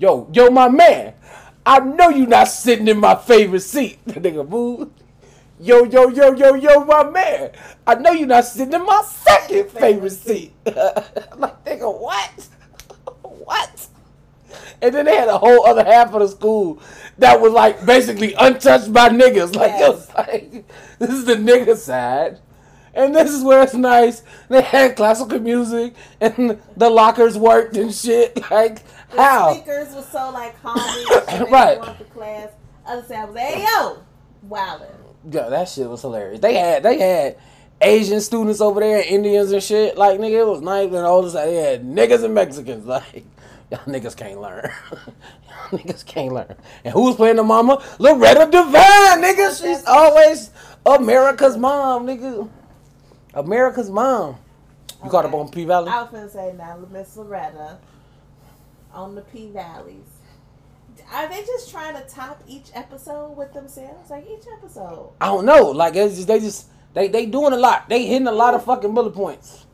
Yo, 0.00 0.26
yo, 0.32 0.48
my 0.48 0.66
man. 0.66 1.12
I 1.66 1.78
know 1.80 2.08
you 2.08 2.26
not 2.26 2.48
sitting 2.48 2.88
in 2.88 2.98
my 2.98 3.14
favorite 3.14 3.60
seat. 3.60 3.98
That 4.06 4.22
nigga 4.22 4.48
move. 4.48 4.88
Yo, 5.60 5.84
yo, 5.84 6.08
yo, 6.08 6.32
yo, 6.32 6.54
yo, 6.54 6.84
my 6.86 7.04
man. 7.04 7.50
I 7.86 7.96
know 7.96 8.12
you 8.12 8.24
not 8.24 8.46
sitting 8.46 8.72
in 8.72 8.86
my 8.86 9.02
second 9.02 9.70
favorite 9.70 10.12
seat. 10.12 10.54
I'm 10.66 11.38
like, 11.38 11.62
nigga, 11.66 12.00
what? 12.00 12.48
what? 13.44 13.86
And 14.80 14.94
then 14.94 15.04
they 15.04 15.16
had 15.16 15.28
a 15.28 15.36
whole 15.36 15.66
other 15.66 15.84
half 15.84 16.14
of 16.14 16.20
the 16.20 16.28
school 16.28 16.80
that 17.18 17.38
was 17.38 17.52
like 17.52 17.84
basically 17.84 18.32
untouched 18.32 18.90
by 18.94 19.10
niggas. 19.10 19.54
Like, 19.54 19.72
yo, 19.72 19.90
Yes. 19.92 20.10
like, 20.16 20.64
this 20.98 21.10
is 21.10 21.26
the 21.26 21.34
nigga 21.34 21.76
side. 21.76 22.38
And 22.94 23.14
this 23.14 23.30
is 23.30 23.44
where 23.44 23.62
it's 23.62 23.74
nice. 23.74 24.22
They 24.48 24.62
had 24.62 24.96
classical 24.96 25.38
music 25.38 25.94
and 26.20 26.60
the 26.76 26.90
lockers 26.90 27.38
worked 27.38 27.76
and 27.76 27.94
shit. 27.94 28.40
Like, 28.50 28.82
The 29.10 29.22
how? 29.22 29.54
speakers 29.54 29.94
was 29.94 30.08
so 30.08 30.30
like 30.32 30.60
calming. 30.62 31.48
Right. 31.50 31.80
To 31.82 32.04
class. 32.04 32.48
Other 32.86 33.06
side 33.06 33.28
was 33.28 33.38
hey 33.38 33.62
yo, 33.64 33.98
wildin'. 34.48 34.90
Yo, 35.32 35.50
that 35.50 35.68
shit 35.68 35.88
was 35.88 36.02
hilarious. 36.02 36.40
They 36.40 36.54
had 36.54 36.82
they 36.82 36.98
had 36.98 37.36
Asian 37.80 38.20
students 38.20 38.60
over 38.60 38.80
there, 38.80 39.02
Indians 39.06 39.52
and 39.52 39.62
shit. 39.62 39.96
Like 39.96 40.18
nigga, 40.18 40.40
it 40.40 40.46
was 40.46 40.60
nice 40.60 40.86
and 40.88 40.96
all 40.96 41.22
this. 41.22 41.34
They 41.34 41.54
had 41.56 41.84
niggas 41.84 42.24
and 42.24 42.34
Mexicans. 42.34 42.84
Like 42.90 43.24
y'all 43.70 43.80
niggas 43.86 44.16
can't 44.16 44.40
learn. 44.40 44.68
y'all 44.92 45.78
niggas 45.78 46.04
can't 46.04 46.32
learn. 46.32 46.56
And 46.84 46.92
who's 46.92 47.14
playing 47.14 47.36
the 47.36 47.44
mama? 47.44 47.80
Loretta 48.00 48.48
Devine, 48.50 49.22
nigga. 49.22 49.60
She's 49.62 49.84
always 49.86 50.50
America's 50.84 51.56
mom, 51.56 52.06
nigga. 52.06 52.48
America's 53.34 53.90
mom. 53.90 54.36
You 55.02 55.10
caught 55.10 55.24
up 55.24 55.34
on 55.34 55.50
P 55.50 55.64
Valley? 55.64 55.90
I 55.90 56.02
was 56.02 56.10
finna 56.10 56.30
say 56.30 56.54
now, 56.56 56.78
Miss 56.90 57.16
Loretta 57.16 57.78
on 58.92 59.14
the 59.14 59.22
P 59.22 59.48
Valleys. 59.50 59.96
Are 61.12 61.28
they 61.28 61.42
just 61.42 61.70
trying 61.70 61.94
to 61.94 62.02
top 62.08 62.42
each 62.46 62.70
episode 62.74 63.36
with 63.36 63.52
themselves? 63.52 64.10
Like 64.10 64.26
each 64.26 64.44
episode. 64.58 65.10
I 65.20 65.26
don't 65.26 65.46
know. 65.46 65.70
Like 65.70 65.96
it's 65.96 66.16
just, 66.16 66.28
they 66.28 66.40
just 66.40 66.66
they 66.92 67.08
they 67.08 67.26
doing 67.26 67.52
a 67.52 67.56
lot. 67.56 67.88
They 67.88 68.06
hitting 68.06 68.28
a 68.28 68.32
lot 68.32 68.54
of 68.54 68.64
fucking 68.64 68.92
bullet 68.94 69.14
points. 69.14 69.66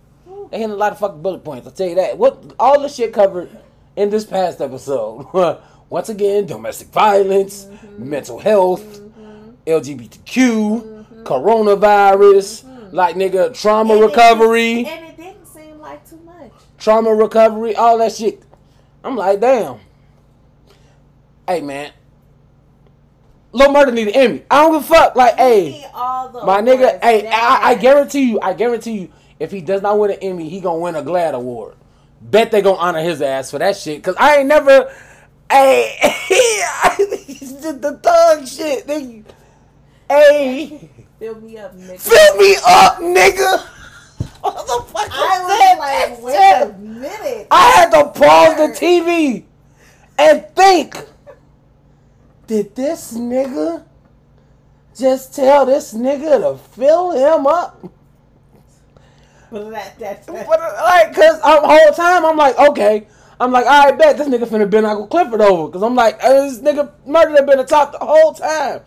They 0.50 0.58
hitting 0.58 0.72
a 0.72 0.76
lot 0.76 0.92
of 0.92 0.98
fucking 0.98 1.22
bullet 1.22 1.42
points. 1.42 1.66
I'll 1.66 1.72
tell 1.72 1.88
you 1.88 1.96
that. 1.96 2.16
What 2.18 2.54
all 2.58 2.80
the 2.80 2.88
shit 2.88 3.12
covered 3.12 3.50
in 3.96 4.10
this 4.10 4.24
past 4.24 4.60
episode. 4.60 5.26
Once 5.88 6.08
again, 6.08 6.46
domestic 6.46 6.88
violence, 6.88 7.64
mm-hmm. 7.64 8.10
mental 8.10 8.38
health, 8.38 8.84
mm-hmm. 8.84 9.50
LGBTQ, 9.66 10.82
mm-hmm. 10.82 11.22
coronavirus, 11.22 12.65
like 12.92 13.16
nigga, 13.16 13.52
trauma 13.58 13.94
And 13.94 14.02
it- 14.02 14.06
recovery, 14.06 14.86
and 14.86 15.04
it 15.06 15.16
didn't 15.16 15.46
seem 15.46 15.78
like 15.78 16.08
too 16.08 16.18
much. 16.24 16.50
trauma 16.78 17.14
recovery, 17.14 17.74
all 17.76 17.98
that 17.98 18.12
shit. 18.12 18.42
I'm 19.04 19.16
like, 19.16 19.40
damn. 19.40 19.78
Hey 21.48 21.60
man. 21.60 21.92
Lil 23.52 23.72
Murder 23.72 23.92
need 23.92 24.08
an 24.08 24.14
Emmy. 24.14 24.42
I 24.50 24.62
don't 24.62 24.72
give 24.72 24.82
a 24.90 24.94
fuck. 24.94 25.16
Like, 25.16 25.36
We 25.36 25.42
hey. 25.42 25.70
need 25.70 25.90
all 25.94 26.28
the 26.28 26.44
My 26.44 26.60
nigga, 26.60 27.00
hey, 27.02 27.26
I, 27.28 27.70
I 27.70 27.74
guarantee 27.76 28.24
you, 28.30 28.40
I 28.40 28.52
guarantee 28.52 28.98
you, 29.02 29.12
if 29.40 29.50
he 29.50 29.60
does 29.62 29.80
not 29.80 29.98
win 29.98 30.10
an 30.10 30.18
Emmy, 30.20 30.48
he 30.48 30.60
gonna 30.60 30.78
win 30.78 30.94
a 30.94 31.02
GLAAD 31.02 31.32
award. 31.34 31.74
Bet 32.20 32.50
they 32.50 32.60
gonna 32.60 32.76
honor 32.78 33.00
his 33.00 33.22
ass 33.22 33.50
for 33.50 33.58
that 33.58 33.76
shit. 33.76 34.02
Cause 34.02 34.14
I 34.18 34.38
ain't 34.38 34.48
never, 34.48 34.92
hey, 35.50 35.96
the 36.98 37.98
thug 38.02 38.46
shit. 38.46 38.86
They, 38.86 39.22
hey, 40.08 40.90
Fill 41.18 41.40
me 41.40 41.56
up, 41.58 41.74
nigga. 41.74 41.98
fill 41.98 42.36
me 42.36 42.56
up, 42.66 42.98
nigga. 42.98 43.66
What 44.40 44.66
the 44.66 44.84
fuck 44.92 45.08
I 45.10 45.40
was 45.40 46.22
was 46.22 46.32
that? 46.34 46.60
like, 46.60 46.68
wait 46.68 46.74
a 46.74 46.78
minute. 46.78 47.48
I 47.50 47.70
had 47.70 47.90
to 47.90 48.10
pause 48.10 48.56
the 48.56 48.86
TV 48.86 49.44
and 50.18 50.46
think. 50.54 50.96
Did 52.46 52.76
this 52.76 53.14
nigga 53.14 53.84
just 54.96 55.34
tell 55.34 55.66
this 55.66 55.94
nigga 55.94 56.40
to 56.42 56.58
fill 56.58 57.10
him 57.12 57.46
up? 57.46 57.82
But 59.50 59.70
that, 59.70 59.98
that, 59.98 60.26
that, 60.26 60.46
But, 60.46 60.60
like, 60.60 61.14
cause 61.14 61.40
um, 61.42 61.64
whole 61.64 61.92
time 61.92 62.24
I'm 62.24 62.36
like, 62.36 62.58
okay. 62.58 63.08
I'm 63.40 63.52
like, 63.52 63.66
all 63.66 63.90
right, 63.90 63.98
bet 63.98 64.16
this 64.16 64.28
nigga 64.28 64.46
finna 64.46 64.68
Ben 64.68 64.84
Uncle 64.84 65.06
Clifford 65.06 65.40
over. 65.40 65.72
Cause 65.72 65.82
I'm 65.82 65.94
like, 65.94 66.22
uh, 66.22 66.42
this 66.44 66.58
nigga 66.60 66.92
murder 67.06 67.36
have 67.36 67.46
been 67.46 67.58
the 67.58 67.64
top 67.64 67.92
the 67.92 67.98
whole 67.98 68.32
time. 68.32 68.80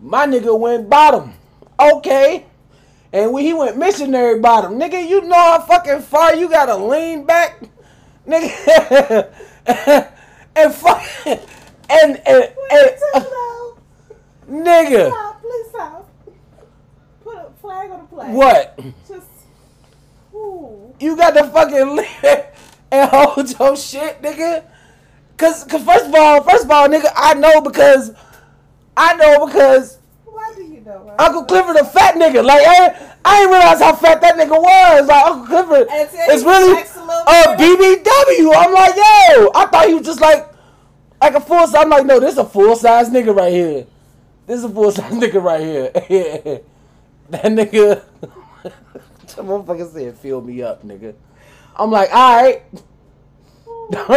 My 0.00 0.26
nigga 0.26 0.58
went 0.58 0.88
bottom. 0.88 1.34
Okay. 1.78 2.46
And 3.12 3.32
when 3.32 3.44
he 3.44 3.54
went 3.54 3.76
missionary 3.76 4.40
bottom, 4.40 4.78
nigga, 4.78 5.08
you 5.08 5.22
know 5.22 5.34
how 5.34 5.60
fucking 5.60 6.02
far 6.02 6.34
you 6.34 6.50
gotta 6.50 6.76
lean 6.76 7.24
back, 7.24 7.62
nigga, 8.26 9.32
and 10.56 10.74
fuck, 10.74 11.02
and 11.24 11.40
and, 11.88 12.20
and 12.26 12.90
talking? 13.12 13.32
Uh, 13.32 13.70
nigga. 14.50 15.08
Stop, 15.08 15.40
please 15.40 15.66
stop. 15.70 16.10
Put 17.22 17.36
a 17.36 17.50
flag 17.60 17.90
on 17.90 18.00
the 18.00 18.06
play. 18.06 18.30
What? 18.32 18.80
Just. 19.08 19.26
Ooh. 20.34 20.94
You 21.00 21.16
got 21.16 21.30
to 21.30 21.44
fucking 21.44 21.96
live 22.22 22.46
and 22.90 23.10
hold 23.10 23.58
your 23.58 23.76
shit, 23.76 24.20
nigga. 24.20 24.64
Cause, 25.36 25.64
cause 25.64 25.82
first 25.84 26.06
of 26.06 26.14
all, 26.14 26.42
first 26.42 26.64
of 26.64 26.70
all, 26.70 26.88
nigga, 26.88 27.10
I 27.14 27.34
know 27.34 27.60
because 27.60 28.12
I 28.96 29.14
know 29.16 29.46
because 29.46 29.98
Why 30.86 30.92
do 30.92 30.98
you 30.98 31.04
know? 31.04 31.10
Right? 31.10 31.20
Uncle 31.20 31.44
Clifford 31.44 31.76
a 31.76 31.84
fat 31.84 32.14
nigga. 32.14 32.44
Like 32.44 32.62
I, 32.66 33.12
I 33.24 33.40
didn't 33.40 33.52
realize 33.52 33.80
how 33.80 33.94
fat 33.94 34.20
that 34.20 34.36
nigga 34.36 34.50
was. 34.50 35.08
Like 35.08 35.26
Uncle 35.26 35.46
Clifford 35.46 35.88
is 36.30 36.44
really 36.44 36.80
a. 36.80 37.56
BBW. 37.56 38.52
I'm 38.56 38.72
like, 38.72 38.96
yo, 38.96 39.50
I 39.54 39.66
thought 39.70 39.88
he 39.88 39.94
was 39.94 40.06
just 40.06 40.20
like 40.20 40.46
like 41.20 41.34
a 41.34 41.40
full 41.40 41.66
size. 41.66 41.82
I'm 41.82 41.90
like, 41.90 42.06
no, 42.06 42.20
this 42.20 42.32
is 42.32 42.38
a 42.38 42.44
full 42.44 42.76
size 42.76 43.10
nigga 43.10 43.34
right 43.34 43.52
here. 43.52 43.86
This 44.46 44.58
is 44.58 44.64
a 44.64 44.68
full 44.68 44.90
size 44.92 45.12
nigga 45.12 45.42
right 45.42 45.60
here. 45.60 45.90
that 47.30 47.44
nigga, 47.44 48.02
that 48.62 49.36
motherfucker 49.38 49.92
said, 49.92 50.16
fill 50.18 50.40
me 50.40 50.62
up, 50.62 50.84
nigga. 50.84 51.14
I'm 51.74 51.90
like, 51.90 52.10
all 52.12 52.42
right, 52.42 52.62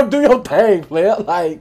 do 0.10 0.22
your 0.22 0.44
thing, 0.44 0.84
player. 0.84 1.16
Like, 1.18 1.60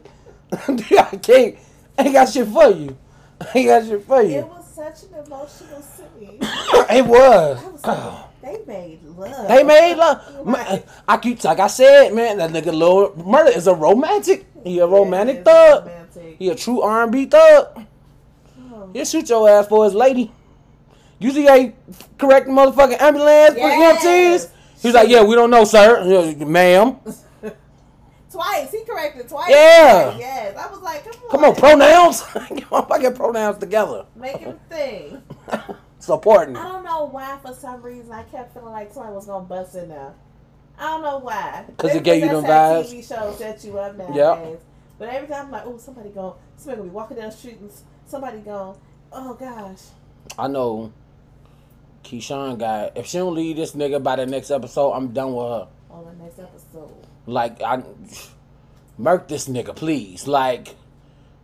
I 0.53 1.18
can't, 1.23 1.57
I 1.99 2.05
ain't 2.05 2.12
got 2.12 2.29
shit 2.29 2.47
for 2.47 2.71
you. 2.71 2.97
I 3.40 3.51
ain't 3.55 3.68
got 3.68 3.87
shit 3.87 4.05
for 4.05 4.23
you. 4.23 4.58
Such 4.79 5.11
an 5.11 5.27
emotional 5.27 5.83
scene. 5.83 6.38
it 6.41 7.05
was. 7.05 7.61
Was 7.64 7.85
like, 7.85 8.41
they 8.43 8.64
made 8.64 9.03
love. 9.03 9.49
They 9.49 9.64
made 9.64 9.95
love. 9.97 10.47
Man, 10.47 10.83
I 11.09 11.17
keep 11.17 11.43
like 11.43 11.59
I 11.59 11.67
said, 11.67 12.14
man. 12.14 12.38
That 12.38 12.53
nigga 12.53 12.73
Lil 12.73 13.11
Murda 13.14 13.57
is 13.57 13.67
a 13.67 13.75
romantic. 13.75 14.47
He 14.62 14.79
a 14.79 14.87
romantic 14.87 15.45
thug. 15.45 15.85
romantic. 15.87 16.37
He 16.38 16.49
a 16.51 16.55
true 16.55 16.81
R 16.83 17.03
and 17.03 17.11
B 17.11 17.27
thug. 17.27 17.87
Oh. 18.73 18.91
He'll 18.93 19.05
shoot 19.05 19.29
your 19.29 19.51
ass 19.51 19.67
for 19.67 19.85
his 19.85 19.95
lady. 19.95 20.31
Usually 21.19 21.43
he 21.49 21.73
correct 22.17 22.47
the 22.47 22.53
motherfucking 22.53 23.01
ambulance 23.01 23.55
for 23.55 23.59
Yes. 23.59 24.47
EMTs? 24.47 24.51
He's 24.81 24.95
like, 24.95 25.09
yeah, 25.09 25.25
we 25.25 25.35
don't 25.35 25.51
know, 25.51 25.64
sir, 25.64 26.37
ma'am. 26.47 26.99
Twice. 28.31 28.71
He 28.71 28.85
corrected 28.85 29.29
twice. 29.29 29.51
Yeah. 29.51 30.17
Yes. 30.19 30.57
I 30.57 30.71
was 30.71 30.81
like, 30.81 31.05
come 31.05 31.23
on. 31.23 31.31
Come 31.31 31.45
on, 31.45 31.55
pronouns. 31.57 32.23
Get 32.55 32.71
my 32.71 32.83
fucking 32.83 33.14
pronouns 33.14 33.59
together. 33.59 34.05
Make 34.14 34.38
him 34.38 34.59
think. 34.69 35.19
Supporting. 35.99 36.57
I 36.59 36.69
don't 36.69 36.85
know 36.85 37.05
why, 37.07 37.38
for 37.43 37.55
some 37.55 37.83
reason, 37.83 38.12
I 38.12 38.25
kept 38.25 38.55
feeling 38.55 38.73
like 38.73 38.93
somebody 38.93 39.14
was 39.14 39.27
going 39.27 39.45
to 39.45 39.49
bust 39.49 39.75
in 39.77 39.88
there. 39.88 40.12
I 40.79 40.83
don't 40.83 41.03
know 41.03 41.19
why. 41.19 41.64
Because 41.67 41.95
it 41.95 42.05
gave 42.05 42.23
you 42.23 42.29
them 42.29 42.45
vibes. 42.45 42.93
TV 42.93 43.07
shows 43.07 43.38
set 43.38 43.64
you 43.64 43.79
up 43.79 43.97
nowadays. 43.97 44.17
Yep. 44.17 44.62
But 44.99 45.09
every 45.11 45.29
time 45.29 45.47
I'm 45.47 45.51
like, 45.53 45.62
oh, 45.67 45.79
somebody 45.79 46.11
going, 46.11 46.35
somebody 46.57 46.79
gonna 46.79 46.91
be 46.91 46.95
walking 46.95 47.17
down 47.17 47.31
the 47.31 47.37
street 47.37 47.59
and 47.61 47.71
somebody 48.07 48.38
going, 48.38 48.77
oh 49.12 49.35
gosh. 49.35 49.83
I 50.38 50.49
know. 50.49 50.93
Keyshawn 52.05 52.59
guy. 52.59 52.91
If 52.95 53.07
she 53.07 53.19
don't 53.19 53.35
leave 53.35 53.57
this 53.57 53.73
nigga 53.73 54.03
by 54.03 54.17
the 54.17 54.27
next 54.27 54.51
episode, 54.51 54.93
I'm 54.93 55.12
done 55.12 55.35
with 55.35 55.47
her. 55.47 55.69
On 55.91 56.05
the 56.05 56.25
next 56.25 56.38
episode. 56.38 57.08
Like 57.29 57.62
I 57.62 57.83
murk 58.97 59.29
this 59.29 59.49
nigga, 59.49 59.77
please. 59.77 60.27
Like, 60.27 60.75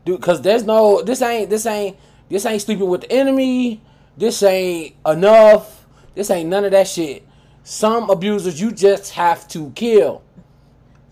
dude, 0.07 0.23
cause 0.23 0.41
there's 0.43 0.65
no 0.65 1.03
this 1.03 1.21
ain't 1.21 1.51
this 1.51 1.67
ain't 1.67 1.97
this 2.31 2.47
ain't 2.47 2.63
sleeping 2.63 2.89
with 2.89 3.03
the 3.03 3.13
enemy. 3.13 3.83
This 4.17 4.43
ain't 4.43 4.95
enough. 5.07 5.87
This 6.15 6.31
ain't 6.31 6.49
none 6.49 6.65
of 6.65 6.71
that 6.71 6.89
shit. 6.89 7.27
Some 7.65 8.09
abusers 8.09 8.61
you 8.61 8.73
just 8.73 9.13
have 9.13 9.47
to 9.49 9.71
kill. 9.75 10.23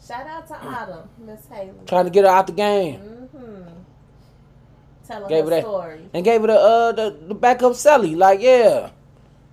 Shout 0.07 0.27
out 0.27 0.47
to 0.49 0.55
Autumn, 0.55 1.09
Miss 1.19 1.47
Haley. 1.51 1.73
Trying 1.87 2.05
to 2.05 2.11
get 2.11 2.25
her 2.25 2.31
out 2.31 2.47
the 2.47 2.53
game. 2.53 3.01
Mm-hmm. 3.01 3.63
Telling 5.07 5.29
Gave 5.29 5.45
her 5.45 5.51
her 5.51 5.57
that- 5.57 5.63
story. 5.63 6.01
And 6.15 6.25
gave 6.25 6.41
her 6.41 6.47
the 6.47 6.55
uh 6.59 6.93
the, 6.93 7.19
the 7.29 7.35
backup 7.35 7.75
Sally. 7.75 8.15
Like, 8.15 8.41
yeah. 8.41 8.91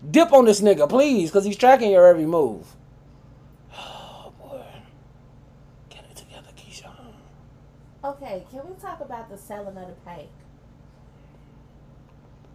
Dip 0.09 0.31
on 0.31 0.45
this 0.45 0.61
nigga, 0.61 0.87
please, 0.87 1.29
cause 1.29 1.43
he's 1.43 1.57
tracking 1.57 1.91
your 1.91 2.07
every 2.07 2.25
move. 2.25 2.65
Oh 3.73 4.31
boy. 4.39 4.61
Get 5.89 6.05
it 6.09 6.15
together, 6.15 6.47
Keyshawn. 6.55 7.13
Okay, 8.09 8.43
can 8.49 8.61
we 8.67 8.73
talk 8.81 9.01
about 9.01 9.29
the 9.29 9.37
selling 9.37 9.77
of 9.77 9.87
the 9.87 9.93
paint? 10.05 10.29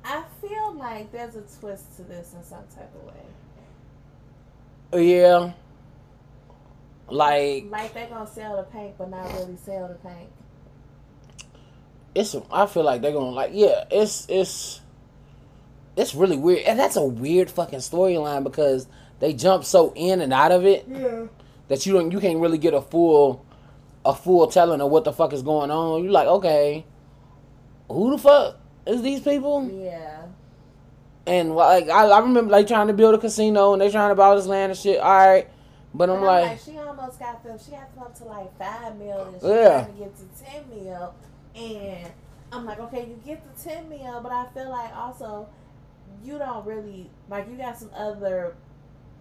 I 0.05 0.25
feel 0.41 0.73
like 0.75 1.13
there's 1.13 1.37
a 1.37 1.43
twist 1.61 1.97
to 1.97 2.03
this 2.03 2.35
in 2.35 2.43
some 2.43 2.65
type 2.75 2.91
of 2.95 3.05
way. 3.07 3.15
Yeah. 5.11 5.53
Like 7.09 7.67
Like 7.71 7.95
they're 7.95 8.09
gonna 8.09 8.27
sell 8.27 8.57
the 8.57 8.65
paint, 8.65 8.97
but 8.99 9.11
not 9.11 9.33
really 9.35 9.57
sell 9.57 9.89
the 9.89 9.95
paint. 9.95 10.29
it's 12.15 12.35
I 12.51 12.67
feel 12.67 12.83
like 12.85 13.01
they're 13.03 13.13
gonna 13.13 13.31
like 13.31 13.51
yeah, 13.55 13.85
it's 13.91 14.27
it's 14.29 14.81
it's 15.97 16.15
really 16.15 16.37
weird. 16.37 16.63
And 16.65 16.79
that's 16.79 16.97
a 16.97 17.05
weird 17.05 17.51
fucking 17.51 17.79
storyline 17.79 18.43
because 18.43 18.87
they 19.21 19.33
jump 19.33 19.65
so 19.65 19.93
in 19.95 20.21
and 20.21 20.33
out 20.33 20.51
of 20.53 20.67
it 20.67 20.85
Yeah. 20.89 21.27
that 21.69 21.87
you 21.87 21.93
don't 21.93 22.11
you 22.11 22.19
can't 22.21 22.41
really 22.41 22.59
get 22.59 22.75
a 22.75 22.83
full 22.83 23.45
a 24.05 24.15
full 24.15 24.47
telling 24.47 24.81
of 24.81 24.91
what 24.91 25.05
the 25.05 25.13
fuck 25.13 25.33
is 25.33 25.43
going 25.43 25.71
on. 25.71 26.03
you're 26.03 26.13
like, 26.13 26.27
okay, 26.29 26.85
who 27.89 28.11
the 28.11 28.19
fuck 28.19 28.57
is 28.87 29.03
these 29.03 29.21
people? 29.21 29.69
Yeah. 29.71 30.27
And 31.27 31.55
like 31.57 31.89
I, 31.89 32.05
I 32.07 32.19
remember 32.19 32.51
like 32.51 32.67
trying 32.67 32.89
to 32.89 32.93
build 32.93 33.15
a 33.15 33.19
casino 33.19 33.73
and 33.73 33.81
they 33.81 33.91
trying 33.91 34.11
to 34.11 34.15
buy 34.15 34.27
all 34.27 34.37
this 34.37 34.47
land 34.47 34.71
and 34.73 34.79
shit. 34.79 35.01
All 35.01 35.11
right, 35.11 35.49
but 35.95 36.11
I'm 36.11 36.17
And 36.17 36.25
like, 36.27 36.61
she 36.61 36.77
almost 36.79 37.19
got 37.19 37.43
them. 37.43 37.59
She 37.65 37.71
got 37.71 37.95
them 37.95 38.05
up 38.05 38.15
to 38.19 38.25
like 38.25 38.59
five 38.59 38.97
mil, 38.99 39.23
and 39.25 39.41
she 39.41 39.49
Yeah. 39.49 39.85
to 39.87 39.93
get 39.93 40.15
to 40.17 40.45
ten 40.45 40.65
mil. 40.69 41.15
And 41.55 42.13
I'm 42.53 42.67
like, 42.67 42.79
okay, 42.81 43.07
you 43.09 43.19
get 43.25 43.43
the 43.57 43.63
ten 43.71 43.89
mil, 43.89 44.21
but 44.23 44.33
I 44.33 44.47
feel 44.53 44.69
like 44.71 44.95
also 44.95 45.49
you 46.23 46.37
don't 46.39 46.67
really 46.67 47.09
like 47.31 47.49
you 47.51 47.57
got 47.57 47.79
some 47.79 47.91
other 47.97 48.55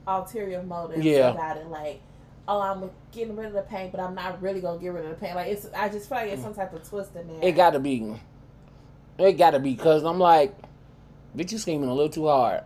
ulterior 0.05 0.61
motives 0.61 1.05
Yeah. 1.05 1.31
about 1.31 1.55
it, 1.55 1.67
like. 1.67 2.01
Oh, 2.45 2.59
I'm 2.59 2.89
getting 3.13 3.35
rid 3.37 3.47
of 3.47 3.53
the 3.53 3.61
pain, 3.61 3.89
but 3.89 4.01
I'm 4.01 4.15
not 4.15 4.41
really 4.41 4.59
gonna 4.59 4.79
get 4.79 4.89
rid 4.89 5.05
of 5.05 5.11
the 5.11 5.25
pain. 5.25 5.35
Like 5.35 5.47
it's, 5.47 5.67
I 5.75 5.87
just 5.87 6.09
feel 6.09 6.17
like 6.17 6.29
it's 6.31 6.41
mm. 6.41 6.45
some 6.45 6.53
type 6.53 6.73
of 6.73 6.87
twist 6.87 7.15
in 7.15 7.27
there. 7.27 7.39
it 7.41 7.53
gotta 7.53 7.79
be, 7.79 8.15
it 9.17 9.33
gotta 9.33 9.59
be 9.59 9.73
because 9.73 10.03
I'm 10.03 10.19
like, 10.19 10.53
bitch, 11.35 11.53
you 11.53 11.57
scheming 11.57 11.87
a 11.87 11.93
little 11.93 12.11
too 12.11 12.27
hard. 12.27 12.63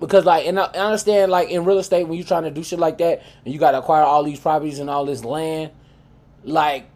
Because 0.00 0.24
like, 0.24 0.46
and 0.46 0.58
I 0.58 0.64
I 0.64 0.78
understand 0.78 1.30
like 1.30 1.50
in 1.50 1.64
real 1.64 1.78
estate 1.78 2.04
when 2.04 2.16
you're 2.16 2.26
trying 2.26 2.44
to 2.44 2.50
do 2.50 2.62
shit 2.64 2.78
like 2.78 2.98
that 2.98 3.22
and 3.44 3.52
you 3.52 3.60
gotta 3.60 3.78
acquire 3.78 4.02
all 4.02 4.22
these 4.24 4.40
properties 4.40 4.78
and 4.78 4.88
all 4.88 5.04
this 5.04 5.24
land, 5.24 5.70
like 6.42 6.86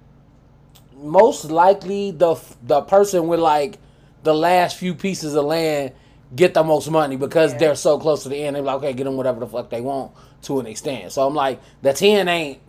most 0.96 1.50
likely 1.50 2.12
the 2.12 2.36
the 2.62 2.80
person 2.80 3.28
with 3.28 3.40
like 3.40 3.78
the 4.22 4.34
last 4.34 4.78
few 4.78 4.94
pieces 4.94 5.34
of 5.34 5.44
land 5.44 5.92
get 6.34 6.54
the 6.54 6.64
most 6.64 6.90
money 6.90 7.16
because 7.16 7.52
Yeah. 7.52 7.58
they're 7.58 7.74
so 7.74 7.98
close 7.98 8.22
to 8.22 8.30
the 8.30 8.36
end. 8.36 8.56
They're 8.56 8.62
like, 8.62 8.76
okay, 8.76 8.92
get 8.94 9.04
them 9.04 9.16
whatever 9.16 9.40
the 9.40 9.46
fuck 9.46 9.70
they 9.70 9.80
want 9.80 10.12
to 10.42 10.60
an 10.60 10.66
extent. 10.66 11.12
So 11.12 11.26
I'm 11.26 11.34
like, 11.34 11.60
the 11.82 11.92
ten 11.92 12.28
ain't 12.28 12.60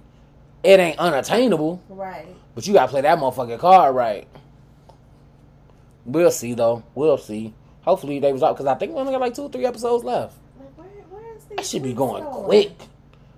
it 0.63 0.79
ain't 0.79 0.99
unattainable, 0.99 1.81
right. 1.89 2.27
but 2.53 2.67
you 2.67 2.73
gotta 2.73 2.89
play 2.89 3.01
that 3.01 3.17
motherfucking 3.17 3.59
card 3.59 3.95
right. 3.95 4.27
We'll 6.05 6.31
see 6.31 6.53
though. 6.53 6.83
We'll 6.95 7.17
see. 7.17 7.53
Hopefully 7.81 8.19
they 8.19 8.33
was 8.33 8.43
out 8.43 8.55
because 8.55 8.65
I 8.65 8.75
think 8.75 8.93
we 8.93 8.99
only 8.99 9.13
got 9.13 9.21
like 9.21 9.33
two 9.33 9.43
or 9.43 9.49
three 9.49 9.65
episodes 9.65 10.03
left. 10.03 10.37
Like 10.59 10.77
where, 10.77 10.87
where 10.87 11.35
is 11.37 11.45
That 11.45 11.65
should 11.65 11.83
be 11.83 11.93
going 11.93 12.23
quick. 12.25 12.71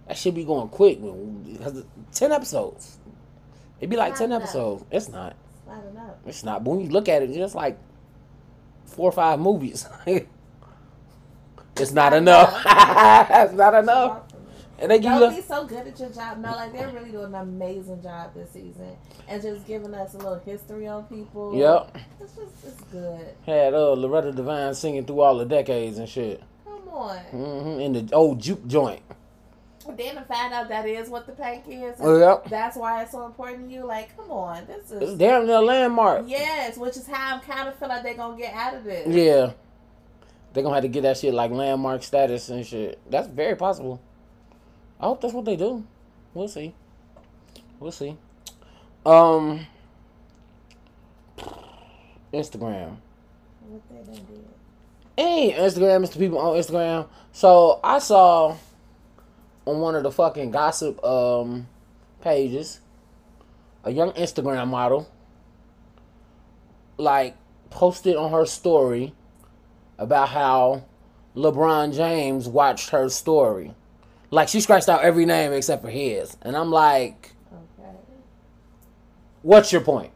That 0.08 0.18
should 0.18 0.36
be 0.36 0.44
going 0.44 0.70
quick 0.70 1.00
because 1.00 1.84
ten 2.12 2.32
episodes. 2.32 2.98
It'd 3.80 3.90
be 3.90 3.98
like 3.98 4.14
Not 4.14 4.18
ten 4.18 4.32
enough. 4.32 4.44
episodes. 4.44 4.86
It's 4.92 5.10
not. 5.10 5.36
It's 5.58 5.68
not 5.68 5.86
enough. 5.86 6.16
It's 6.26 6.44
not. 6.44 6.64
But 6.64 6.72
when 6.72 6.82
you 6.82 6.90
look 6.90 7.08
at 7.08 7.22
it, 7.22 7.30
it's 7.30 7.38
just 7.38 7.56
like 7.56 7.78
four 8.86 9.10
or 9.10 9.14
five 9.14 9.40
movies. 9.40 9.88
it's 11.82 11.92
not 11.92 12.14
enough. 12.14 12.54
it's 12.66 13.54
not 13.54 13.74
enough. 13.76 14.22
And 14.80 14.90
they 14.90 14.98
give 15.00 15.12
you 15.14 15.20
Y'all 15.20 15.30
be 15.30 15.42
so 15.42 15.66
good 15.66 15.86
at 15.86 16.00
your 16.00 16.10
job. 16.10 16.40
No, 16.40 16.52
like 16.52 16.74
they're 16.74 16.90
really 16.90 17.12
doing 17.12 17.26
an 17.26 17.36
amazing 17.36 18.02
job 18.02 18.34
this 18.34 18.50
season, 18.52 18.96
and 19.28 19.40
just 19.42 19.68
giving 19.68 19.94
us 19.94 20.16
a 20.16 20.18
little 20.18 20.40
history 20.40 20.88
on 20.88 21.04
people. 21.04 21.56
Yep. 21.56 21.98
it's 22.20 22.34
just 22.34 22.66
it's 22.66 22.82
good. 22.92 23.28
Had 23.46 23.76
uh, 23.76 23.92
Loretta 23.92 24.32
Devine 24.32 24.74
singing 24.74 25.06
through 25.06 25.22
all 25.22 25.38
the 25.38 25.46
decades 25.46 26.00
and 26.00 26.10
shit. 26.10 26.42
Come 26.66 26.90
on. 26.90 27.18
Mm-hmm. 27.32 27.80
In 27.80 27.94
the 28.08 28.14
old 28.16 28.40
juke 28.42 28.66
joint. 28.66 29.02
Then 29.98 30.16
to 30.16 30.22
find 30.24 30.54
out 30.54 30.70
that 30.70 30.88
is 30.88 31.10
what 31.10 31.26
the 31.26 31.34
paint 31.34 31.64
is, 31.68 31.96
Oh, 32.00 32.18
yep. 32.18 32.46
that's 32.50 32.78
why 32.78 33.02
it's 33.02 33.12
so 33.12 33.26
important 33.26 33.68
to 33.68 33.74
you. 33.76 33.84
Like, 33.86 34.16
come 34.16 34.30
on, 34.32 34.66
this 34.68 34.92
is 34.92 35.02
It's 35.02 35.14
damn 35.18 35.46
near 35.48 35.60
landmark. 35.60 36.26
yes, 36.28 36.78
which 36.78 36.98
is 36.98 37.08
how 37.08 37.36
I'm 37.36 37.42
kind 37.42 37.68
of 37.68 37.76
feel 37.78 37.90
like 37.90 38.04
they're 38.04 38.14
gonna 38.16 38.38
get 38.38 38.54
out 38.54 38.76
of 38.76 38.84
this. 38.84 39.08
Yeah. 39.08 39.52
They're 40.54 40.64
gonna 40.64 40.76
have 40.76 40.84
to 40.84 40.90
get 40.90 41.04
that 41.04 41.18
shit 41.18 41.34
like 41.34 41.52
landmark 41.52 42.04
status 42.04 42.50
and 42.50 42.66
shit. 42.66 43.00
That's 43.10 43.28
very 43.28 43.56
possible. 43.56 44.02
I 45.00 45.06
hope 45.06 45.22
that's 45.22 45.34
what 45.34 45.46
they 45.46 45.56
do. 45.56 45.86
We'll 46.34 46.48
see. 46.48 46.74
We'll 47.80 47.92
see. 47.92 48.18
Um 49.06 49.66
Instagram. 52.34 52.98
What 53.62 53.82
they 53.90 54.14
done 54.14 54.26
did. 54.26 54.46
Hey, 55.18 55.56
Instagram 55.58 56.04
is 56.04 56.10
the 56.12 56.20
people 56.20 56.38
on 56.38 56.58
Instagram. 56.58 57.08
So 57.32 57.80
I 57.84 58.00
saw 58.00 58.56
on 59.66 59.80
one 59.80 59.96
of 59.96 60.04
the 60.04 60.12
fucking 60.12 60.52
gossip 60.52 61.04
um 61.04 61.68
pages 62.22 62.82
a 63.84 63.92
young 63.92 64.12
Instagram 64.12 64.68
model 64.68 65.10
like 66.98 67.36
posted 67.70 68.16
on 68.16 68.32
her 68.32 68.46
story 68.46 69.14
about 70.02 70.30
how 70.30 70.84
LeBron 71.36 71.96
James 71.96 72.48
watched 72.48 72.90
her 72.90 73.08
story. 73.08 73.74
Like 74.32 74.48
she 74.48 74.60
scratched 74.60 74.90
out 74.90 75.02
every 75.04 75.26
name 75.26 75.54
except 75.54 75.84
for 75.84 75.90
his. 75.90 76.36
And 76.42 76.58
I'm 76.58 76.72
like, 76.72 77.34
Okay. 77.54 77.90
what's 79.44 79.72
your 79.72 79.82
point? 79.82 80.12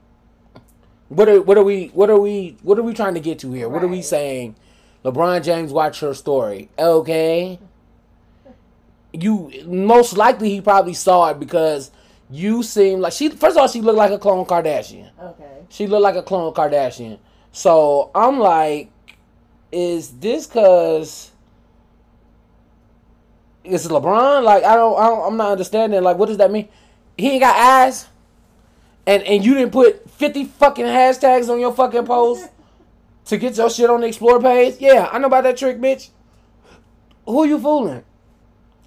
What 1.10 1.30
are 1.30 1.42
what 1.42 1.58
are 1.58 1.64
we 1.64 1.88
what 1.94 2.10
are 2.10 2.20
we 2.20 2.58
what 2.64 2.80
are 2.80 2.84
we 2.84 2.94
trying 2.94 3.14
to 3.14 3.20
get 3.20 3.40
to 3.40 3.52
here? 3.52 3.70
What 3.70 3.84
are 3.84 3.88
we 3.88 4.02
saying? 4.02 4.56
LeBron 5.04 5.44
James 5.44 5.72
watched 5.72 6.02
her 6.02 6.16
story. 6.16 6.70
Okay. 6.80 7.60
You 9.14 9.52
most 9.68 10.18
likely 10.18 10.50
he 10.50 10.62
probably 10.62 10.96
saw 10.96 11.30
it 11.30 11.40
because 11.40 11.92
you 12.32 12.64
seem 12.64 13.02
like 13.02 13.14
she 13.14 13.30
first 13.30 13.56
of 13.56 13.62
all 13.62 13.68
she 13.68 13.82
looked 13.82 13.98
like 13.98 14.12
a 14.12 14.18
clone 14.18 14.46
Kardashian. 14.46 15.12
Okay. 15.22 15.44
She 15.70 15.86
looked 15.86 16.02
like 16.04 16.16
a 16.16 16.24
clone 16.24 16.54
Kardashian. 16.54 17.20
So 17.52 18.10
I'm 18.16 18.40
like, 18.40 18.90
is 19.76 20.10
this 20.20 20.48
cause 20.48 21.32
it's 23.66 23.86
LeBron? 23.88 24.44
Like 24.44 24.64
I 24.64 24.76
don't, 24.76 24.98
I 24.98 25.08
don't 25.08 25.28
I'm 25.28 25.38
not 25.38 25.52
understanding. 25.52 26.02
Like 26.02 26.18
what 26.18 26.28
does 26.28 26.38
that 26.38 26.50
mean? 26.50 26.70
He 27.18 27.32
ain't 27.32 27.42
got 27.42 27.56
eyes, 27.58 28.08
and 29.06 29.22
and 29.24 29.44
you 29.44 29.54
didn't 29.54 29.72
put 29.72 30.10
fifty 30.10 30.46
fucking 30.46 30.86
hashtags 30.86 31.50
on 31.50 31.60
your 31.60 31.74
fucking 31.74 32.06
post 32.06 32.50
to 33.26 33.38
get 33.38 33.58
your 33.58 33.70
shit 33.70 33.90
on 33.90 34.00
the 34.00 34.08
explore 34.08 34.42
page. 34.42 34.76
Yeah, 34.80 35.10
I 35.12 35.20
know 35.20 35.28
about 35.28 35.44
that 35.44 35.58
trick, 35.58 35.78
bitch. 35.78 36.10
Who 37.26 37.46
you 37.46 37.60
fooling? 37.60 38.04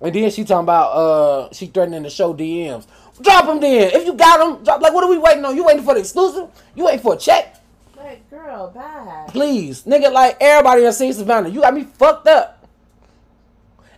And 0.01 0.14
then 0.14 0.30
she 0.30 0.45
talking 0.45 0.62
about 0.64 0.91
uh 0.93 1.53
she 1.53 1.66
threatening 1.66 2.05
to 2.05 2.11
show 2.11 2.32
DMs. 2.32 2.86
Drop 3.20 3.45
them 3.45 3.61
then. 3.61 3.91
If 3.93 4.07
you 4.07 4.14
got 4.14 4.39
them, 4.39 4.64
drop. 4.64 4.80
Like 4.80 4.95
what 4.95 5.05
are 5.05 5.11
we 5.11 5.18
waiting 5.18 5.45
on? 5.45 5.55
You 5.55 5.64
waiting 5.64 5.84
for 5.84 5.93
the 5.93 6.01
exclusive? 6.01 6.49
You 6.74 6.86
waiting 6.86 7.01
for 7.01 7.12
a 7.12 7.18
check? 7.18 7.57
Like, 7.99 8.30
girl, 8.30 8.70
bye. 8.70 9.26
Please, 9.28 9.82
nigga. 9.82 10.12
Like 10.12 10.36
everybody 10.40 10.82
that 10.82 10.94
seen 10.94 11.12
Savannah, 11.12 11.49
you 11.49 11.61
got 11.61 11.74
me 11.74 11.84
fucked 11.84 12.28
up. 12.28 12.66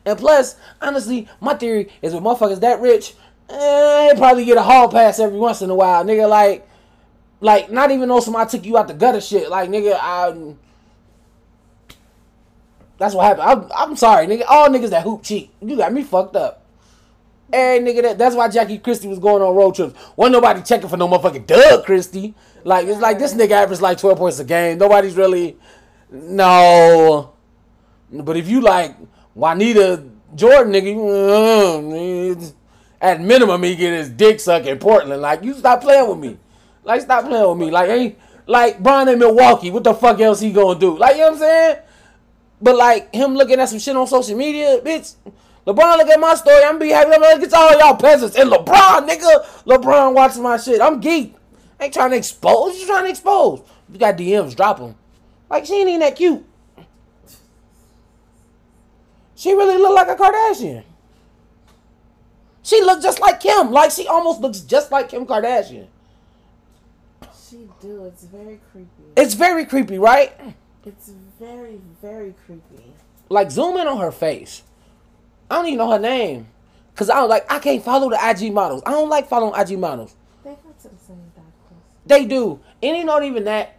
And 0.04 0.18
plus, 0.18 0.56
honestly, 0.80 1.28
my 1.40 1.54
theory 1.54 1.90
is 2.00 2.14
with 2.14 2.22
motherfuckers 2.22 2.60
that 2.60 2.80
rich, 2.80 3.14
eh, 3.50 4.08
they 4.12 4.18
probably 4.18 4.46
get 4.46 4.56
a 4.56 4.62
hall 4.62 4.88
pass 4.88 5.18
every 5.18 5.38
once 5.38 5.60
in 5.60 5.68
a 5.68 5.74
while, 5.74 6.04
nigga. 6.04 6.28
Like, 6.28 6.66
like 7.40 7.70
not 7.70 7.90
even 7.90 8.08
know 8.08 8.20
somebody 8.20 8.50
took 8.50 8.64
you 8.64 8.78
out 8.78 8.88
the 8.88 8.94
gutter 8.94 9.20
shit. 9.20 9.50
Like, 9.50 9.68
nigga, 9.68 9.98
I. 10.00 10.54
That's 12.96 13.14
what 13.14 13.24
happened. 13.24 13.72
I'm, 13.72 13.90
I'm 13.90 13.96
sorry, 13.96 14.26
nigga. 14.26 14.44
All 14.48 14.68
niggas 14.68 14.90
that 14.90 15.02
hoop 15.04 15.22
cheat, 15.22 15.50
you 15.60 15.76
got 15.76 15.92
me 15.92 16.02
fucked 16.02 16.36
up. 16.36 16.64
Hey, 17.52 17.80
nigga, 17.82 18.02
that, 18.02 18.18
that's 18.18 18.36
why 18.36 18.48
Jackie 18.48 18.78
Christie 18.78 19.08
was 19.08 19.18
going 19.18 19.42
on 19.42 19.54
road 19.54 19.74
trips. 19.74 19.94
Wasn't 20.16 20.32
nobody 20.32 20.62
checking 20.62 20.88
for 20.88 20.96
no 20.96 21.08
motherfucking 21.08 21.46
Doug 21.46 21.84
Christie. 21.84 22.34
Like, 22.64 22.86
it's 22.86 23.00
like 23.00 23.18
this 23.18 23.34
nigga 23.34 23.52
averaged 23.52 23.82
like 23.82 23.98
12 23.98 24.18
points 24.18 24.38
a 24.38 24.44
game. 24.44 24.78
Nobody's 24.78 25.16
really. 25.16 25.56
No. 26.10 27.32
But 28.12 28.36
if 28.36 28.48
you 28.48 28.60
like 28.60 28.96
Juanita 29.34 30.04
Jordan, 30.34 30.72
nigga, 30.72 32.50
uh, 32.50 32.52
at 33.00 33.20
minimum, 33.20 33.62
he 33.62 33.76
get 33.76 33.94
his 33.94 34.10
dick 34.10 34.40
sucked 34.40 34.66
in 34.66 34.78
Portland. 34.78 35.22
Like, 35.22 35.42
you 35.42 35.54
stop 35.54 35.80
playing 35.80 36.08
with 36.08 36.18
me. 36.18 36.38
Like, 36.84 37.00
stop 37.02 37.24
playing 37.24 37.48
with 37.48 37.58
me. 37.58 37.70
Like, 37.70 37.88
ain't. 37.88 38.18
Like, 38.46 38.82
Brian 38.82 39.08
in 39.08 39.18
Milwaukee, 39.18 39.70
what 39.70 39.84
the 39.84 39.94
fuck 39.94 40.18
else 40.20 40.40
he 40.40 40.52
gonna 40.52 40.78
do? 40.78 40.98
Like, 40.98 41.14
you 41.14 41.20
know 41.20 41.26
what 41.28 41.34
I'm 41.34 41.38
saying? 41.38 41.76
But 42.60 42.76
like 42.76 43.14
him 43.14 43.34
looking 43.34 43.58
at 43.58 43.68
some 43.68 43.78
shit 43.78 43.96
on 43.96 44.06
social 44.06 44.36
media, 44.36 44.80
bitch. 44.80 45.14
LeBron 45.66 45.98
look 45.98 46.08
at 46.08 46.20
my 46.20 46.34
story. 46.34 46.62
I'm 46.64 46.78
be 46.78 46.88
happy. 46.88 47.12
I'm 47.12 47.20
like, 47.20 47.40
it's 47.42 47.54
all 47.54 47.78
y'all 47.78 47.96
peasants. 47.96 48.36
And 48.36 48.50
LeBron, 48.50 49.08
nigga, 49.08 49.64
LeBron 49.64 50.14
watching 50.14 50.42
my 50.42 50.56
shit. 50.56 50.80
I'm 50.80 51.00
geek. 51.00 51.34
Ain't 51.80 51.94
trying 51.94 52.10
to 52.10 52.16
expose. 52.16 52.78
You 52.78 52.86
trying 52.86 53.04
to 53.04 53.10
expose? 53.10 53.62
You 53.92 53.98
got 53.98 54.16
DMs, 54.16 54.54
drop 54.56 54.78
them. 54.78 54.94
Like 55.48 55.66
she 55.66 55.74
ain't 55.74 55.88
even 55.88 56.00
that 56.00 56.16
cute. 56.16 56.44
She 59.34 59.52
really 59.54 59.78
look 59.78 59.94
like 59.94 60.08
a 60.08 60.16
Kardashian. 60.16 60.84
She 62.62 62.82
look 62.82 63.02
just 63.02 63.20
like 63.20 63.40
Kim. 63.40 63.72
Like 63.72 63.90
she 63.90 64.06
almost 64.06 64.40
looks 64.40 64.60
just 64.60 64.92
like 64.92 65.08
Kim 65.08 65.26
Kardashian. 65.26 65.86
She 67.48 67.68
do. 67.80 68.04
It's 68.04 68.24
very 68.24 68.60
creepy. 68.70 68.88
It's 69.16 69.34
very 69.34 69.64
creepy, 69.64 69.98
right? 69.98 70.32
It's 70.84 71.12
very, 71.38 71.80
very 72.00 72.34
creepy. 72.46 72.94
like 73.28 73.50
zoom 73.50 73.76
in 73.76 73.86
on 73.88 73.98
her 73.98 74.12
face. 74.12 74.62
I 75.50 75.56
don't 75.56 75.66
even 75.66 75.78
know 75.78 75.90
her 75.90 75.98
name. 75.98 76.46
Cause 76.94 77.08
I 77.08 77.14
don't 77.14 77.30
like 77.30 77.50
I 77.50 77.58
can't 77.58 77.82
follow 77.82 78.10
the 78.10 78.18
IG 78.22 78.52
models. 78.52 78.82
I 78.84 78.90
don't 78.90 79.08
like 79.08 79.26
following 79.26 79.58
IG 79.58 79.78
models. 79.78 80.14
They 80.44 80.50
go 80.50 80.56
to 80.82 80.88
the 80.88 80.96
same 80.98 81.16
doctors. 81.16 81.19
They 82.10 82.24
do. 82.24 82.58
And 82.82 82.96
you 82.96 83.04
not 83.04 83.22
even 83.22 83.44
that. 83.44 83.76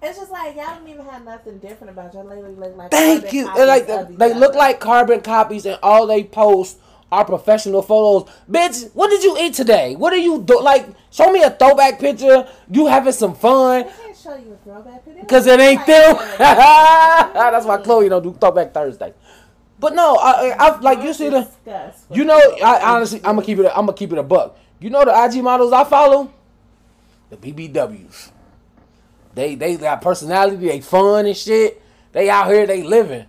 It's 0.00 0.18
just 0.18 0.32
like 0.32 0.56
y'all 0.56 0.74
don't 0.74 0.88
even 0.88 1.04
have 1.04 1.22
nothing 1.24 1.58
different 1.58 1.92
about 1.92 2.14
y'all. 2.14 2.24
Look 2.24 2.76
like 2.76 2.90
Thank 2.90 3.32
you. 3.32 3.52
They 3.54 3.66
like 3.66 3.86
they 3.86 4.34
look 4.34 4.54
like 4.54 4.80
carbon 4.80 5.20
copies 5.20 5.66
and 5.66 5.78
all 5.82 6.06
they 6.06 6.24
post 6.24 6.78
are 7.12 7.26
professional 7.26 7.82
photos. 7.82 8.28
Bitch, 8.50 8.90
what 8.94 9.10
did 9.10 9.22
you 9.22 9.36
eat 9.38 9.52
today? 9.52 9.94
What 9.94 10.14
are 10.14 10.16
you 10.16 10.42
do 10.42 10.60
like 10.62 10.88
show 11.10 11.30
me 11.30 11.42
a 11.42 11.50
throwback 11.50 12.00
picture. 12.00 12.48
You 12.70 12.86
having 12.86 13.12
some 13.12 13.34
fun. 13.34 13.82
I 13.82 13.82
can't 13.82 14.16
show 14.16 14.34
you 14.34 14.54
a 14.54 14.56
throwback 14.64 15.04
picture. 15.04 15.26
Cause 15.26 15.46
it 15.46 15.60
ain't 15.60 15.86
them. 15.86 16.16
That's 16.38 17.66
why 17.66 17.76
Chloe 17.76 18.08
don't 18.08 18.22
do 18.22 18.32
throwback 18.32 18.72
Thursday. 18.72 19.12
But 19.78 19.94
no, 19.94 20.16
I, 20.16 20.54
I, 20.58 20.68
I 20.68 20.80
like 20.80 21.02
you 21.02 21.12
see 21.12 21.28
the. 21.28 21.48
You 22.10 22.24
know, 22.24 22.40
I 22.64 22.94
honestly, 22.94 23.18
I'm 23.18 23.36
gonna 23.36 23.42
keep 23.44 23.58
it. 23.58 23.66
I'm 23.66 23.86
gonna 23.86 23.92
keep 23.92 24.12
it 24.12 24.18
a 24.18 24.22
buck. 24.22 24.56
You 24.80 24.90
know 24.90 25.04
the 25.04 25.12
IG 25.12 25.44
models 25.44 25.72
I 25.72 25.84
follow, 25.84 26.32
the 27.32 27.52
BBWs. 27.52 28.30
They 29.34 29.54
they 29.54 29.76
got 29.76 30.02
personality. 30.02 30.68
They 30.68 30.80
fun 30.80 31.26
and 31.26 31.36
shit. 31.36 31.82
They 32.12 32.28
out 32.28 32.48
here. 32.48 32.66
They 32.66 32.82
living. 32.82 33.26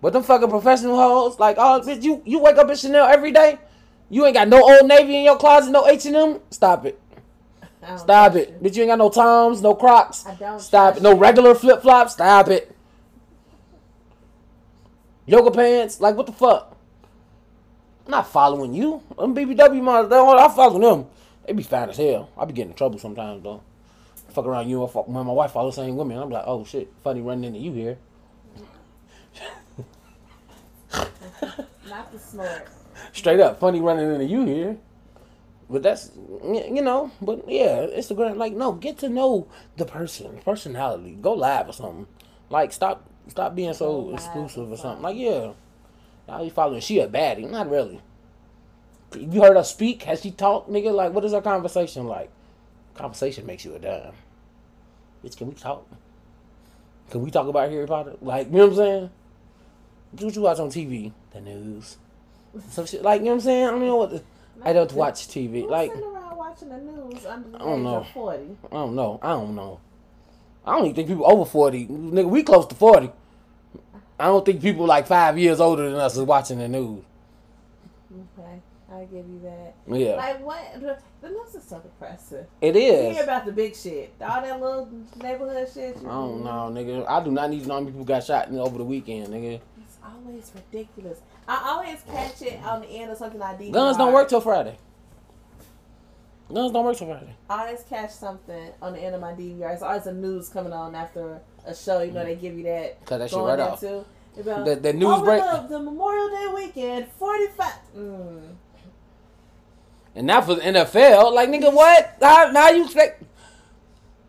But 0.00 0.12
them 0.12 0.22
fucking 0.22 0.50
professional 0.50 0.96
hoes, 0.96 1.38
like 1.38 1.56
oh 1.58 1.80
bitch, 1.84 2.02
you 2.02 2.22
you 2.24 2.40
wake 2.40 2.56
up 2.56 2.68
in 2.68 2.76
Chanel 2.76 3.06
every 3.06 3.32
day. 3.32 3.58
You 4.10 4.26
ain't 4.26 4.34
got 4.34 4.48
no 4.48 4.62
Old 4.62 4.86
Navy 4.86 5.16
in 5.16 5.24
your 5.24 5.36
closet, 5.36 5.70
no 5.70 5.86
H 5.86 6.06
and 6.06 6.16
M. 6.16 6.40
Stop 6.50 6.84
it. 6.84 7.00
Stop 7.96 8.36
it. 8.36 8.50
you. 8.50 8.68
Bitch, 8.68 8.76
you 8.76 8.82
ain't 8.82 8.90
got 8.90 8.98
no 8.98 9.08
Toms, 9.08 9.62
no 9.62 9.74
Crocs. 9.74 10.26
I 10.26 10.34
don't 10.34 10.60
Stop 10.60 10.96
it. 10.96 11.02
No 11.02 11.16
regular 11.16 11.54
flip 11.54 11.80
flops. 11.80 12.12
Stop 12.14 12.48
it. 12.48 12.74
Yoga 15.26 15.50
pants. 15.50 16.00
Like 16.00 16.16
what 16.16 16.26
the 16.26 16.32
fuck? 16.32 16.76
I'm 18.04 18.10
not 18.10 18.30
following 18.30 18.74
you. 18.74 19.02
Them 19.18 19.34
BBW 19.34 19.82
models. 19.82 20.12
I 20.12 20.54
follow 20.54 20.78
them. 20.78 21.06
They 21.48 21.54
be 21.54 21.62
fine 21.62 21.88
as 21.88 21.96
hell. 21.96 22.28
I 22.36 22.44
be 22.44 22.52
getting 22.52 22.72
in 22.72 22.76
trouble 22.76 22.98
sometimes 22.98 23.42
though. 23.42 23.62
Fuck 24.28 24.44
around 24.44 24.68
you. 24.68 24.84
I 24.84 24.88
fuck- 24.88 25.08
When 25.08 25.24
my 25.24 25.32
wife 25.32 25.52
follows 25.52 25.76
the 25.76 25.82
same 25.82 25.96
women, 25.96 26.18
I'm 26.18 26.28
like, 26.28 26.44
oh 26.46 26.62
shit, 26.66 26.92
funny 27.02 27.22
running 27.22 27.44
into 27.44 27.58
you 27.58 27.72
here. 27.72 27.96
Not 31.88 32.12
the 32.12 32.18
snort. 32.18 32.68
Straight 33.14 33.40
up, 33.40 33.58
funny 33.60 33.80
running 33.80 34.12
into 34.12 34.26
you 34.26 34.44
here. 34.44 34.76
But 35.70 35.82
that's 35.82 36.10
you 36.44 36.82
know, 36.82 37.10
but 37.22 37.48
yeah, 37.48 37.86
Instagram 37.96 38.36
like 38.36 38.52
no, 38.52 38.72
get 38.72 38.98
to 38.98 39.08
know 39.08 39.48
the 39.78 39.86
person, 39.86 40.40
personality. 40.44 41.12
Go 41.18 41.32
live 41.32 41.70
or 41.70 41.72
something. 41.72 42.06
Like 42.50 42.74
stop 42.74 43.08
stop 43.28 43.54
being 43.54 43.72
so 43.72 44.10
exclusive 44.12 44.68
or 44.68 44.74
or 44.74 44.76
something. 44.76 45.02
Like 45.02 45.16
yeah. 45.16 45.52
Now 46.28 46.42
you 46.42 46.50
following 46.50 46.82
she 46.82 47.00
a 47.00 47.08
baddie. 47.08 47.50
Not 47.50 47.70
really. 47.70 48.02
You 49.16 49.42
heard 49.42 49.56
her 49.56 49.64
speak? 49.64 50.02
Has 50.02 50.20
she 50.22 50.30
talked, 50.30 50.70
nigga? 50.70 50.92
Like 50.92 51.12
what 51.12 51.24
is 51.24 51.32
her 51.32 51.40
conversation 51.40 52.06
like? 52.06 52.30
Conversation 52.94 53.46
makes 53.46 53.64
you 53.64 53.74
a 53.74 53.78
dime. 53.78 54.12
Bitch, 55.24 55.36
can 55.36 55.48
we 55.48 55.54
talk? 55.54 55.86
Can 57.10 57.22
we 57.22 57.30
talk 57.30 57.48
about 57.48 57.70
Harry 57.70 57.86
Potter? 57.86 58.16
Like, 58.20 58.48
you 58.48 58.52
know 58.52 58.66
what 58.66 58.70
I'm 58.72 58.76
saying? 58.76 59.10
What 60.20 60.36
you 60.36 60.42
watch 60.42 60.58
on 60.58 60.68
TV? 60.70 61.12
The 61.32 61.40
news. 61.40 61.96
Some 62.70 62.86
shit 62.86 63.02
like 63.02 63.20
you 63.20 63.26
know 63.26 63.30
what 63.32 63.34
I'm 63.36 63.40
saying? 63.42 63.66
I 63.66 63.70
don't 63.70 63.80
know 63.86 63.96
what 63.96 64.10
the, 64.10 64.22
I 64.62 64.72
don't 64.72 64.92
watch 64.92 65.28
TV. 65.28 65.62
Who's 65.62 65.70
Like 65.70 65.92
sitting 65.92 66.08
around 66.08 66.36
watching 66.36 66.68
the 66.70 66.78
news 66.78 67.26
under 67.26 67.48
the 67.50 67.56
I 67.56 67.60
don't 67.60 67.78
age 67.80 67.84
know. 67.84 67.96
of 67.96 68.08
forty? 68.10 68.56
I 68.70 68.74
don't 68.74 68.94
know. 68.94 69.20
I 69.22 69.28
don't 69.28 69.54
know. 69.54 69.80
I 70.66 70.72
don't 70.72 70.84
even 70.84 70.96
think 70.96 71.08
people 71.08 71.30
over 71.30 71.44
forty. 71.44 71.86
Nigga, 71.86 72.28
we 72.28 72.42
close 72.42 72.66
to 72.66 72.74
forty. 72.74 73.10
I 74.18 74.24
don't 74.26 74.44
think 74.44 74.60
people 74.60 74.84
like 74.86 75.06
five 75.06 75.38
years 75.38 75.60
older 75.60 75.88
than 75.90 75.98
us 76.00 76.16
is 76.16 76.22
watching 76.24 76.58
the 76.58 76.68
news. 76.68 77.04
Okay, 78.38 78.60
I 78.98 79.04
give 79.04 79.26
you 79.28 79.40
that. 79.44 79.74
Yeah, 79.96 80.16
Like 80.16 80.44
what? 80.44 80.60
The, 81.20 81.28
news 81.28 81.54
is 81.54 81.64
so 81.64 81.78
depressing. 81.78 82.46
It 82.60 82.76
is. 82.76 83.06
You 83.06 83.12
hear 83.14 83.22
about 83.24 83.44
the 83.46 83.52
big 83.52 83.74
shit, 83.76 84.12
all 84.20 84.40
that 84.42 84.60
little 84.60 84.88
neighborhood 85.22 85.68
shit. 85.72 85.96
I 85.98 86.02
don't 86.02 86.44
know, 86.44 86.70
nigga. 86.72 87.08
I 87.08 87.22
do 87.22 87.30
not 87.30 87.50
need 87.50 87.62
to 87.62 87.68
know 87.68 87.74
how 87.74 87.80
many 87.80 87.92
people 87.92 88.04
got 88.04 88.24
shot 88.24 88.50
over 88.52 88.78
the 88.78 88.84
weekend, 88.84 89.28
nigga. 89.28 89.60
It's 89.82 89.98
always 90.04 90.50
ridiculous. 90.54 91.20
I 91.46 91.62
always 91.70 92.00
catch 92.10 92.42
it 92.42 92.62
on 92.64 92.80
the 92.82 92.88
end 92.88 93.10
of 93.10 93.18
something 93.18 93.40
I 93.40 93.54
DVR. 93.54 93.72
Guns 93.72 93.96
don't 93.96 94.12
work 94.12 94.28
till 94.28 94.40
Friday. 94.40 94.76
Guns 96.52 96.72
don't 96.72 96.84
work 96.84 96.96
till 96.96 97.06
Friday. 97.08 97.34
I 97.50 97.66
always 97.66 97.82
catch 97.82 98.10
something 98.10 98.70
on 98.80 98.94
the 98.94 99.00
end 99.00 99.14
of 99.14 99.20
my 99.20 99.32
DVR. 99.32 99.72
It's 99.72 99.82
always 99.82 100.04
the 100.04 100.12
news 100.14 100.48
coming 100.48 100.72
on 100.72 100.94
after 100.94 101.40
a 101.66 101.74
show. 101.74 102.00
You 102.00 102.12
know 102.12 102.24
they 102.24 102.36
give 102.36 102.56
you 102.56 102.64
that. 102.64 103.04
Cut 103.04 103.18
that 103.18 103.30
shit 103.30 103.38
right 103.38 103.58
off. 103.60 103.82
About, 104.38 104.64
The- 104.66 104.76
the 104.76 104.92
news 104.92 105.20
break- 105.22 105.42
The, 105.42 105.66
the 105.68 105.80
Memorial 105.80 106.28
Day 106.28 106.46
weekend, 106.54 107.06
forty 107.18 107.48
five. 107.48 107.74
Mm. 107.96 108.54
And 110.18 110.26
now 110.26 110.40
for 110.40 110.56
the 110.56 110.60
NFL, 110.62 111.32
like 111.32 111.48
nigga, 111.48 111.72
what? 111.72 112.16
How, 112.20 112.50
now 112.50 112.70
you 112.70 112.86
expect? 112.86 113.22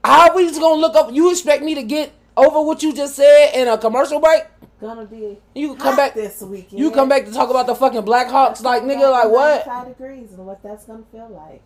How 0.04 0.36
we 0.36 0.46
just 0.48 0.60
gonna 0.60 0.80
look 0.80 0.96
up? 0.96 1.12
You 1.12 1.32
expect 1.32 1.64
me 1.64 1.74
to 1.74 1.82
get 1.82 2.12
over 2.38 2.62
what 2.62 2.84
you 2.84 2.94
just 2.94 3.16
said 3.16 3.54
in 3.56 3.68
a 3.68 3.76
commercial 3.76 4.20
break? 4.20 4.44
Gonna 4.80 5.06
be 5.06 5.40
You 5.56 5.76
come 5.76 5.96
back. 5.96 6.14
this 6.14 6.44
weekend. 6.44 6.80
You 6.80 6.92
come 6.92 7.10
back 7.10 7.26
to 7.26 7.32
talk 7.32 7.50
about 7.50 7.66
the 7.66 7.74
fucking 7.74 8.04
Blackhawks, 8.04 8.62
like 8.62 8.84
nigga, 8.84 9.10
like 9.10 9.30
what? 9.30 9.66
Five 9.66 9.88
degrees 9.88 10.32
and 10.34 10.46
what 10.46 10.62
that's 10.62 10.86
gonna 10.86 11.02
feel 11.12 11.28
like. 11.30 11.64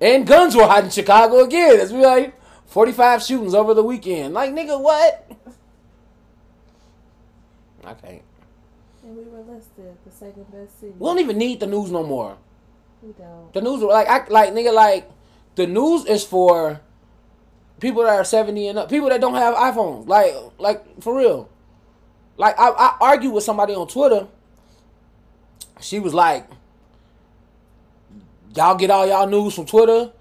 And 0.00 0.26
guns 0.26 0.56
were 0.56 0.66
hot 0.66 0.82
in 0.82 0.90
Chicago 0.90 1.44
again. 1.44 1.78
It's 1.78 1.92
like 1.92 2.34
forty-five 2.66 3.22
shootings 3.22 3.54
over 3.54 3.74
the 3.74 3.84
weekend. 3.84 4.34
Like 4.34 4.50
nigga, 4.50 4.80
what? 4.82 5.30
I 7.84 7.94
can't. 7.94 8.22
And 9.04 9.16
we 9.16 9.22
were 9.22 9.42
listed 9.42 9.96
the 10.04 10.10
second 10.10 10.50
best 10.50 10.80
city. 10.80 10.94
We 10.98 11.06
don't 11.06 11.20
even 11.20 11.38
need 11.38 11.60
the 11.60 11.68
news 11.68 11.92
no 11.92 12.02
more. 12.02 12.36
We 13.02 13.12
don't. 13.12 13.52
The 13.52 13.60
news, 13.60 13.82
like, 13.82 14.08
I 14.08 14.26
like 14.28 14.52
nigga, 14.54 14.72
like 14.72 15.10
the 15.56 15.66
news 15.66 16.06
is 16.06 16.24
for 16.24 16.80
people 17.80 18.04
that 18.04 18.14
are 18.14 18.24
seventy 18.24 18.68
and 18.68 18.78
up, 18.78 18.88
people 18.88 19.08
that 19.08 19.20
don't 19.20 19.34
have 19.34 19.54
iPhones. 19.54 20.06
Like, 20.06 20.34
like 20.58 21.02
for 21.02 21.18
real. 21.18 21.48
Like 22.36 22.58
I, 22.58 22.68
I 22.70 22.96
argued 23.00 23.32
with 23.32 23.44
somebody 23.44 23.74
on 23.74 23.88
Twitter. 23.88 24.26
She 25.80 25.98
was 25.98 26.14
like, 26.14 26.48
"Y'all 28.54 28.76
get 28.76 28.90
all 28.90 29.06
y'all 29.06 29.26
news 29.26 29.54
from 29.54 29.66
Twitter." 29.66 30.12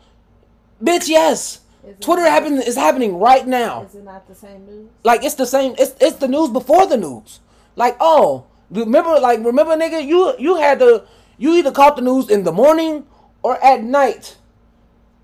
Bitch, 0.83 1.07
yes. 1.07 1.59
Twitter 1.99 2.23
happen 2.23 2.61
is 2.61 2.75
happening 2.75 3.17
right 3.17 3.47
now. 3.47 3.83
Is 3.83 3.95
it 3.95 4.03
not 4.03 4.27
the 4.27 4.35
same 4.35 4.65
news? 4.65 4.89
Like 5.03 5.23
it's 5.23 5.35
the 5.35 5.45
same. 5.45 5.75
It's 5.77 5.95
it's 5.99 6.17
the 6.17 6.27
news 6.27 6.49
before 6.49 6.85
the 6.87 6.97
news. 6.97 7.39
Like 7.75 7.95
oh, 7.99 8.45
remember 8.69 9.19
like 9.19 9.43
remember 9.43 9.75
nigga, 9.75 10.05
you 10.05 10.33
you 10.37 10.55
had 10.55 10.79
to 10.79 11.05
you 11.41 11.53
either 11.55 11.71
caught 11.71 11.95
the 11.95 12.01
news 12.03 12.29
in 12.29 12.43
the 12.43 12.51
morning 12.51 13.05
or 13.41 13.61
at 13.63 13.83
night, 13.83 14.37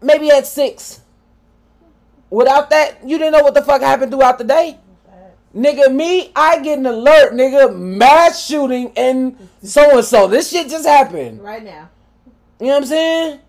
maybe 0.02 0.30
at 0.32 0.48
six. 0.48 1.02
Without 2.30 2.70
that, 2.72 3.08
you 3.08 3.18
didn't 3.18 3.34
know 3.34 3.44
what 3.44 3.54
the 3.54 3.62
fuck 3.62 3.82
happened 3.82 4.12
throughout 4.12 4.38
the 4.38 4.44
day. 4.44 4.78
Nigga, 5.56 5.94
me, 5.94 6.32
I 6.36 6.60
get 6.60 6.78
an 6.80 6.86
alert, 6.86 7.34
nigga, 7.34 7.76
mass 7.76 8.46
shooting 8.46 8.92
and 8.98 9.38
so 9.64 9.98
and 9.98 10.06
so. 10.06 10.28
This 10.28 10.50
shit 10.50 10.70
just 10.70 10.86
happened. 10.86 11.42
Right 11.42 11.64
now. 11.64 11.90
You 12.60 12.68
know 12.68 12.74
what 12.74 12.78
I'm 12.82 12.86
saying? 12.86 13.40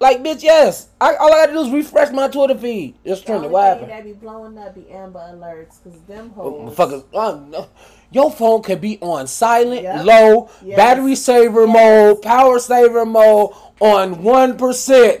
Like, 0.00 0.22
bitch, 0.22 0.42
yes. 0.42 0.88
I, 1.00 1.14
all 1.16 1.32
I 1.32 1.44
gotta 1.46 1.52
do 1.52 1.60
is 1.60 1.70
refresh 1.70 2.12
my 2.12 2.28
Twitter 2.28 2.56
feed. 2.56 2.94
It's 3.04 3.20
The 3.20 3.26
trending. 3.26 3.44
only 3.46 3.52
What 3.54 3.64
happened? 3.66 3.90
that 3.90 4.04
be 4.04 4.12
blowing 4.14 4.56
up 4.58 4.74
the 4.74 4.90
Amber 4.90 5.18
Alerts 5.20 5.82
because 5.82 6.00
them 6.02 6.32
Oh, 6.36 6.66
hoes. 6.66 6.76
Motherfuckers, 6.76 7.04
uh, 7.14 7.38
no. 7.48 7.66
Your 8.10 8.30
phone 8.30 8.62
could 8.62 8.80
be 8.80 8.98
on 9.00 9.26
silent, 9.26 9.82
Yep. 9.82 10.04
low, 10.04 10.48
Yes. 10.62 10.76
battery 10.76 11.14
saver 11.14 11.66
Yes. 11.66 11.74
mode, 11.74 12.22
power 12.22 12.58
saver 12.58 13.04
mode 13.06 13.50
on 13.80 14.22
one 14.22 14.56
percent. 14.56 15.20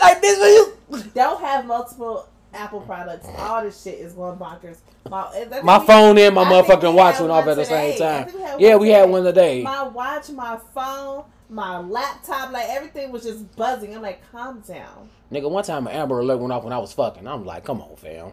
Like 0.00 0.22
when 0.22 0.34
you 0.52 0.72
Don't 1.14 1.40
have 1.40 1.66
multiple 1.66 2.26
Apple 2.54 2.80
products. 2.80 3.26
All 3.38 3.62
this 3.62 3.82
shit 3.82 3.98
is 3.98 4.12
going 4.14 4.38
bonkers. 4.38 4.78
My, 5.10 5.20
uh, 5.22 5.60
my 5.62 5.78
we- 5.78 5.86
phone 5.86 6.18
and 6.18 6.34
my 6.34 6.42
I 6.42 6.44
motherfucking 6.52 6.94
watch 6.94 7.18
went 7.20 7.30
off 7.30 7.46
at 7.46 7.56
the 7.56 7.64
same 7.64 7.98
time. 7.98 8.28
we 8.58 8.64
Yeah, 8.66 8.76
we 8.76 8.88
had 8.90 9.10
one 9.10 9.24
today. 9.24 9.62
My 9.62 9.82
watch, 9.82 10.30
my 10.30 10.58
phone, 10.74 11.24
my 11.50 11.78
laptop, 11.80 12.52
like 12.52 12.66
everything 12.70 13.12
was 13.12 13.24
just 13.24 13.54
buzzing. 13.56 13.94
I'm 13.94 14.00
like, 14.02 14.20
calm 14.32 14.60
down. 14.66 15.10
Nigga, 15.30 15.50
one 15.50 15.64
time 15.64 15.86
an 15.86 15.92
Amber 15.92 16.20
Alert 16.20 16.38
went 16.38 16.52
off 16.52 16.64
when 16.64 16.72
I 16.72 16.78
was 16.78 16.92
fucking. 16.92 17.26
I'm 17.26 17.44
like, 17.44 17.64
come 17.64 17.80
on, 17.82 17.94
fam. 17.96 18.32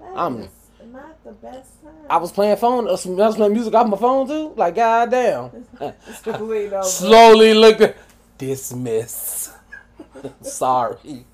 That 0.00 0.12
I'm- 0.16 0.48
not 0.92 1.22
the 1.24 1.32
best 1.32 1.82
time. 1.82 1.92
I 2.10 2.16
was 2.16 2.32
playing 2.32 2.56
phone, 2.56 2.86
uh, 2.86 2.90
I 2.90 3.26
was 3.26 3.36
playing 3.36 3.52
music 3.52 3.74
off 3.74 3.88
my 3.88 3.96
phone 3.96 4.26
too. 4.26 4.52
Like, 4.56 4.74
goddamn. 4.74 5.66
Slowly 6.22 6.66
over. 6.66 6.82
Slowly 6.82 7.54
looked 7.54 7.80
at 7.80 7.96
dismiss. 8.38 9.52
Sorry. 10.42 11.24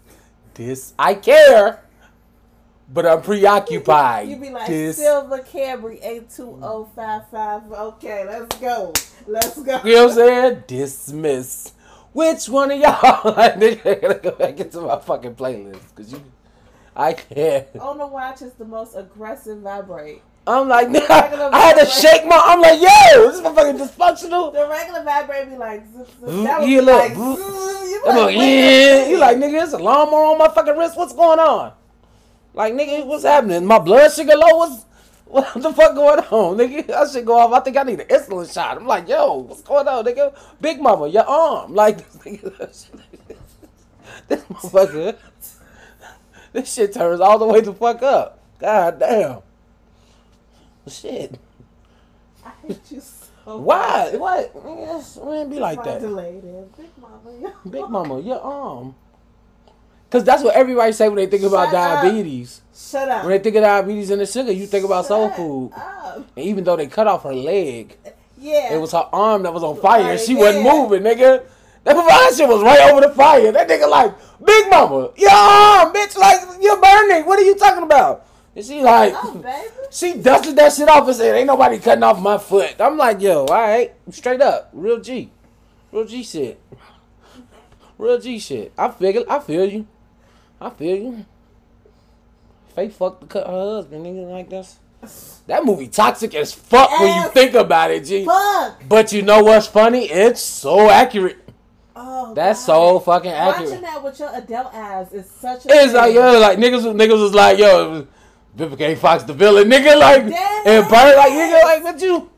This 0.55 0.95
I 0.99 1.15
care, 1.15 1.83
but 2.93 3.07
I'm 3.07 3.23
preoccupied. 3.23 4.29
You 4.29 4.37
be 4.37 4.51
like 4.51 4.67
Dis- 4.67 4.97
Silver 4.97 5.39
Camry 5.39 5.99
eight 6.05 6.31
two 6.31 6.59
oh 6.63 6.89
five 6.95 7.29
five. 7.31 7.71
Okay, 7.71 8.25
let's 8.25 8.57
go. 8.59 8.93
Let's 9.27 9.61
go. 9.61 9.81
You 9.85 9.95
know 9.95 10.07
what 10.07 10.11
I'm 10.11 10.17
saying? 10.17 10.63
Dismiss. 10.69 11.73
Which 12.13 12.49
one 12.49 12.71
of 12.71 12.79
y'all? 12.79 12.93
I 13.37 13.49
gotta 13.57 14.21
go 14.23 14.31
back 14.33 14.61
into 14.61 14.81
my 14.83 15.01
fucking 15.01 15.35
playlist 15.35 15.81
because 15.95 16.13
you, 16.13 16.23
I 16.97 17.13
can't. 17.13 17.67
On 17.77 17.99
the 17.99 18.07
watch 18.07 18.43
is 18.43 18.53
the 18.55 18.65
most 18.65 18.95
aggressive 18.95 19.59
vibrate. 19.59 20.23
I'm 20.47 20.69
like, 20.69 20.89
Regular 20.93 21.51
I 21.53 21.59
had 21.59 21.79
to 21.79 21.87
shake 21.87 22.27
my. 22.27 22.41
I'm 22.45 22.61
like, 22.61 22.81
yo, 22.81 23.31
this 23.31 23.41
motherfucking 23.41 23.79
dysfunctional. 23.79 24.53
The 24.53 24.69
regular 24.69 25.03
vibrate 25.03 25.49
be 25.49 25.57
like. 25.57 25.83
That 26.21 26.69
you 26.69 26.83
look, 26.83 27.01
like, 27.01 27.17
you 27.17 28.03
like, 28.05 28.17
like, 28.17 28.27
wait 28.27 28.37
a 28.37 29.03
yeah. 29.03 29.09
You 29.09 29.19
like, 29.19 29.39
nigga, 29.39 29.63
it's 29.65 29.73
a 29.73 29.79
lawnmower 29.79 30.27
on 30.27 30.39
my 30.39 30.49
fucking 30.49 30.77
wrist. 30.77 30.97
What's 30.97 31.15
going 31.15 31.41
on? 31.41 31.73
Like, 32.53 32.75
nigga, 32.75 33.07
what's 33.07 33.25
happening? 33.25 33.65
My 33.67 33.79
blood 33.79 34.13
sugar 34.13 34.37
low? 34.37 34.59
What's 34.59 34.85
what 35.25 35.53
the 35.55 35.73
fuck 35.73 35.95
going 35.95 36.21
on, 36.21 36.59
nigga? 36.59 36.91
I 36.91 37.11
should 37.11 37.27
go 37.27 37.39
off. 37.39 37.53
I 37.53 37.61
think 37.61 37.77
I 37.77 37.83
need 37.83 38.01
an 38.01 38.07
insulin 38.07 38.53
shot. 38.53 38.77
I'm 38.77 38.87
like, 38.87 39.09
yo, 39.09 39.39
what's 39.39 39.63
going 39.63 39.89
on, 39.89 40.05
nigga? 40.05 40.37
Big 40.61 40.81
mama, 40.81 41.09
your 41.09 41.25
arm. 41.25 41.75
Like, 41.75 41.97
this 41.97 42.17
nigga, 42.25 42.95
this 44.29 44.45
motherfucker. 44.45 45.17
This 46.55 46.73
shit 46.73 46.95
turns 46.95 47.21
all 47.21 47.37
the 47.39 47.45
way 47.47 47.61
the 47.61 47.75
fuck 47.75 48.01
up. 48.03 48.39
God 48.61 49.01
damn. 49.01 49.39
Shit. 50.89 51.39
I 52.47 52.51
hate 52.67 52.81
you 52.91 53.01
so 53.01 53.57
Why? 53.59 54.11
much. 54.13 54.21
What? 54.21 54.65
Nigga, 54.65 55.27
Man, 55.27 55.51
be 55.51 55.59
like 55.59 55.83
that. 55.83 56.01
Big 56.01 56.91
mama. 57.01 57.55
Big 57.69 57.89
mama, 57.89 58.21
your 58.21 58.41
arm. 58.41 58.95
Cause 60.11 60.23
that's 60.23 60.45
what 60.45 60.55
everybody 60.55 60.93
say 60.93 61.09
when 61.09 61.17
they 61.17 61.27
think 61.27 61.43
about 61.43 61.73
Shut 61.73 61.75
up. 61.75 62.03
diabetes. 62.05 62.63
Shut 62.73 63.09
up. 63.09 63.25
When 63.25 63.33
they 63.33 63.41
think 63.41 63.57
of 63.57 63.63
diabetes 63.63 64.11
and 64.11 64.21
the 64.21 64.27
sugar, 64.27 64.53
you 64.53 64.65
think 64.69 64.85
about 64.85 65.07
soul 65.07 65.29
food. 65.31 65.73
up. 65.75 66.19
And 66.37 66.45
even 66.47 66.63
though 66.63 66.77
they 66.77 66.87
cut 66.87 67.09
off 67.09 67.25
her 67.25 67.35
leg, 67.35 67.97
Yeah. 68.39 68.75
it 68.75 68.81
was 68.81 68.93
her 68.93 69.09
arm 69.13 69.43
that 69.43 69.53
was 69.53 69.65
on 69.65 69.77
fire. 69.81 70.05
Right, 70.05 70.21
she 70.21 70.37
wasn't 70.37 70.63
moving, 70.63 71.03
nigga. 71.03 71.43
That 71.83 71.97
that 71.97 72.33
shit 72.37 72.49
was 72.49 72.63
right 72.63 72.93
over 72.93 73.01
the 73.09 73.13
fire. 73.13 73.51
That 73.51 73.69
nigga 73.69 73.91
like, 73.91 74.15
Big 74.45 74.69
mama, 74.69 74.97
arm, 75.31 75.93
bitch, 75.95 76.17
like 76.17 76.41
you're 76.61 76.81
burning. 76.81 77.25
What 77.25 77.39
are 77.39 77.45
you 77.45 77.57
talking 77.57 77.83
about? 77.83 78.27
And 78.55 78.65
she 78.65 78.83
like, 78.83 79.15
Oh, 79.17 79.35
baby. 79.35 79.69
she 79.91 80.15
dusted 80.15 80.57
that 80.57 80.73
shit 80.73 80.89
off 80.89 81.07
and 81.07 81.17
said, 81.17 81.35
"Ain't 81.35 81.47
nobody 81.47 81.79
cutting 81.79 82.03
off 82.03 82.21
my 82.21 82.37
foot." 82.37 82.75
I'm 82.81 82.97
like, 82.99 83.21
"Yo, 83.21 83.47
all 83.47 83.47
right, 83.47 83.95
straight 84.11 84.41
up, 84.41 84.71
real 84.73 85.01
G, 85.01 85.31
real 85.93 86.05
G 86.05 86.23
shit, 86.23 86.61
real 87.97 88.19
G 88.19 88.39
shit." 88.39 88.73
I 88.77 88.91
figure, 88.91 89.23
I 89.29 89.39
feel 89.39 89.65
you, 89.65 89.87
I 90.61 90.71
feel 90.71 90.97
you. 90.97 91.25
Faith 92.75 92.97
fucked 92.97 93.21
to 93.23 93.27
cut 93.29 93.47
her 93.47 93.53
husband, 93.53 94.05
nigga, 94.05 94.29
like 94.31 94.51
this. 94.51 94.79
That 95.47 95.65
movie 95.65 95.87
toxic 95.89 96.35
as 96.35 96.53
fuck 96.53 96.91
when 96.99 97.23
you 97.23 97.29
think 97.29 97.55
about 97.55 97.91
it, 97.91 98.05
G. 98.05 98.25
Fuck. 98.25 98.83
But 98.89 99.13
you 99.13 99.23
know 99.23 99.43
what's 99.45 99.67
funny? 99.67 100.11
It's 100.11 100.41
so 100.41 100.91
accurate. 100.91 101.39
Oh, 101.97 102.35
That's 102.35 102.67
God. 102.67 102.75
so 102.95 103.01
fucking 103.01 103.31
accurate. 103.31 103.69
Watching 103.71 103.83
that 103.83 104.03
with 104.03 104.19
your 104.19 104.35
adult 104.35 104.75
eyes 104.75 105.13
is 105.13 105.31
such 105.31 105.65
a. 105.67 105.69
It's 105.71 105.93
like 105.95 106.13
yo, 106.15 106.39
like 106.41 106.59
niggas, 106.59 106.83
niggas 106.95 107.21
was 107.23 107.35
like 107.35 107.59
yo, 107.59 108.07
Vivica 108.57 108.81
A. 108.93 108.97
Fox 108.97 109.23
the 109.25 109.33
villain, 109.33 109.69
nigga, 109.69 109.99
like 109.99 110.25
Yes. 110.27 110.67
and 110.67 110.85
Bird, 110.89 111.17
like 111.17 111.33
nigga, 111.33 111.63
like 111.63 111.85
what 111.85 112.01
you, 112.01 112.31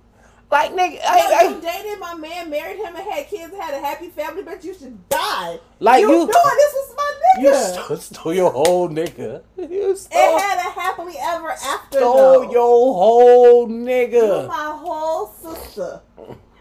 like 0.50 0.72
nigga, 0.72 1.00
I, 1.06 1.42
you 1.48 1.56
I, 1.56 1.60
dated 1.60 1.98
my 2.00 2.14
man, 2.14 2.50
married 2.50 2.76
him, 2.76 2.94
and 2.94 2.98
had 2.98 3.28
kids, 3.28 3.54
had 3.58 3.74
a 3.74 3.78
happy 3.80 4.08
family, 4.10 4.42
but 4.42 4.62
you 4.64 4.74
should 4.74 5.08
die. 5.08 5.58
Like, 5.80 6.00
you, 6.02 6.08
you- 6.10 6.18
doing 6.18 6.26
this 6.26 6.72
was 6.74 6.94
my 6.96 7.12
you 7.42 7.48
nigga. 7.50 7.84
stole, 7.84 7.96
stole 7.96 8.34
your 8.34 8.50
whole 8.50 8.88
nigga, 8.88 9.42
you 9.58 9.96
stole, 9.96 10.36
it 10.36 10.40
had 10.40 10.58
a 10.58 10.70
happily 10.70 11.14
ever 11.20 11.50
after. 11.50 11.98
stole 11.98 12.40
though. 12.44 12.52
your 12.52 12.94
whole 12.94 13.68
nigga. 13.68 14.42
You 14.42 14.48
my 14.48 14.76
whole 14.78 15.26
sister. 15.28 16.00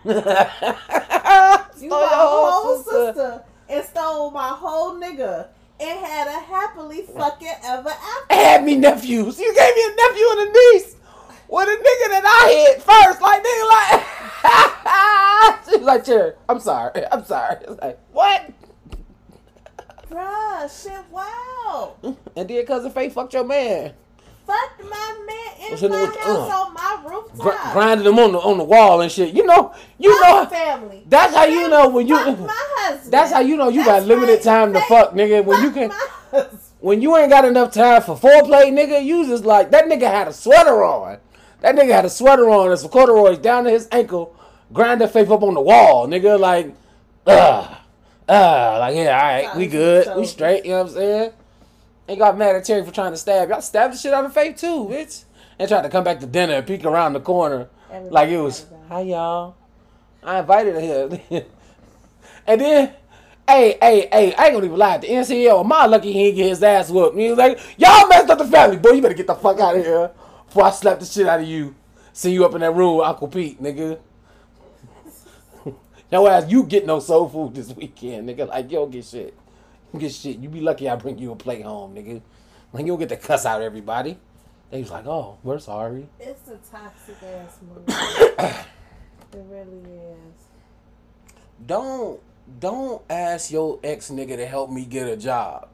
You 1.82 1.90
my 1.90 2.08
whole 2.12 2.78
sister. 2.78 3.06
sister. 3.08 3.44
And 3.68 3.86
stole 3.86 4.32
my 4.32 4.50
whole 4.50 4.96
nigga. 4.96 5.48
And 5.80 6.00
had 6.06 6.28
a 6.28 6.40
happily 6.40 7.02
fucking 7.02 7.52
ever 7.64 7.90
after. 7.90 8.28
I 8.30 8.36
had 8.36 8.64
me 8.64 8.76
nephews. 8.76 9.38
You 9.40 9.54
gave 9.54 9.76
me 9.76 9.84
a 9.84 9.96
nephew 9.96 10.26
and 10.32 10.40
a 10.42 10.52
niece. 10.54 10.96
With 11.48 11.68
a 11.68 11.72
nigga 11.72 12.10
that 12.12 12.26
I 12.26 12.50
hit 12.54 12.82
first, 12.82 13.22
like 13.22 13.44
nigga, 13.44 13.68
like 13.70 15.66
she 15.66 15.78
was 15.78 15.86
like, 15.86 16.06
"Cherry, 16.06 16.34
I'm 16.50 16.60
sorry, 16.60 17.04
I'm 17.12 17.24
sorry." 17.26 17.58
It's 17.62 17.82
like, 17.82 18.00
what? 18.12 18.52
Bruh, 20.10 20.84
shit, 20.84 21.04
wow. 21.12 21.96
And 22.36 22.48
then 22.48 22.66
cousin 22.66 22.92
Faye 22.92 23.10
fucked 23.10 23.34
your 23.34 23.44
man. 23.44 23.94
Fuck 24.46 24.80
my 24.84 25.26
man 25.26 25.66
in 25.66 25.72
What's 25.72 25.82
my 25.82 26.06
house 26.06 26.52
uh, 26.52 26.66
on 26.66 26.74
my 26.74 27.04
rooftop. 27.04 27.38
Gr- 27.38 27.72
grinding 27.74 28.06
them 28.06 28.20
on 28.20 28.32
the 28.32 28.40
on 28.40 28.58
the 28.60 28.64
wall 28.64 29.02
and 29.02 29.12
shit. 29.12 29.34
You 29.34 29.46
know, 29.46 29.74
you 29.98 30.16
Fuck 30.20 30.52
know. 30.52 30.58
family. 30.58 31.04
That's 31.08 31.34
how 31.36 31.46
you 31.46 31.68
know 31.68 31.90
when 31.90 32.08
you. 32.08 32.16
My. 32.16 33.00
That's 33.10 33.32
how 33.32 33.40
you 33.40 33.58
know 33.58 33.70
you 33.70 33.84
got 33.84 34.04
limited 34.04 34.44
time 34.44 34.74
to 34.74 34.82
fuck, 34.82 35.14
nigga. 35.14 35.44
When 35.44 35.64
you 35.64 35.72
can, 35.72 35.90
my 35.90 36.48
when 36.80 37.02
you 37.02 37.18
ain't 37.18 37.32
got 37.32 37.46
enough 37.46 37.74
time 37.74 38.04
for 38.04 38.16
foreplay, 38.16 38.72
nigga, 38.72 39.04
you 39.04 39.26
just 39.26 39.44
like 39.46 39.72
that 39.72 39.86
nigga 39.86 40.10
had 40.10 40.28
a 40.28 40.34
sweater 40.34 40.84
on. 40.84 41.18
That 41.62 41.76
nigga 41.76 41.94
had 41.94 42.06
a 42.06 42.10
sweater 42.10 42.48
on 42.50 42.70
and 42.70 42.80
some 42.80 42.92
corduroys 42.92 43.40
down 43.40 43.64
to 43.64 43.72
his 43.72 43.88
ankle, 43.92 44.36
grind 44.72 45.00
grinding 45.00 45.08
faith 45.08 45.32
up 45.32 45.42
on 45.42 45.56
the 45.56 45.62
wall, 45.62 46.08
nigga. 46.08 46.40
Like, 46.40 46.76
ugh. 47.26 47.78
Uh, 48.28 48.78
like 48.80 48.96
yeah, 48.96 49.20
all 49.20 49.24
right, 49.24 49.58
we 49.58 49.68
good, 49.68 50.16
we 50.16 50.26
straight. 50.26 50.66
You 50.66 50.72
know 50.72 50.84
what 50.84 50.90
I'm 50.90 50.94
saying? 50.94 51.32
Ain't 52.08 52.20
got 52.20 52.38
mad 52.38 52.56
at 52.56 52.64
Teri 52.64 52.86
for 52.86 52.92
trying 52.94 53.12
to 53.12 53.18
stab. 53.18 53.50
Y'all 53.50 53.62
stabbed 53.62 53.94
the 53.94 53.98
shit 53.98 54.14
out 54.14 54.26
of 54.26 54.34
Faith 54.34 54.58
too, 54.58 54.86
bitch. 54.86 55.24
And 55.58 55.68
tried 55.68 55.82
to 55.82 55.90
come 55.90 56.04
back 56.04 56.20
to 56.20 56.26
dinner 56.26 56.54
and 56.54 56.68
peek 56.68 56.84
around 56.84 57.14
the 57.14 57.22
corner 57.22 57.70
Everybody 57.90 58.14
like 58.14 58.30
it 58.30 58.42
was, 58.42 58.66
hi 58.90 59.02
y'all. 59.02 59.56
I 60.22 60.40
invited 60.40 60.76
her 60.76 60.82
here. 60.82 61.46
and 62.48 62.62
then, 62.62 62.94
hey, 63.48 63.78
hey, 63.82 64.10
hey, 64.12 64.36
I 64.36 64.46
ain't 64.46 64.54
gonna 64.54 64.66
even 64.66 64.78
lie. 64.78 64.98
The 64.98 65.08
NCL, 65.08 65.66
my 65.66 65.86
lucky 65.86 66.12
he 66.12 66.28
ain't 66.28 66.36
get 66.36 66.50
his 66.50 66.64
ass 66.64 66.90
whooped. 66.90 67.18
He 67.18 67.30
was 67.30 67.38
like, 67.38 67.60
y'all 67.78 68.08
messed 68.08 68.30
up 68.30 68.40
the 68.40 68.46
family, 68.46 68.78
boy. 68.78 68.92
You 68.92 69.02
better 69.02 69.14
get 69.14 69.28
the 69.28 69.36
fuck 69.36 69.60
out 69.60 69.78
of 69.78 69.86
here 69.86 70.12
before 70.48 70.64
I 70.66 70.72
slap 70.72 71.00
the 71.00 71.06
shit 71.06 71.28
out 71.28 71.40
of 71.40 71.48
you. 71.48 71.76
See 72.12 72.34
you 72.34 72.44
up 72.44 72.56
in 72.56 72.62
that 72.62 72.74
room 72.74 72.98
with 72.98 73.08
Uncle 73.08 73.28
Pete, 73.28 73.62
nigga. 73.62 74.00
Yo 76.12 76.28
ass, 76.28 76.50
you 76.50 76.64
get 76.64 76.86
no 76.86 77.00
soul 77.00 77.30
food 77.30 77.54
this 77.54 77.74
weekend, 77.74 78.28
nigga. 78.28 78.48
Like, 78.48 78.66
you 78.66 78.78
don't 78.78 78.92
get 78.92 79.06
shit. 79.06 79.38
Get 79.98 80.12
shit. 80.12 80.38
You 80.38 80.50
be 80.50 80.62
lucky 80.62 80.90
I 80.90 80.96
bring 80.96 81.18
you 81.18 81.32
a 81.32 81.36
plate 81.36 81.64
home, 81.64 81.96
nigga. 81.96 82.22
Like, 82.74 82.86
you 82.86 82.92
don't 82.92 83.00
get 83.00 83.10
to 83.10 83.18
cuss 83.18 83.46
out 83.46 83.62
everybody. 83.62 84.18
They 84.72 84.82
was 84.82 84.92
like, 84.92 85.06
oh, 85.06 85.38
we're 85.44 85.60
sorry. 85.60 86.08
It's 86.20 86.48
a 86.50 86.58
toxic 86.70 87.16
ass 87.24 87.60
movie. 87.62 87.84
it 88.40 89.46
really 89.50 89.94
is. 89.94 90.46
Don't 91.66 92.20
don't 92.60 93.02
ask 93.10 93.52
your 93.52 93.80
ex 93.84 94.10
nigga 94.10 94.36
to 94.36 94.46
help 94.46 94.70
me 94.70 94.86
get 94.86 95.08
a 95.08 95.18
job. 95.18 95.70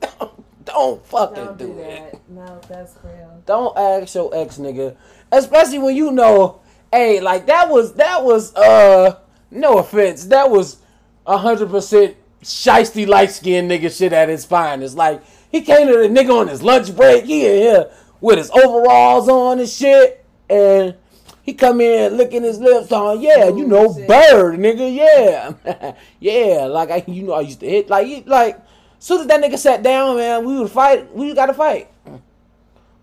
don't 0.64 1.04
fucking 1.06 1.44
Don't 1.44 1.58
do, 1.58 1.66
do 1.66 1.78
it. 1.80 2.12
that. 2.12 2.30
No, 2.30 2.60
that's 2.68 2.96
real. 3.02 3.42
Don't 3.46 3.76
ask 3.76 4.14
your 4.14 4.34
ex 4.34 4.58
nigga, 4.58 4.96
especially 5.30 5.78
when 5.78 5.94
you 5.94 6.10
know, 6.10 6.60
hey, 6.92 7.20
like 7.20 7.46
that 7.46 7.68
was 7.68 7.94
that 7.94 8.24
was 8.24 8.54
uh 8.54 9.18
no 9.50 9.78
offense, 9.78 10.24
that 10.26 10.50
was 10.50 10.78
a 11.26 11.36
hundred 11.36 11.70
percent 11.70 12.16
shisty 12.42 13.06
light 13.06 13.30
skinned 13.30 13.70
nigga 13.70 13.96
shit 13.96 14.12
at 14.12 14.28
his 14.28 14.44
finest. 14.44 14.96
Like 14.96 15.22
he 15.50 15.60
came 15.62 15.86
to 15.86 15.94
the 15.94 16.08
nigga 16.08 16.40
on 16.40 16.48
his 16.48 16.62
lunch 16.62 16.94
break, 16.94 17.24
he 17.24 17.46
in 17.46 17.52
here 17.54 17.90
with 18.20 18.38
his 18.38 18.50
overalls 18.50 19.28
on 19.28 19.58
and 19.58 19.68
shit, 19.68 20.24
and 20.48 20.94
he 21.42 21.54
come 21.54 21.80
in 21.80 22.16
licking 22.16 22.42
his 22.42 22.58
lips 22.58 22.92
on, 22.92 23.20
yeah, 23.20 23.48
you 23.48 23.66
know, 23.66 23.92
bird, 24.06 24.58
nigga, 24.58 24.94
yeah, 24.94 25.94
yeah. 26.20 26.66
Like 26.66 26.90
I, 26.90 27.04
you 27.06 27.22
know, 27.22 27.32
I 27.32 27.40
used 27.40 27.60
to 27.60 27.68
hit 27.68 27.88
like 27.88 28.06
he, 28.06 28.22
like. 28.22 28.60
Soon 29.02 29.22
as 29.22 29.26
that 29.28 29.40
nigga 29.42 29.56
sat 29.56 29.82
down, 29.82 30.16
man, 30.16 30.44
we 30.44 30.58
would 30.58 30.70
fight. 30.70 31.10
We 31.16 31.32
got 31.32 31.46
to 31.46 31.54
fight. 31.54 31.90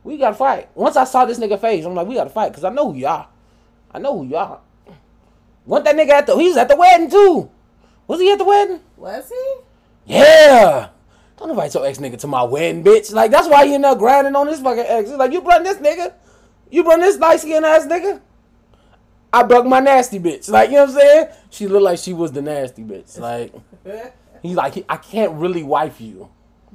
We 0.03 0.19
got 0.19 0.29
to 0.29 0.35
fight. 0.35 0.69
Once 0.75 0.95
I 0.95 1.05
saw 1.05 1.25
this 1.25 1.39
nigga 1.39 1.59
face, 1.59 1.83
I'm 1.85 1.95
like, 1.95 2.07
we 2.07 2.13
got 2.13 2.25
to 2.25 2.29
fight 2.29 2.49
because 2.49 2.63
I 2.63 2.69
know 2.69 2.93
who 2.93 2.99
y'all. 2.99 3.29
I 3.91 3.97
know 3.97 4.19
who 4.19 4.27
y'all. 4.27 4.61
Want 5.65 5.85
that 5.85 5.95
nigga 5.95 6.11
at 6.11 6.27
the? 6.27 6.37
He 6.37 6.49
was 6.49 6.57
at 6.57 6.67
the 6.67 6.75
wedding 6.75 7.09
too. 7.09 7.49
Was 8.07 8.19
he 8.19 8.31
at 8.31 8.37
the 8.37 8.45
wedding? 8.45 8.79
Was 8.95 9.29
he? 9.29 10.13
Yeah. 10.13 10.89
Don't 11.37 11.49
invite 11.51 11.73
your 11.73 11.85
ex 11.85 11.99
nigga 11.99 12.17
to 12.19 12.27
my 12.27 12.43
wedding, 12.43 12.83
bitch. 12.83 13.13
Like 13.13 13.29
that's 13.31 13.47
why 13.47 13.63
you 13.63 13.75
end 13.75 13.85
up 13.85 13.99
grinding 13.99 14.35
on 14.35 14.47
this 14.47 14.59
fucking 14.61 14.85
ex. 14.87 15.09
It's 15.09 15.17
like 15.19 15.31
you 15.31 15.41
brought 15.41 15.63
this 15.63 15.77
nigga. 15.77 16.13
You 16.71 16.83
brought 16.83 16.99
this 16.99 17.17
light 17.17 17.39
skinned 17.39 17.65
ass 17.65 17.85
nigga. 17.85 18.21
I 19.31 19.43
broke 19.43 19.65
my 19.65 19.79
nasty 19.79 20.19
bitch. 20.19 20.49
Like 20.49 20.69
you 20.69 20.75
know 20.77 20.85
what 20.85 20.89
I'm 20.91 20.95
saying? 20.95 21.27
She 21.49 21.67
looked 21.67 21.83
like 21.83 21.99
she 21.99 22.13
was 22.13 22.31
the 22.31 22.41
nasty 22.41 22.83
bitch. 22.83 23.19
Like 23.19 23.53
he's 24.41 24.55
like 24.55 24.83
I 24.89 24.97
can't 24.97 25.33
really 25.33 25.63
wife 25.63 26.01
you, 26.01 26.29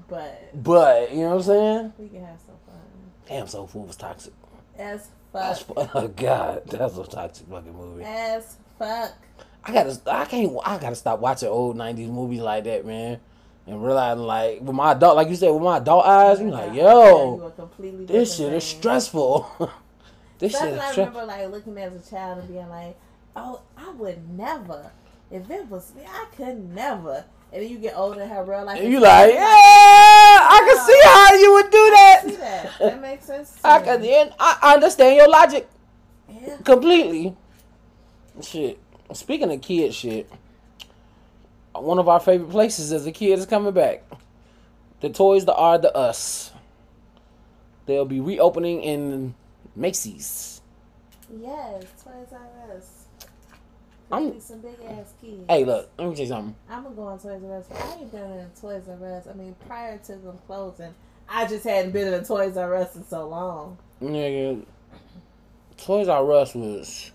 but 0.08 0.50
but 0.62 1.10
you 1.12 1.22
know 1.22 1.30
what 1.30 1.36
I'm 1.36 1.42
saying? 1.42 1.92
we 1.98 2.08
can 2.08 2.24
have 2.24 2.38
some 2.40 2.54
fun. 2.66 2.80
Damn, 3.26 3.46
Soul 3.48 3.66
Food 3.66 3.88
was 3.88 3.96
toxic. 3.96 4.32
As 4.78 5.08
fuck. 5.32 5.56
fu- 5.58 5.74
oh 5.76 6.08
god, 6.08 6.62
that's 6.66 6.96
a 6.96 7.04
toxic 7.04 7.48
fucking 7.48 7.74
movie. 7.76 8.04
As 8.04 8.56
fuck. 8.78 9.14
I 9.64 9.72
gotta, 9.72 10.00
I 10.10 10.24
can't, 10.24 10.56
I 10.64 10.78
gotta 10.78 10.96
stop 10.96 11.20
watching 11.20 11.48
old 11.48 11.76
'90s 11.76 12.08
movies 12.08 12.40
like 12.40 12.64
that, 12.64 12.84
man, 12.84 13.20
and 13.66 13.82
realizing 13.84 14.24
like 14.24 14.60
with 14.60 14.74
my 14.74 14.92
adult, 14.92 15.16
like 15.16 15.28
you 15.28 15.36
said, 15.36 15.50
with 15.50 15.62
my 15.62 15.76
adult 15.78 16.04
eyes, 16.04 16.40
you 16.40 16.50
like, 16.50 16.74
yo, 16.74 17.52
this 18.06 18.36
shit 18.36 18.52
is 18.52 18.64
stressful. 18.64 19.70
this 20.38 20.52
shit 20.58 20.72
is 20.72 20.78
I 20.80 20.90
remember 20.90 21.24
like 21.24 21.48
looking 21.50 21.78
as 21.78 21.94
a 21.94 22.10
child 22.10 22.38
and 22.40 22.48
being 22.48 22.68
like, 22.68 22.96
"Oh, 23.36 23.60
I 23.76 23.90
would 23.90 24.28
never. 24.30 24.90
If 25.30 25.48
it 25.50 25.68
was 25.68 25.94
me, 25.94 26.02
I 26.06 26.26
could 26.36 26.74
never." 26.74 27.24
And 27.52 27.62
then 27.62 27.70
you 27.70 27.78
get 27.78 27.96
older 27.96 28.22
and 28.22 28.32
have 28.32 28.48
real 28.48 28.64
life. 28.64 28.80
And 28.80 28.90
you 28.90 28.98
like, 28.98 29.34
yeah, 29.34 29.44
I 29.44 30.62
can 30.66 30.86
see 30.86 31.00
how 31.04 31.34
you 31.34 31.52
would 31.52 31.70
do 31.70 31.76
I 31.78 32.20
see 32.22 32.36
that. 32.36 32.62
that. 32.62 32.78
That 32.78 33.00
makes 33.02 33.26
sense. 33.26 33.58
I 33.62 33.80
can, 33.80 34.02
and 34.02 34.32
I 34.40 34.58
I 34.62 34.74
understand 34.74 35.16
your 35.16 35.28
logic 35.28 35.68
Yeah. 36.28 36.56
completely. 36.64 37.36
Shit. 38.40 38.78
Speaking 39.14 39.52
of 39.52 39.60
kid 39.60 39.94
shit, 39.94 40.30
one 41.74 41.98
of 41.98 42.08
our 42.08 42.20
favorite 42.20 42.50
places 42.50 42.92
as 42.92 43.06
a 43.06 43.12
kid 43.12 43.38
is 43.38 43.46
coming 43.46 43.72
back. 43.72 44.02
The 45.00 45.10
Toys 45.10 45.44
that 45.46 45.54
are 45.54 45.78
the 45.78 45.94
Us. 45.96 46.52
They'll 47.86 48.04
be 48.04 48.20
reopening 48.20 48.82
in 48.82 49.34
Macy's. 49.74 50.60
Yes, 51.40 51.84
Toys 52.04 52.28
R 52.32 52.76
Us. 52.76 53.06
I'm- 54.10 54.38
some 54.40 54.58
big 54.60 54.76
ass 54.86 55.14
kids. 55.20 55.44
Hey, 55.48 55.64
look, 55.64 55.88
let 55.98 56.08
me 56.08 56.14
tell 56.14 56.22
you 56.22 56.28
something. 56.28 56.54
I'm 56.68 56.82
gonna 56.84 56.94
go 56.94 57.02
on 57.04 57.18
Toys 57.18 57.42
R 57.42 57.58
Us. 57.58 57.64
I 57.74 57.98
ain't 57.98 58.12
been 58.12 58.30
in 58.30 58.50
Toys 58.60 58.82
R 58.88 59.06
Us. 59.16 59.26
I 59.26 59.32
mean, 59.32 59.56
prior 59.66 59.98
to 59.98 60.16
them 60.16 60.38
closing, 60.46 60.94
I 61.28 61.46
just 61.46 61.64
hadn't 61.64 61.92
been 61.92 62.12
in 62.12 62.24
Toys 62.24 62.56
R 62.56 62.74
Us 62.76 62.94
in 62.94 63.04
so 63.06 63.26
long. 63.28 63.78
Nigga, 64.02 64.64
Toys 65.78 66.08
R 66.08 66.30
Us 66.32 66.54
was 66.54 67.10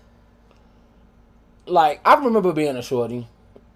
like 1.70 2.00
I 2.04 2.14
remember 2.22 2.52
being 2.52 2.76
a 2.76 2.82
shorty, 2.82 3.26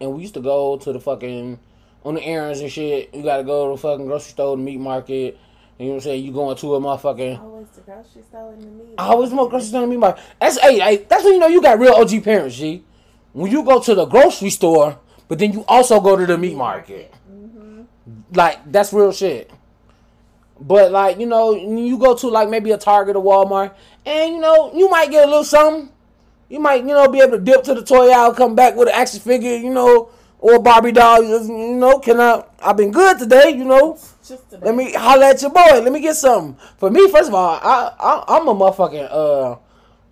and 0.01 0.12
we 0.14 0.22
used 0.22 0.34
to 0.34 0.40
go 0.40 0.76
to 0.78 0.93
the 0.93 1.01
fucking 1.01 1.59
on 2.05 2.14
the 2.14 2.22
errands 2.22 2.61
and 2.61 2.70
shit. 2.70 3.14
You 3.14 3.22
gotta 3.22 3.45
go 3.45 3.70
to 3.70 3.76
the 3.76 3.88
fucking 3.88 4.07
grocery 4.07 4.30
store, 4.30 4.57
the 4.57 4.62
meat 4.62 4.80
market. 4.80 5.38
You 5.78 5.86
know 5.86 5.93
what 5.93 5.97
I'm 5.97 6.01
saying? 6.03 6.24
You 6.24 6.32
going 6.32 6.57
to 6.57 6.74
a 6.74 6.80
motherfucking. 6.80 7.40
Always 7.40 7.68
the 7.70 7.80
grocery 7.80 8.22
store 8.22 8.53
in 8.53 8.61
the 8.61 8.66
meat. 8.66 8.95
I 8.99 9.09
always 9.09 9.30
want 9.30 9.51
grocery 9.51 9.68
store 9.68 9.80
to 9.80 9.86
meat 9.86 9.99
market. 9.99 10.22
That's 10.40 10.59
hey, 10.61 10.78
hey, 10.78 10.97
that's 11.09 11.24
when 11.24 11.34
you 11.34 11.40
know 11.40 11.49
you 11.49 11.62
got 11.62 11.78
real 11.78 11.95
OG 11.95 12.22
parents, 12.22 12.57
G. 12.57 12.84
When 13.32 13.51
you 13.51 13.64
go 13.64 13.80
to 13.80 13.95
the 13.95 14.05
grocery 14.05 14.51
store, 14.51 14.99
but 15.28 15.38
then 15.38 15.53
you 15.53 15.64
also 15.66 16.01
go 16.01 16.16
to 16.16 16.26
the 16.26 16.36
meat 16.36 16.57
market. 16.57 17.12
Mm-hmm. 17.30 17.82
Like 18.34 18.70
that's 18.70 18.93
real 18.93 19.12
shit. 19.12 19.51
But 20.61 20.93
like 20.93 21.18
you 21.18 21.26
know, 21.26 21.55
you 21.55 21.99
go 21.99 22.14
to 22.16 22.28
like 22.28 22.49
maybe 22.49 22.70
a 22.70 22.78
Target 22.78 23.16
or 23.16 23.24
Walmart, 23.24 23.74
and 24.05 24.34
you 24.34 24.40
know 24.40 24.72
you 24.74 24.88
might 24.88 25.11
get 25.11 25.24
a 25.24 25.26
little 25.26 25.45
something. 25.45 25.90
You 26.53 26.61
might 26.61 26.82
you 26.82 26.88
know 26.88 27.09
be 27.09 27.20
able 27.20 27.38
to 27.38 27.42
dip 27.42 27.62
to 27.62 27.72
the 27.72 27.82
toy 27.82 28.11
aisle, 28.11 28.34
come 28.34 28.55
back 28.55 28.76
with 28.76 28.86
an 28.88 28.94
action 28.94 29.20
figure, 29.20 29.57
you 29.57 29.70
know, 29.70 30.11
or 30.38 30.57
a 30.57 30.61
Barbie 30.61 30.92
doll. 30.92 31.22
You 31.22 31.40
know, 31.48 31.98
can 31.98 32.20
I? 32.20 32.44
I've 32.61 32.76
been 32.76 32.90
good 32.90 33.18
today, 33.18 33.55
you 33.57 33.64
know. 33.64 33.98
Just 34.22 34.50
today. 34.50 34.66
Let 34.66 34.74
me 34.74 34.92
holler 34.92 35.24
at 35.24 35.40
your 35.40 35.50
boy. 35.50 35.80
Let 35.80 35.90
me 35.90 36.00
get 36.00 36.14
something. 36.14 36.62
For 36.76 36.90
me, 36.90 37.11
first 37.11 37.28
of 37.28 37.34
all, 37.34 37.59
I, 37.62 37.92
I 37.98 38.36
I'm 38.36 38.46
a 38.48 38.55
motherfucking 38.55 39.09
uh. 39.11 39.57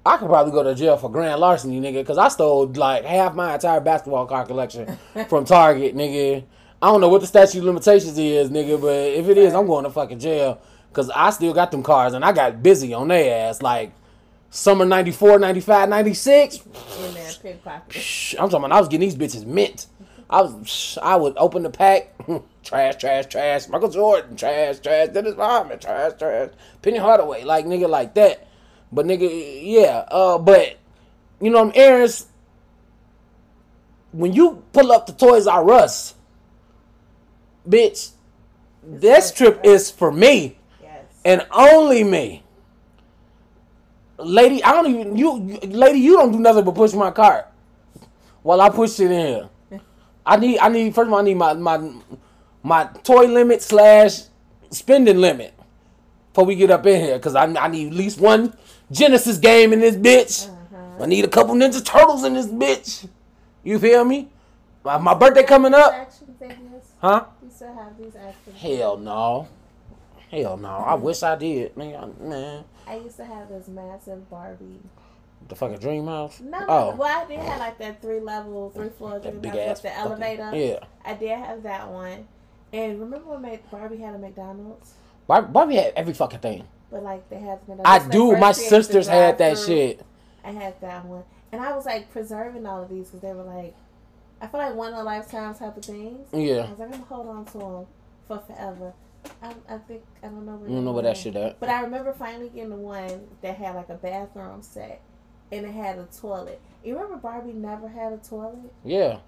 I 0.06 0.16
could 0.16 0.28
probably 0.28 0.50
go 0.50 0.62
to 0.62 0.74
jail 0.74 0.96
for 0.96 1.10
grand 1.10 1.38
larceny, 1.38 1.78
nigga, 1.78 2.00
because 2.00 2.16
I 2.16 2.28
stole 2.28 2.68
like 2.68 3.04
half 3.04 3.34
my 3.34 3.52
entire 3.52 3.80
basketball 3.80 4.24
card 4.24 4.46
collection 4.46 4.96
from 5.28 5.44
Target, 5.44 5.94
nigga. 5.94 6.42
I 6.80 6.86
don't 6.86 7.02
know 7.02 7.10
what 7.10 7.20
the 7.20 7.26
statute 7.26 7.58
of 7.58 7.64
limitations 7.64 8.16
is, 8.16 8.48
nigga, 8.48 8.80
but 8.80 8.94
if 8.94 9.28
it 9.28 9.36
is, 9.36 9.52
I'm 9.52 9.66
going 9.66 9.84
to 9.84 9.90
fucking 9.90 10.20
jail 10.20 10.58
because 10.88 11.10
I 11.10 11.28
still 11.28 11.52
got 11.52 11.70
them 11.70 11.82
cards 11.82 12.14
and 12.14 12.24
I 12.24 12.32
got 12.32 12.62
busy 12.62 12.94
on 12.94 13.08
their 13.08 13.50
ass 13.50 13.60
like 13.60 13.92
summer 14.50 14.84
94, 14.84 15.38
95, 15.38 15.88
96. 15.88 16.56
in 16.56 17.14
there 17.14 17.30
pickpocket. 17.42 18.34
I'm 18.38 18.48
talking 18.50 18.64
about 18.66 18.72
I 18.72 18.80
was 18.80 18.88
getting 18.88 19.08
these 19.08 19.16
bitches 19.16 19.46
mint. 19.46 19.86
I 20.28 20.42
was 20.42 20.98
I 21.02 21.16
would 21.16 21.34
open 21.36 21.62
the 21.64 21.70
pack, 21.70 22.14
trash, 22.64 22.96
trash, 22.96 23.26
trash. 23.26 23.68
Michael 23.68 23.88
Jordan, 23.88 24.36
trash, 24.36 24.78
trash. 24.78 25.08
Dennis 25.08 25.34
Rodman, 25.34 25.78
trash, 25.80 26.12
trash. 26.18 26.50
Penny 26.82 26.98
Hardaway, 26.98 27.42
like 27.44 27.64
nigga, 27.66 27.88
like 27.88 28.14
that. 28.14 28.46
But 28.92 29.06
nigga, 29.06 29.60
yeah. 29.62 30.04
Uh, 30.08 30.38
but 30.38 30.78
you 31.40 31.50
know, 31.50 31.60
I'm 31.62 31.72
errands. 31.74 32.26
When 34.12 34.32
you 34.32 34.62
pull 34.72 34.90
up 34.92 35.06
the 35.06 35.12
Toys 35.12 35.46
R 35.46 35.68
Us, 35.72 36.14
bitch, 37.68 38.10
this 38.82 39.32
trip 39.32 39.60
is 39.64 39.90
for 39.90 40.10
me 40.12 40.58
Yes. 40.82 41.04
and 41.24 41.46
only 41.52 42.02
me. 42.04 42.42
Lady, 44.22 44.62
I 44.62 44.72
don't 44.72 44.86
even 44.86 45.16
you, 45.16 45.58
lady, 45.68 45.98
you 45.98 46.16
don't 46.16 46.32
do 46.32 46.38
nothing 46.38 46.64
but 46.64 46.74
push 46.74 46.92
my 46.92 47.10
cart 47.10 47.46
while 48.42 48.60
I 48.60 48.70
push 48.70 48.98
it 49.00 49.10
in 49.10 49.26
here. 49.26 49.48
I 50.24 50.36
need 50.36 50.58
I 50.58 50.68
need 50.68 50.94
first 50.94 51.06
of 51.08 51.12
all 51.12 51.18
I 51.18 51.22
need 51.22 51.34
my 51.36 51.54
my 51.54 51.92
my 52.62 52.84
toy 53.02 53.26
limit 53.26 53.62
slash 53.62 54.22
spending 54.70 55.18
limit 55.18 55.54
before 56.28 56.44
we 56.44 56.54
get 56.54 56.70
up 56.70 56.86
in 56.86 57.00
here 57.00 57.16
because 57.16 57.34
I, 57.34 57.44
I 57.44 57.68
need 57.68 57.88
at 57.88 57.94
least 57.94 58.20
one 58.20 58.54
Genesis 58.90 59.38
game 59.38 59.72
in 59.72 59.80
this 59.80 59.96
bitch. 59.96 60.48
Uh-huh. 60.48 61.04
I 61.04 61.06
need 61.06 61.24
a 61.24 61.28
couple 61.28 61.54
Ninja 61.54 61.84
Turtles 61.84 62.24
in 62.24 62.34
this 62.34 62.46
bitch. 62.46 63.08
You 63.64 63.78
feel 63.78 64.04
me? 64.04 64.28
My, 64.84 64.98
my 64.98 65.14
birthday 65.14 65.42
coming 65.42 65.74
up, 65.74 66.10
huh? 67.00 67.24
You 67.42 67.50
still 67.50 67.74
have 67.74 67.98
these 67.98 68.16
action 68.16 68.54
Hell 68.54 68.96
no. 68.96 69.48
Hell 70.30 70.56
no. 70.56 70.68
I 70.68 70.94
wish 70.94 71.22
I 71.22 71.36
did. 71.36 71.76
Man, 71.76 72.14
man. 72.20 72.64
I 72.86 72.96
used 72.96 73.16
to 73.18 73.24
have 73.24 73.48
this 73.48 73.68
massive 73.68 74.28
Barbie 74.30 74.80
The 75.48 75.54
fucking 75.56 75.78
dream 75.78 76.06
house. 76.06 76.40
No, 76.40 76.58
Oh. 76.68 76.94
well, 76.96 77.22
I 77.22 77.26
did 77.26 77.38
have 77.40 77.58
like 77.58 77.78
that 77.78 78.02
three 78.02 78.20
level, 78.20 78.70
three 78.70 78.88
floor 78.90 79.18
dream 79.18 79.42
house 79.42 79.82
with 79.82 79.82
the 79.82 79.96
elevator. 79.96 80.50
Yeah. 80.54 80.78
I 81.04 81.14
did 81.14 81.38
have 81.38 81.62
that 81.64 81.88
one. 81.90 82.26
And 82.72 83.00
remember 83.00 83.36
when 83.36 83.58
Barbie 83.70 83.96
had 83.98 84.14
a 84.14 84.18
McDonald's? 84.18 84.94
Bar- 85.26 85.42
Barbie 85.42 85.76
had 85.76 85.92
every 85.96 86.12
fucking 86.14 86.40
thing. 86.40 86.64
But 86.90 87.02
like 87.02 87.28
they 87.30 87.38
had 87.38 87.60
the 87.66 87.72
I 87.84 87.98
McDonald's. 87.98 88.08
do. 88.08 88.36
My 88.36 88.52
first 88.52 88.58
created 88.58 88.78
the 88.78 88.82
sisters 88.84 89.08
had 89.08 89.38
that 89.38 89.58
shit. 89.58 90.02
I 90.44 90.50
had 90.52 90.80
that 90.80 91.04
one, 91.04 91.22
and 91.52 91.60
I 91.60 91.72
was 91.74 91.86
like 91.86 92.10
preserving 92.10 92.66
all 92.66 92.82
of 92.82 92.88
these 92.88 93.06
because 93.08 93.20
they 93.20 93.32
were 93.32 93.42
like, 93.44 93.74
I 94.40 94.46
feel 94.46 94.58
like 94.60 94.74
one 94.74 94.92
of 94.92 94.98
a 94.98 95.02
lifetime 95.02 95.54
type 95.54 95.76
of 95.76 95.84
things. 95.84 96.28
I 96.32 96.36
Yeah. 96.38 96.70
was 96.70 96.78
like, 96.78 96.80
I'm 96.80 96.90
gonna 96.92 97.04
hold 97.04 97.26
on 97.28 97.44
to 97.46 97.58
them 97.58 97.86
for 98.26 98.38
forever. 98.38 98.92
I, 99.42 99.54
I 99.68 99.78
think 99.78 100.02
I 100.22 100.26
don't 100.26 100.46
know 100.46 100.56
where 100.56 100.68
You 100.68 100.76
don't 100.76 100.84
know 100.84 100.92
where 100.92 101.02
that 101.02 101.16
shit 101.16 101.36
at. 101.36 101.60
But 101.60 101.68
I 101.68 101.82
remember 101.82 102.12
finally 102.12 102.48
getting 102.48 102.70
the 102.70 102.76
one 102.76 103.28
that 103.42 103.56
had 103.56 103.74
like 103.74 103.88
a 103.88 103.94
bathroom 103.94 104.62
set, 104.62 105.00
and 105.52 105.66
it 105.66 105.72
had 105.72 105.98
a 105.98 106.06
toilet. 106.20 106.60
You 106.84 106.94
remember 106.94 107.16
Barbie 107.16 107.52
never 107.52 107.88
had 107.88 108.12
a 108.12 108.18
toilet? 108.18 108.72
Yeah. 108.84 109.18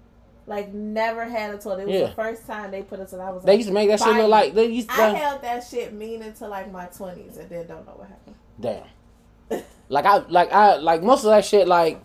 Like 0.45 0.73
never 0.73 1.25
had 1.25 1.53
a 1.53 1.57
toilet. 1.57 1.81
It 1.83 1.87
was 1.87 1.95
Yeah. 1.95 2.07
the 2.07 2.13
first 2.13 2.45
time 2.45 2.71
they 2.71 2.81
put 2.81 2.99
it. 2.99 3.09
So 3.09 3.19
I 3.19 3.29
was. 3.29 3.43
They 3.43 3.51
like, 3.53 3.59
used 3.59 3.69
to 3.69 3.73
make 3.73 3.89
that 3.89 3.99
shit 3.99 4.15
look 4.15 4.29
like 4.29 4.53
they 4.53 4.65
used 4.65 4.89
to. 4.89 4.95
I 4.95 5.09
held 5.09 5.41
that 5.41 5.63
shit 5.63 5.93
mean 5.93 6.21
until 6.21 6.49
like 6.49 6.71
my 6.71 6.85
twenties, 6.87 7.37
and 7.37 7.49
then 7.49 7.67
don't 7.67 7.85
know 7.85 7.93
what 7.93 8.09
happened. 8.09 8.35
Damn. 8.59 9.63
Like 9.89 10.05
I 10.05 10.17
like 10.29 10.51
I 10.51 10.77
like 10.77 11.03
most 11.03 11.23
of 11.23 11.29
that 11.29 11.45
shit 11.45 11.67
like 11.67 12.01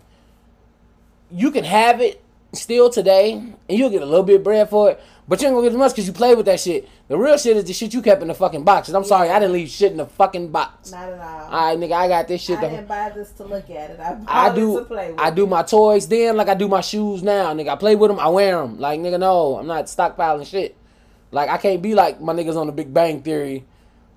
you 1.31 1.49
can 1.49 1.63
have 1.63 2.01
it 2.01 2.21
still 2.53 2.89
today 2.89 3.33
and 3.33 3.55
you'll 3.67 3.89
get 3.89 4.01
a 4.01 4.05
little 4.05 4.23
bit 4.23 4.35
of 4.37 4.43
bread 4.43 4.69
for 4.69 4.91
it, 4.91 5.01
but 5.29 5.39
you 5.41 5.47
ain't 5.47 5.55
gonna 5.55 5.67
get 5.67 5.73
as 5.73 5.77
much 5.77 5.91
because 5.91 6.07
you 6.07 6.13
play 6.13 6.33
with 6.33 6.47
that 6.47 6.59
shit. 6.59 6.89
The 7.07 7.15
real 7.15 7.37
shit 7.37 7.55
is 7.55 7.63
the 7.65 7.71
shit 7.73 7.93
you 7.93 8.01
kept 8.01 8.23
in 8.23 8.27
the 8.29 8.33
fucking 8.33 8.63
box. 8.63 8.87
And 8.87 8.97
I'm 8.97 9.03
sorry, 9.03 9.29
I 9.29 9.37
didn't 9.39 9.53
leave 9.53 9.69
shit 9.69 9.91
in 9.91 9.97
the 9.99 10.07
fucking 10.07 10.49
box. 10.49 10.91
Not 10.91 11.07
at 11.07 11.19
all. 11.19 11.53
Alright, 11.53 11.77
nigga, 11.79 11.91
I 11.91 12.07
got 12.07 12.27
this 12.27 12.41
shit. 12.41 12.57
I 12.57 12.61
the- 12.61 12.69
didn't 12.69 12.87
buy 12.87 13.09
this 13.09 13.31
to 13.33 13.43
look 13.45 13.69
at 13.69 13.91
it. 13.91 13.99
I 13.99 14.15
bought 14.15 14.27
I 14.27 14.49
it 14.49 14.55
do. 14.55 14.79
to 14.79 14.85
play 14.85 15.11
with. 15.11 15.19
I 15.19 15.29
do 15.29 15.45
my 15.45 15.61
toys 15.61 16.07
then, 16.07 16.35
like 16.35 16.49
I 16.49 16.55
do 16.55 16.67
my 16.67 16.81
shoes 16.81 17.21
now, 17.21 17.53
nigga. 17.53 17.69
I 17.69 17.75
play 17.75 17.95
with 17.95 18.09
them, 18.09 18.19
I 18.19 18.27
wear 18.29 18.59
them. 18.59 18.79
Like 18.79 18.99
nigga, 18.99 19.19
no, 19.19 19.57
I'm 19.57 19.67
not 19.67 19.85
stockpiling 19.85 20.47
shit. 20.47 20.75
Like 21.31 21.49
I 21.49 21.57
can't 21.57 21.81
be 21.83 21.93
like 21.93 22.19
my 22.19 22.33
niggas 22.33 22.57
on 22.57 22.65
the 22.65 22.73
Big 22.73 22.91
Bang 22.91 23.21
Theory, 23.21 23.65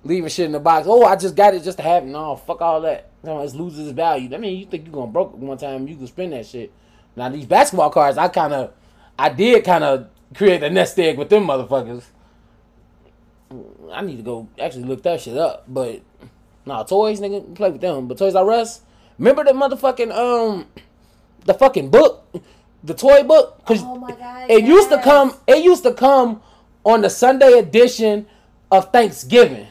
leaving 0.03 0.29
shit 0.29 0.47
in 0.47 0.51
the 0.51 0.59
box. 0.59 0.87
Oh, 0.89 1.05
I 1.05 1.15
just 1.15 1.35
got 1.35 1.53
it 1.53 1.61
just 1.61 1.77
to 1.77 1.83
have 1.83 2.03
it. 2.03 2.07
No, 2.07 2.35
fuck 2.37 2.59
all 2.61 2.81
that. 2.81 3.11
No, 3.23 3.39
it 3.41 3.53
loses 3.53 3.87
its 3.87 3.95
value. 3.95 4.33
I 4.33 4.39
mean, 4.39 4.57
you 4.57 4.65
think 4.65 4.87
you 4.87 4.91
gonna 4.91 5.11
broke 5.11 5.33
it 5.33 5.37
one 5.37 5.59
time, 5.59 5.87
you 5.87 5.95
can 5.95 6.07
spend 6.07 6.33
that 6.33 6.47
shit. 6.47 6.71
Now 7.15 7.29
these 7.29 7.45
basketball 7.45 7.91
cards, 7.91 8.17
I 8.17 8.29
kind 8.29 8.51
of, 8.51 8.71
I 9.19 9.29
did 9.29 9.63
kind 9.63 9.83
of 9.83 10.07
create 10.33 10.63
a 10.63 10.69
nest 10.69 10.97
egg 10.99 11.17
with 11.17 11.29
them 11.29 11.45
motherfuckers. 11.47 12.03
I 13.91 14.01
need 14.01 14.17
to 14.17 14.23
go 14.23 14.47
actually 14.59 14.85
look 14.85 15.03
that 15.03 15.21
shit 15.21 15.37
up, 15.37 15.65
but 15.67 16.01
nah, 16.65 16.83
toys, 16.83 17.19
nigga, 17.19 17.53
play 17.55 17.69
with 17.69 17.81
them. 17.81 18.07
But 18.07 18.17
Toys 18.17 18.35
R 18.35 18.51
Us, 18.51 18.81
remember 19.19 19.43
the 19.43 19.51
motherfucking 19.51 20.11
um, 20.11 20.65
the 21.45 21.53
fucking 21.53 21.89
book, 21.89 22.25
the 22.83 22.93
toy 22.93 23.23
book, 23.23 23.63
cause 23.65 23.81
Oh 23.83 23.97
my 23.97 24.11
god! 24.11 24.49
it 24.49 24.63
used 24.63 24.89
to 24.89 25.01
come, 25.01 25.35
it 25.47 25.63
used 25.63 25.83
to 25.83 25.93
come 25.93 26.41
on 26.83 27.01
the 27.01 27.09
Sunday 27.09 27.59
edition 27.59 28.25
of 28.71 28.91
Thanksgiving. 28.91 29.67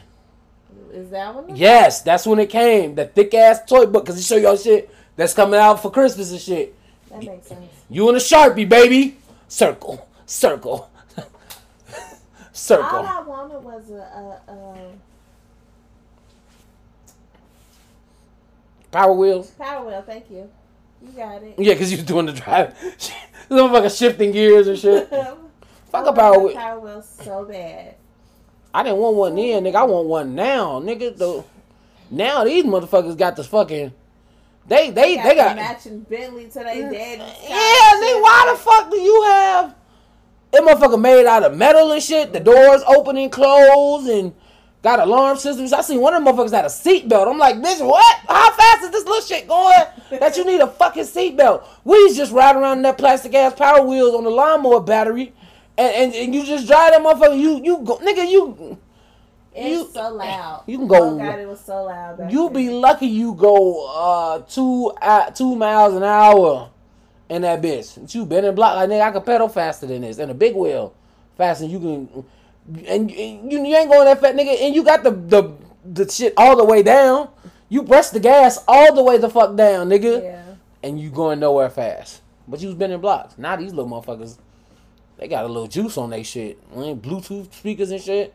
Is 0.93 1.09
that 1.09 1.33
one? 1.33 1.55
Yes, 1.55 2.01
that's 2.01 2.25
when 2.25 2.39
it 2.39 2.49
came, 2.49 2.95
the 2.95 3.05
thick 3.05 3.33
ass 3.33 3.59
toy 3.67 3.85
book, 3.85 4.05
cause 4.05 4.17
it 4.17 4.23
show 4.23 4.37
y'all 4.37 4.55
shit 4.55 4.89
that's 5.15 5.33
coming 5.33 5.59
out 5.59 5.81
for 5.81 5.91
Christmas 5.91 6.31
and 6.31 6.39
shit. 6.39 6.75
That 7.09 7.23
makes 7.23 7.47
sense. 7.47 7.65
You 7.89 8.07
and 8.07 8.17
a 8.17 8.19
sharpie, 8.19 8.67
baby. 8.67 9.17
Circle, 9.47 10.07
circle, 10.33 10.89
circle. 12.53 12.85
All. 12.99 13.05
I 13.05 13.21
wanted 13.21 13.59
was 13.63 13.89
a, 13.91 14.41
a, 14.49 14.51
a 14.51 14.77
Power 18.91 19.13
wheels. 19.13 19.49
power 19.51 19.85
wheel. 19.87 20.03
Thank 20.05 20.29
you. 20.29 20.49
You 21.01 21.09
got 21.15 21.41
it. 21.41 21.55
Yeah, 21.57 21.73
cause 21.75 21.91
you 21.91 21.97
was 21.97 22.05
doing 22.05 22.27
the 22.27 22.31
drive. 22.31 22.79
this 22.81 23.11
motherfucker 23.49 23.97
shifting 23.97 24.31
gears 24.31 24.67
and 24.67 24.77
shit. 24.77 25.09
Fuck 25.91 26.07
a 26.07 26.13
power 26.13 26.39
wheel. 26.39 26.53
Power 26.55 26.79
wheel 26.79 27.01
so 27.01 27.45
bad. 27.45 27.95
I 28.73 28.83
didn't 28.83 28.97
want 28.99 29.15
one 29.15 29.35
then, 29.35 29.63
nigga. 29.63 29.75
I 29.75 29.83
want 29.83 30.07
one 30.07 30.35
now, 30.35 30.79
nigga. 30.79 31.15
The, 31.17 31.43
now 32.11 32.43
these 32.43 32.63
motherfuckers 32.65 33.17
got 33.17 33.35
this 33.35 33.47
fucking. 33.47 33.93
They 34.67 34.91
they 34.91 35.15
Got 35.15 35.23
they 35.25 35.35
got. 35.35 35.55
matching 35.57 35.99
Bentley 36.01 36.45
to 36.45 36.53
their 36.59 36.91
daddy. 36.91 37.21
Yeah, 37.43 37.99
they. 37.99 38.13
Why 38.21 38.49
the 38.51 38.57
fuck 38.59 38.89
do 38.91 38.97
you 38.97 39.23
have? 39.23 39.75
That 40.53 40.61
motherfucker 40.63 41.01
made 41.01 41.25
out 41.25 41.43
of 41.43 41.57
metal 41.57 41.91
and 41.91 42.01
shit. 42.01 42.31
The 42.31 42.39
doors 42.39 42.81
open 42.87 43.17
and 43.17 43.31
close 43.31 44.07
and 44.07 44.33
got 44.83 44.99
alarm 44.99 45.37
systems. 45.37 45.73
I 45.73 45.81
seen 45.81 45.99
one 45.99 46.13
of 46.13 46.23
them 46.23 46.31
motherfuckers 46.35 46.51
had 46.51 46.65
a 46.65 46.67
seatbelt. 46.67 47.27
I'm 47.27 47.39
like, 47.39 47.55
bitch, 47.55 47.83
what? 47.85 48.17
How 48.27 48.51
fast 48.51 48.83
is 48.83 48.91
this 48.91 49.03
little 49.05 49.21
shit 49.21 49.47
going 49.47 49.73
that 50.19 50.37
you 50.37 50.45
need 50.45 50.61
a 50.61 50.67
fucking 50.67 51.03
seatbelt? 51.05 51.63
We 51.83 52.13
just 52.15 52.31
ride 52.31 52.55
around 52.55 52.77
in 52.77 52.83
that 52.83 52.99
plastic 52.99 53.33
ass 53.33 53.55
power 53.55 53.81
wheels 53.83 54.13
on 54.13 54.23
the 54.23 54.29
lawnmower 54.29 54.81
battery, 54.81 55.33
and, 55.77 55.95
and, 55.95 56.13
and 56.13 56.35
you 56.35 56.45
just 56.45 56.67
drive 56.67 56.91
that 56.91 57.01
motherfucker. 57.01 57.39
You 57.39 57.59
you 57.63 57.79
go, 57.83 57.97
nigga, 57.97 58.29
you 58.29 58.77
It's 59.55 59.69
you- 59.69 59.89
so 59.91 60.13
loud. 60.13 60.63
you 60.67 60.77
can 60.77 60.87
go- 60.87 61.13
Oh 61.13 61.17
god, 61.17 61.39
it 61.39 61.47
was 61.47 61.61
so 61.61 61.85
loud. 61.85 62.31
you 62.31 62.49
be 62.51 62.69
lucky 62.69 63.07
you 63.07 63.33
go 63.33 63.87
uh 63.87 64.39
two 64.41 64.91
uh, 65.01 65.31
two 65.31 65.55
miles 65.55 65.95
an 65.95 66.03
hour 66.03 66.69
in 67.33 67.41
that 67.43 67.61
bitch. 67.61 67.99
But 67.99 68.13
You 68.13 68.25
been 68.25 68.45
in 68.45 68.55
block 68.55 68.75
like 68.75 68.89
nigga. 68.89 69.01
I 69.01 69.11
can 69.11 69.21
pedal 69.21 69.49
faster 69.49 69.85
than 69.85 70.01
this, 70.01 70.17
and 70.19 70.31
a 70.31 70.33
big 70.33 70.55
wheel 70.55 70.93
faster. 71.37 71.63
Than 71.63 71.71
you 71.71 71.79
can, 71.79 72.25
and, 72.87 73.11
and 73.11 73.51
you, 73.51 73.65
you 73.65 73.75
ain't 73.75 73.89
going 73.89 74.05
that 74.05 74.21
fat 74.21 74.35
nigga. 74.35 74.61
And 74.61 74.75
you 74.75 74.83
got 74.83 75.03
the 75.03 75.11
the 75.11 75.53
the 75.85 76.09
shit 76.09 76.33
all 76.37 76.55
the 76.55 76.63
way 76.65 76.83
down. 76.83 77.29
You 77.69 77.83
press 77.83 78.11
the 78.11 78.19
gas 78.19 78.63
all 78.67 78.93
the 78.93 79.03
way 79.03 79.17
the 79.17 79.29
fuck 79.29 79.55
down, 79.55 79.89
nigga, 79.89 80.21
Yeah. 80.21 80.43
and 80.83 80.99
you 80.99 81.09
going 81.09 81.39
nowhere 81.39 81.69
fast. 81.69 82.21
But 82.47 82.59
you 82.61 82.67
was 82.67 82.75
been 82.75 82.91
in 82.91 83.01
blocks. 83.01 83.37
Now 83.37 83.55
these 83.55 83.73
little 83.73 83.89
motherfuckers, 83.89 84.37
they 85.17 85.27
got 85.27 85.45
a 85.45 85.47
little 85.47 85.67
juice 85.67 85.97
on 85.97 86.09
they 86.11 86.23
shit. 86.23 86.59
Bluetooth 86.71 87.51
speakers 87.53 87.89
and 87.91 88.01
shit. 88.01 88.33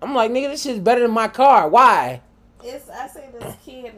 I'm 0.00 0.14
like, 0.14 0.30
nigga, 0.30 0.48
this 0.50 0.62
shit's 0.62 0.78
better 0.80 1.00
than 1.02 1.10
my 1.10 1.28
car. 1.28 1.68
Why? 1.68 2.20
It's 2.62 2.88
I 2.88 3.08
see 3.08 3.20
this 3.32 3.54
kid. 3.64 3.92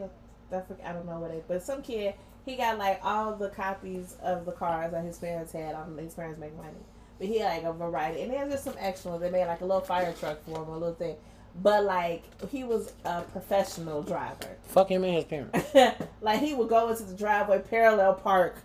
I 0.51 0.61
I 0.85 0.93
don't 0.93 1.05
know 1.05 1.19
what 1.19 1.31
it, 1.31 1.43
but 1.47 1.61
some 1.63 1.81
kid 1.81 2.13
he 2.45 2.55
got 2.55 2.77
like 2.77 2.99
all 3.03 3.35
the 3.35 3.49
copies 3.49 4.15
of 4.21 4.45
the 4.45 4.51
cars 4.51 4.91
that 4.91 5.03
his 5.03 5.17
parents 5.17 5.51
had. 5.51 5.75
I 5.75 5.85
his 6.01 6.13
parents 6.13 6.39
make 6.39 6.55
money, 6.55 6.77
but 7.17 7.27
he 7.27 7.39
had 7.39 7.63
like 7.63 7.63
a 7.63 7.73
variety, 7.73 8.21
and 8.21 8.31
there's 8.31 8.51
just 8.51 8.63
some 8.63 8.75
extra 8.77 9.11
ones. 9.11 9.23
They 9.23 9.31
made 9.31 9.45
like 9.47 9.61
a 9.61 9.65
little 9.65 9.81
fire 9.81 10.13
truck 10.13 10.43
for 10.45 10.63
him, 10.63 10.69
a 10.69 10.73
little 10.77 10.93
thing. 10.93 11.15
But 11.61 11.85
like 11.85 12.23
he 12.49 12.63
was 12.63 12.93
a 13.05 13.21
professional 13.21 14.03
driver. 14.03 14.57
Fuck 14.65 14.89
him 14.89 15.03
and 15.03 15.15
his 15.15 15.25
parents. 15.25 15.73
like 16.21 16.39
he 16.39 16.53
would 16.53 16.69
go 16.69 16.89
into 16.89 17.03
the 17.03 17.15
driveway 17.15 17.59
parallel 17.59 18.13
park 18.15 18.57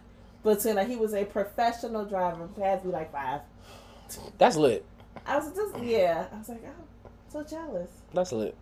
between 0.42 0.74
like 0.74 0.88
he 0.88 0.96
was 0.96 1.14
a 1.14 1.24
professional 1.24 2.04
driver. 2.04 2.48
Had 2.60 2.82
to 2.82 2.88
be 2.88 2.92
like 2.92 3.12
five. 3.12 3.42
That's 4.38 4.56
lit. 4.56 4.84
I 5.24 5.38
was 5.38 5.54
just 5.54 5.78
yeah. 5.84 6.26
I 6.32 6.38
was 6.38 6.48
like, 6.48 6.64
I'm 6.64 6.72
so 7.28 7.44
jealous, 7.44 7.90
That's 8.12 8.32
lit. 8.32 8.56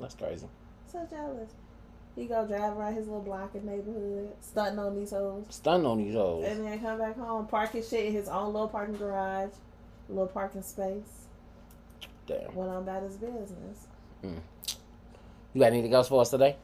That's 0.00 0.14
crazy. 0.14 0.46
so 0.90 1.06
jealous. 1.10 1.50
He 2.18 2.26
go 2.26 2.44
drive 2.44 2.76
around 2.76 2.94
his 2.94 3.06
little 3.06 3.22
block 3.22 3.54
and 3.54 3.64
neighborhood, 3.64 4.32
stunting 4.40 4.80
on 4.80 4.96
these 4.96 5.12
hoes, 5.12 5.44
Stunting 5.50 5.86
on 5.86 5.98
these 5.98 6.14
hoes. 6.14 6.44
and 6.48 6.66
then 6.66 6.80
come 6.80 6.98
back 6.98 7.16
home, 7.16 7.46
park 7.46 7.70
his 7.70 7.88
shit 7.88 8.06
in 8.06 8.12
his 8.12 8.28
own 8.28 8.52
little 8.52 8.66
parking 8.66 8.96
garage, 8.96 9.50
little 10.08 10.26
parking 10.26 10.62
space. 10.62 11.26
Damn. 12.26 12.52
Went 12.56 12.70
on 12.70 12.78
about 12.82 13.04
his 13.04 13.16
business. 13.16 13.86
You 14.24 15.60
got 15.60 15.66
anything 15.72 15.94
else 15.94 16.08
for 16.08 16.20
us 16.20 16.30
today? 16.30 16.56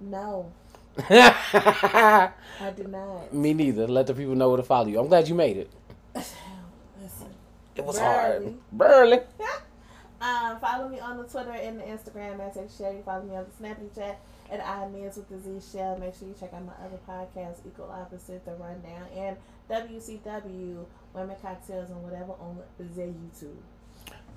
No, 0.00 0.50
I 1.08 2.32
do 2.76 2.82
not. 2.84 3.32
Me 3.32 3.54
neither. 3.54 3.86
Let 3.86 4.08
the 4.08 4.14
people 4.14 4.34
know 4.34 4.48
where 4.48 4.56
to 4.56 4.64
follow 4.64 4.88
you. 4.88 4.98
I'm 4.98 5.06
glad 5.06 5.28
you 5.28 5.34
made 5.36 5.58
it. 5.58 5.70
Listen. 6.16 7.28
It 7.76 7.84
was 7.84 7.98
hard. 8.00 8.54
Burly. 8.72 9.20
Um, 10.20 10.58
follow 10.58 10.88
me 10.88 10.98
on 10.98 11.16
the 11.16 11.22
Twitter 11.22 11.52
and 11.52 11.78
the 11.78 11.84
Instagram 11.84 12.40
at 12.40 12.52
Shelly. 12.76 13.02
Follow 13.04 13.22
me 13.22 13.36
on 13.36 13.46
the 13.46 13.64
Snapchat 13.64 14.16
at 14.50 14.60
I 14.60 14.88
Miss 14.88 15.16
with 15.16 15.28
the 15.28 15.38
Z 15.38 15.72
Shell. 15.72 15.98
Make 15.98 16.14
sure 16.14 16.28
you 16.28 16.34
check 16.38 16.52
out 16.52 16.64
my 16.64 16.72
other 16.84 16.98
podcast, 17.08 17.66
Equal 17.66 17.90
Opposite, 17.90 18.44
The 18.44 18.52
Rundown, 18.52 19.06
and 19.16 19.36
WCW 19.70 20.84
Women 21.14 21.36
Cocktails 21.42 21.90
and 21.90 22.02
whatever 22.02 22.32
on 22.32 22.58
the 22.78 22.84
YouTube. 22.84 23.56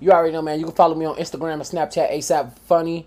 You 0.00 0.10
already 0.10 0.32
know, 0.32 0.42
man. 0.42 0.58
You 0.58 0.66
can 0.66 0.74
follow 0.74 0.94
me 0.94 1.06
on 1.06 1.16
Instagram 1.16 1.54
and 1.54 1.62
Snapchat 1.62 2.12
ASAP 2.12 2.58
Funny. 2.60 3.06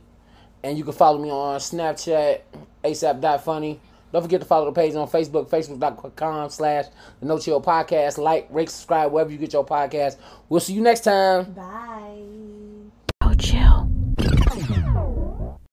And 0.63 0.77
you 0.77 0.83
can 0.83 0.93
follow 0.93 1.19
me 1.19 1.29
on 1.29 1.59
Snapchat 1.59 2.41
ASAP.funny. 2.83 3.79
Don't 4.11 4.21
forget 4.21 4.39
to 4.39 4.47
follow 4.47 4.65
the 4.65 4.71
page 4.71 4.95
on 4.95 5.07
Facebook, 5.09 5.49
facebook.com 5.49 6.49
slash 6.49 6.85
the 7.19 7.25
No 7.25 7.37
Chill 7.37 7.61
Podcast. 7.61 8.17
Like, 8.17 8.47
rate, 8.49 8.69
subscribe, 8.69 9.11
wherever 9.11 9.29
you 9.29 9.37
get 9.37 9.51
your 9.51 9.65
podcast. 9.65 10.15
We'll 10.47 10.61
see 10.61 10.73
you 10.73 10.81
next 10.81 11.01
time. 11.01 11.51
Bye. 11.51 12.74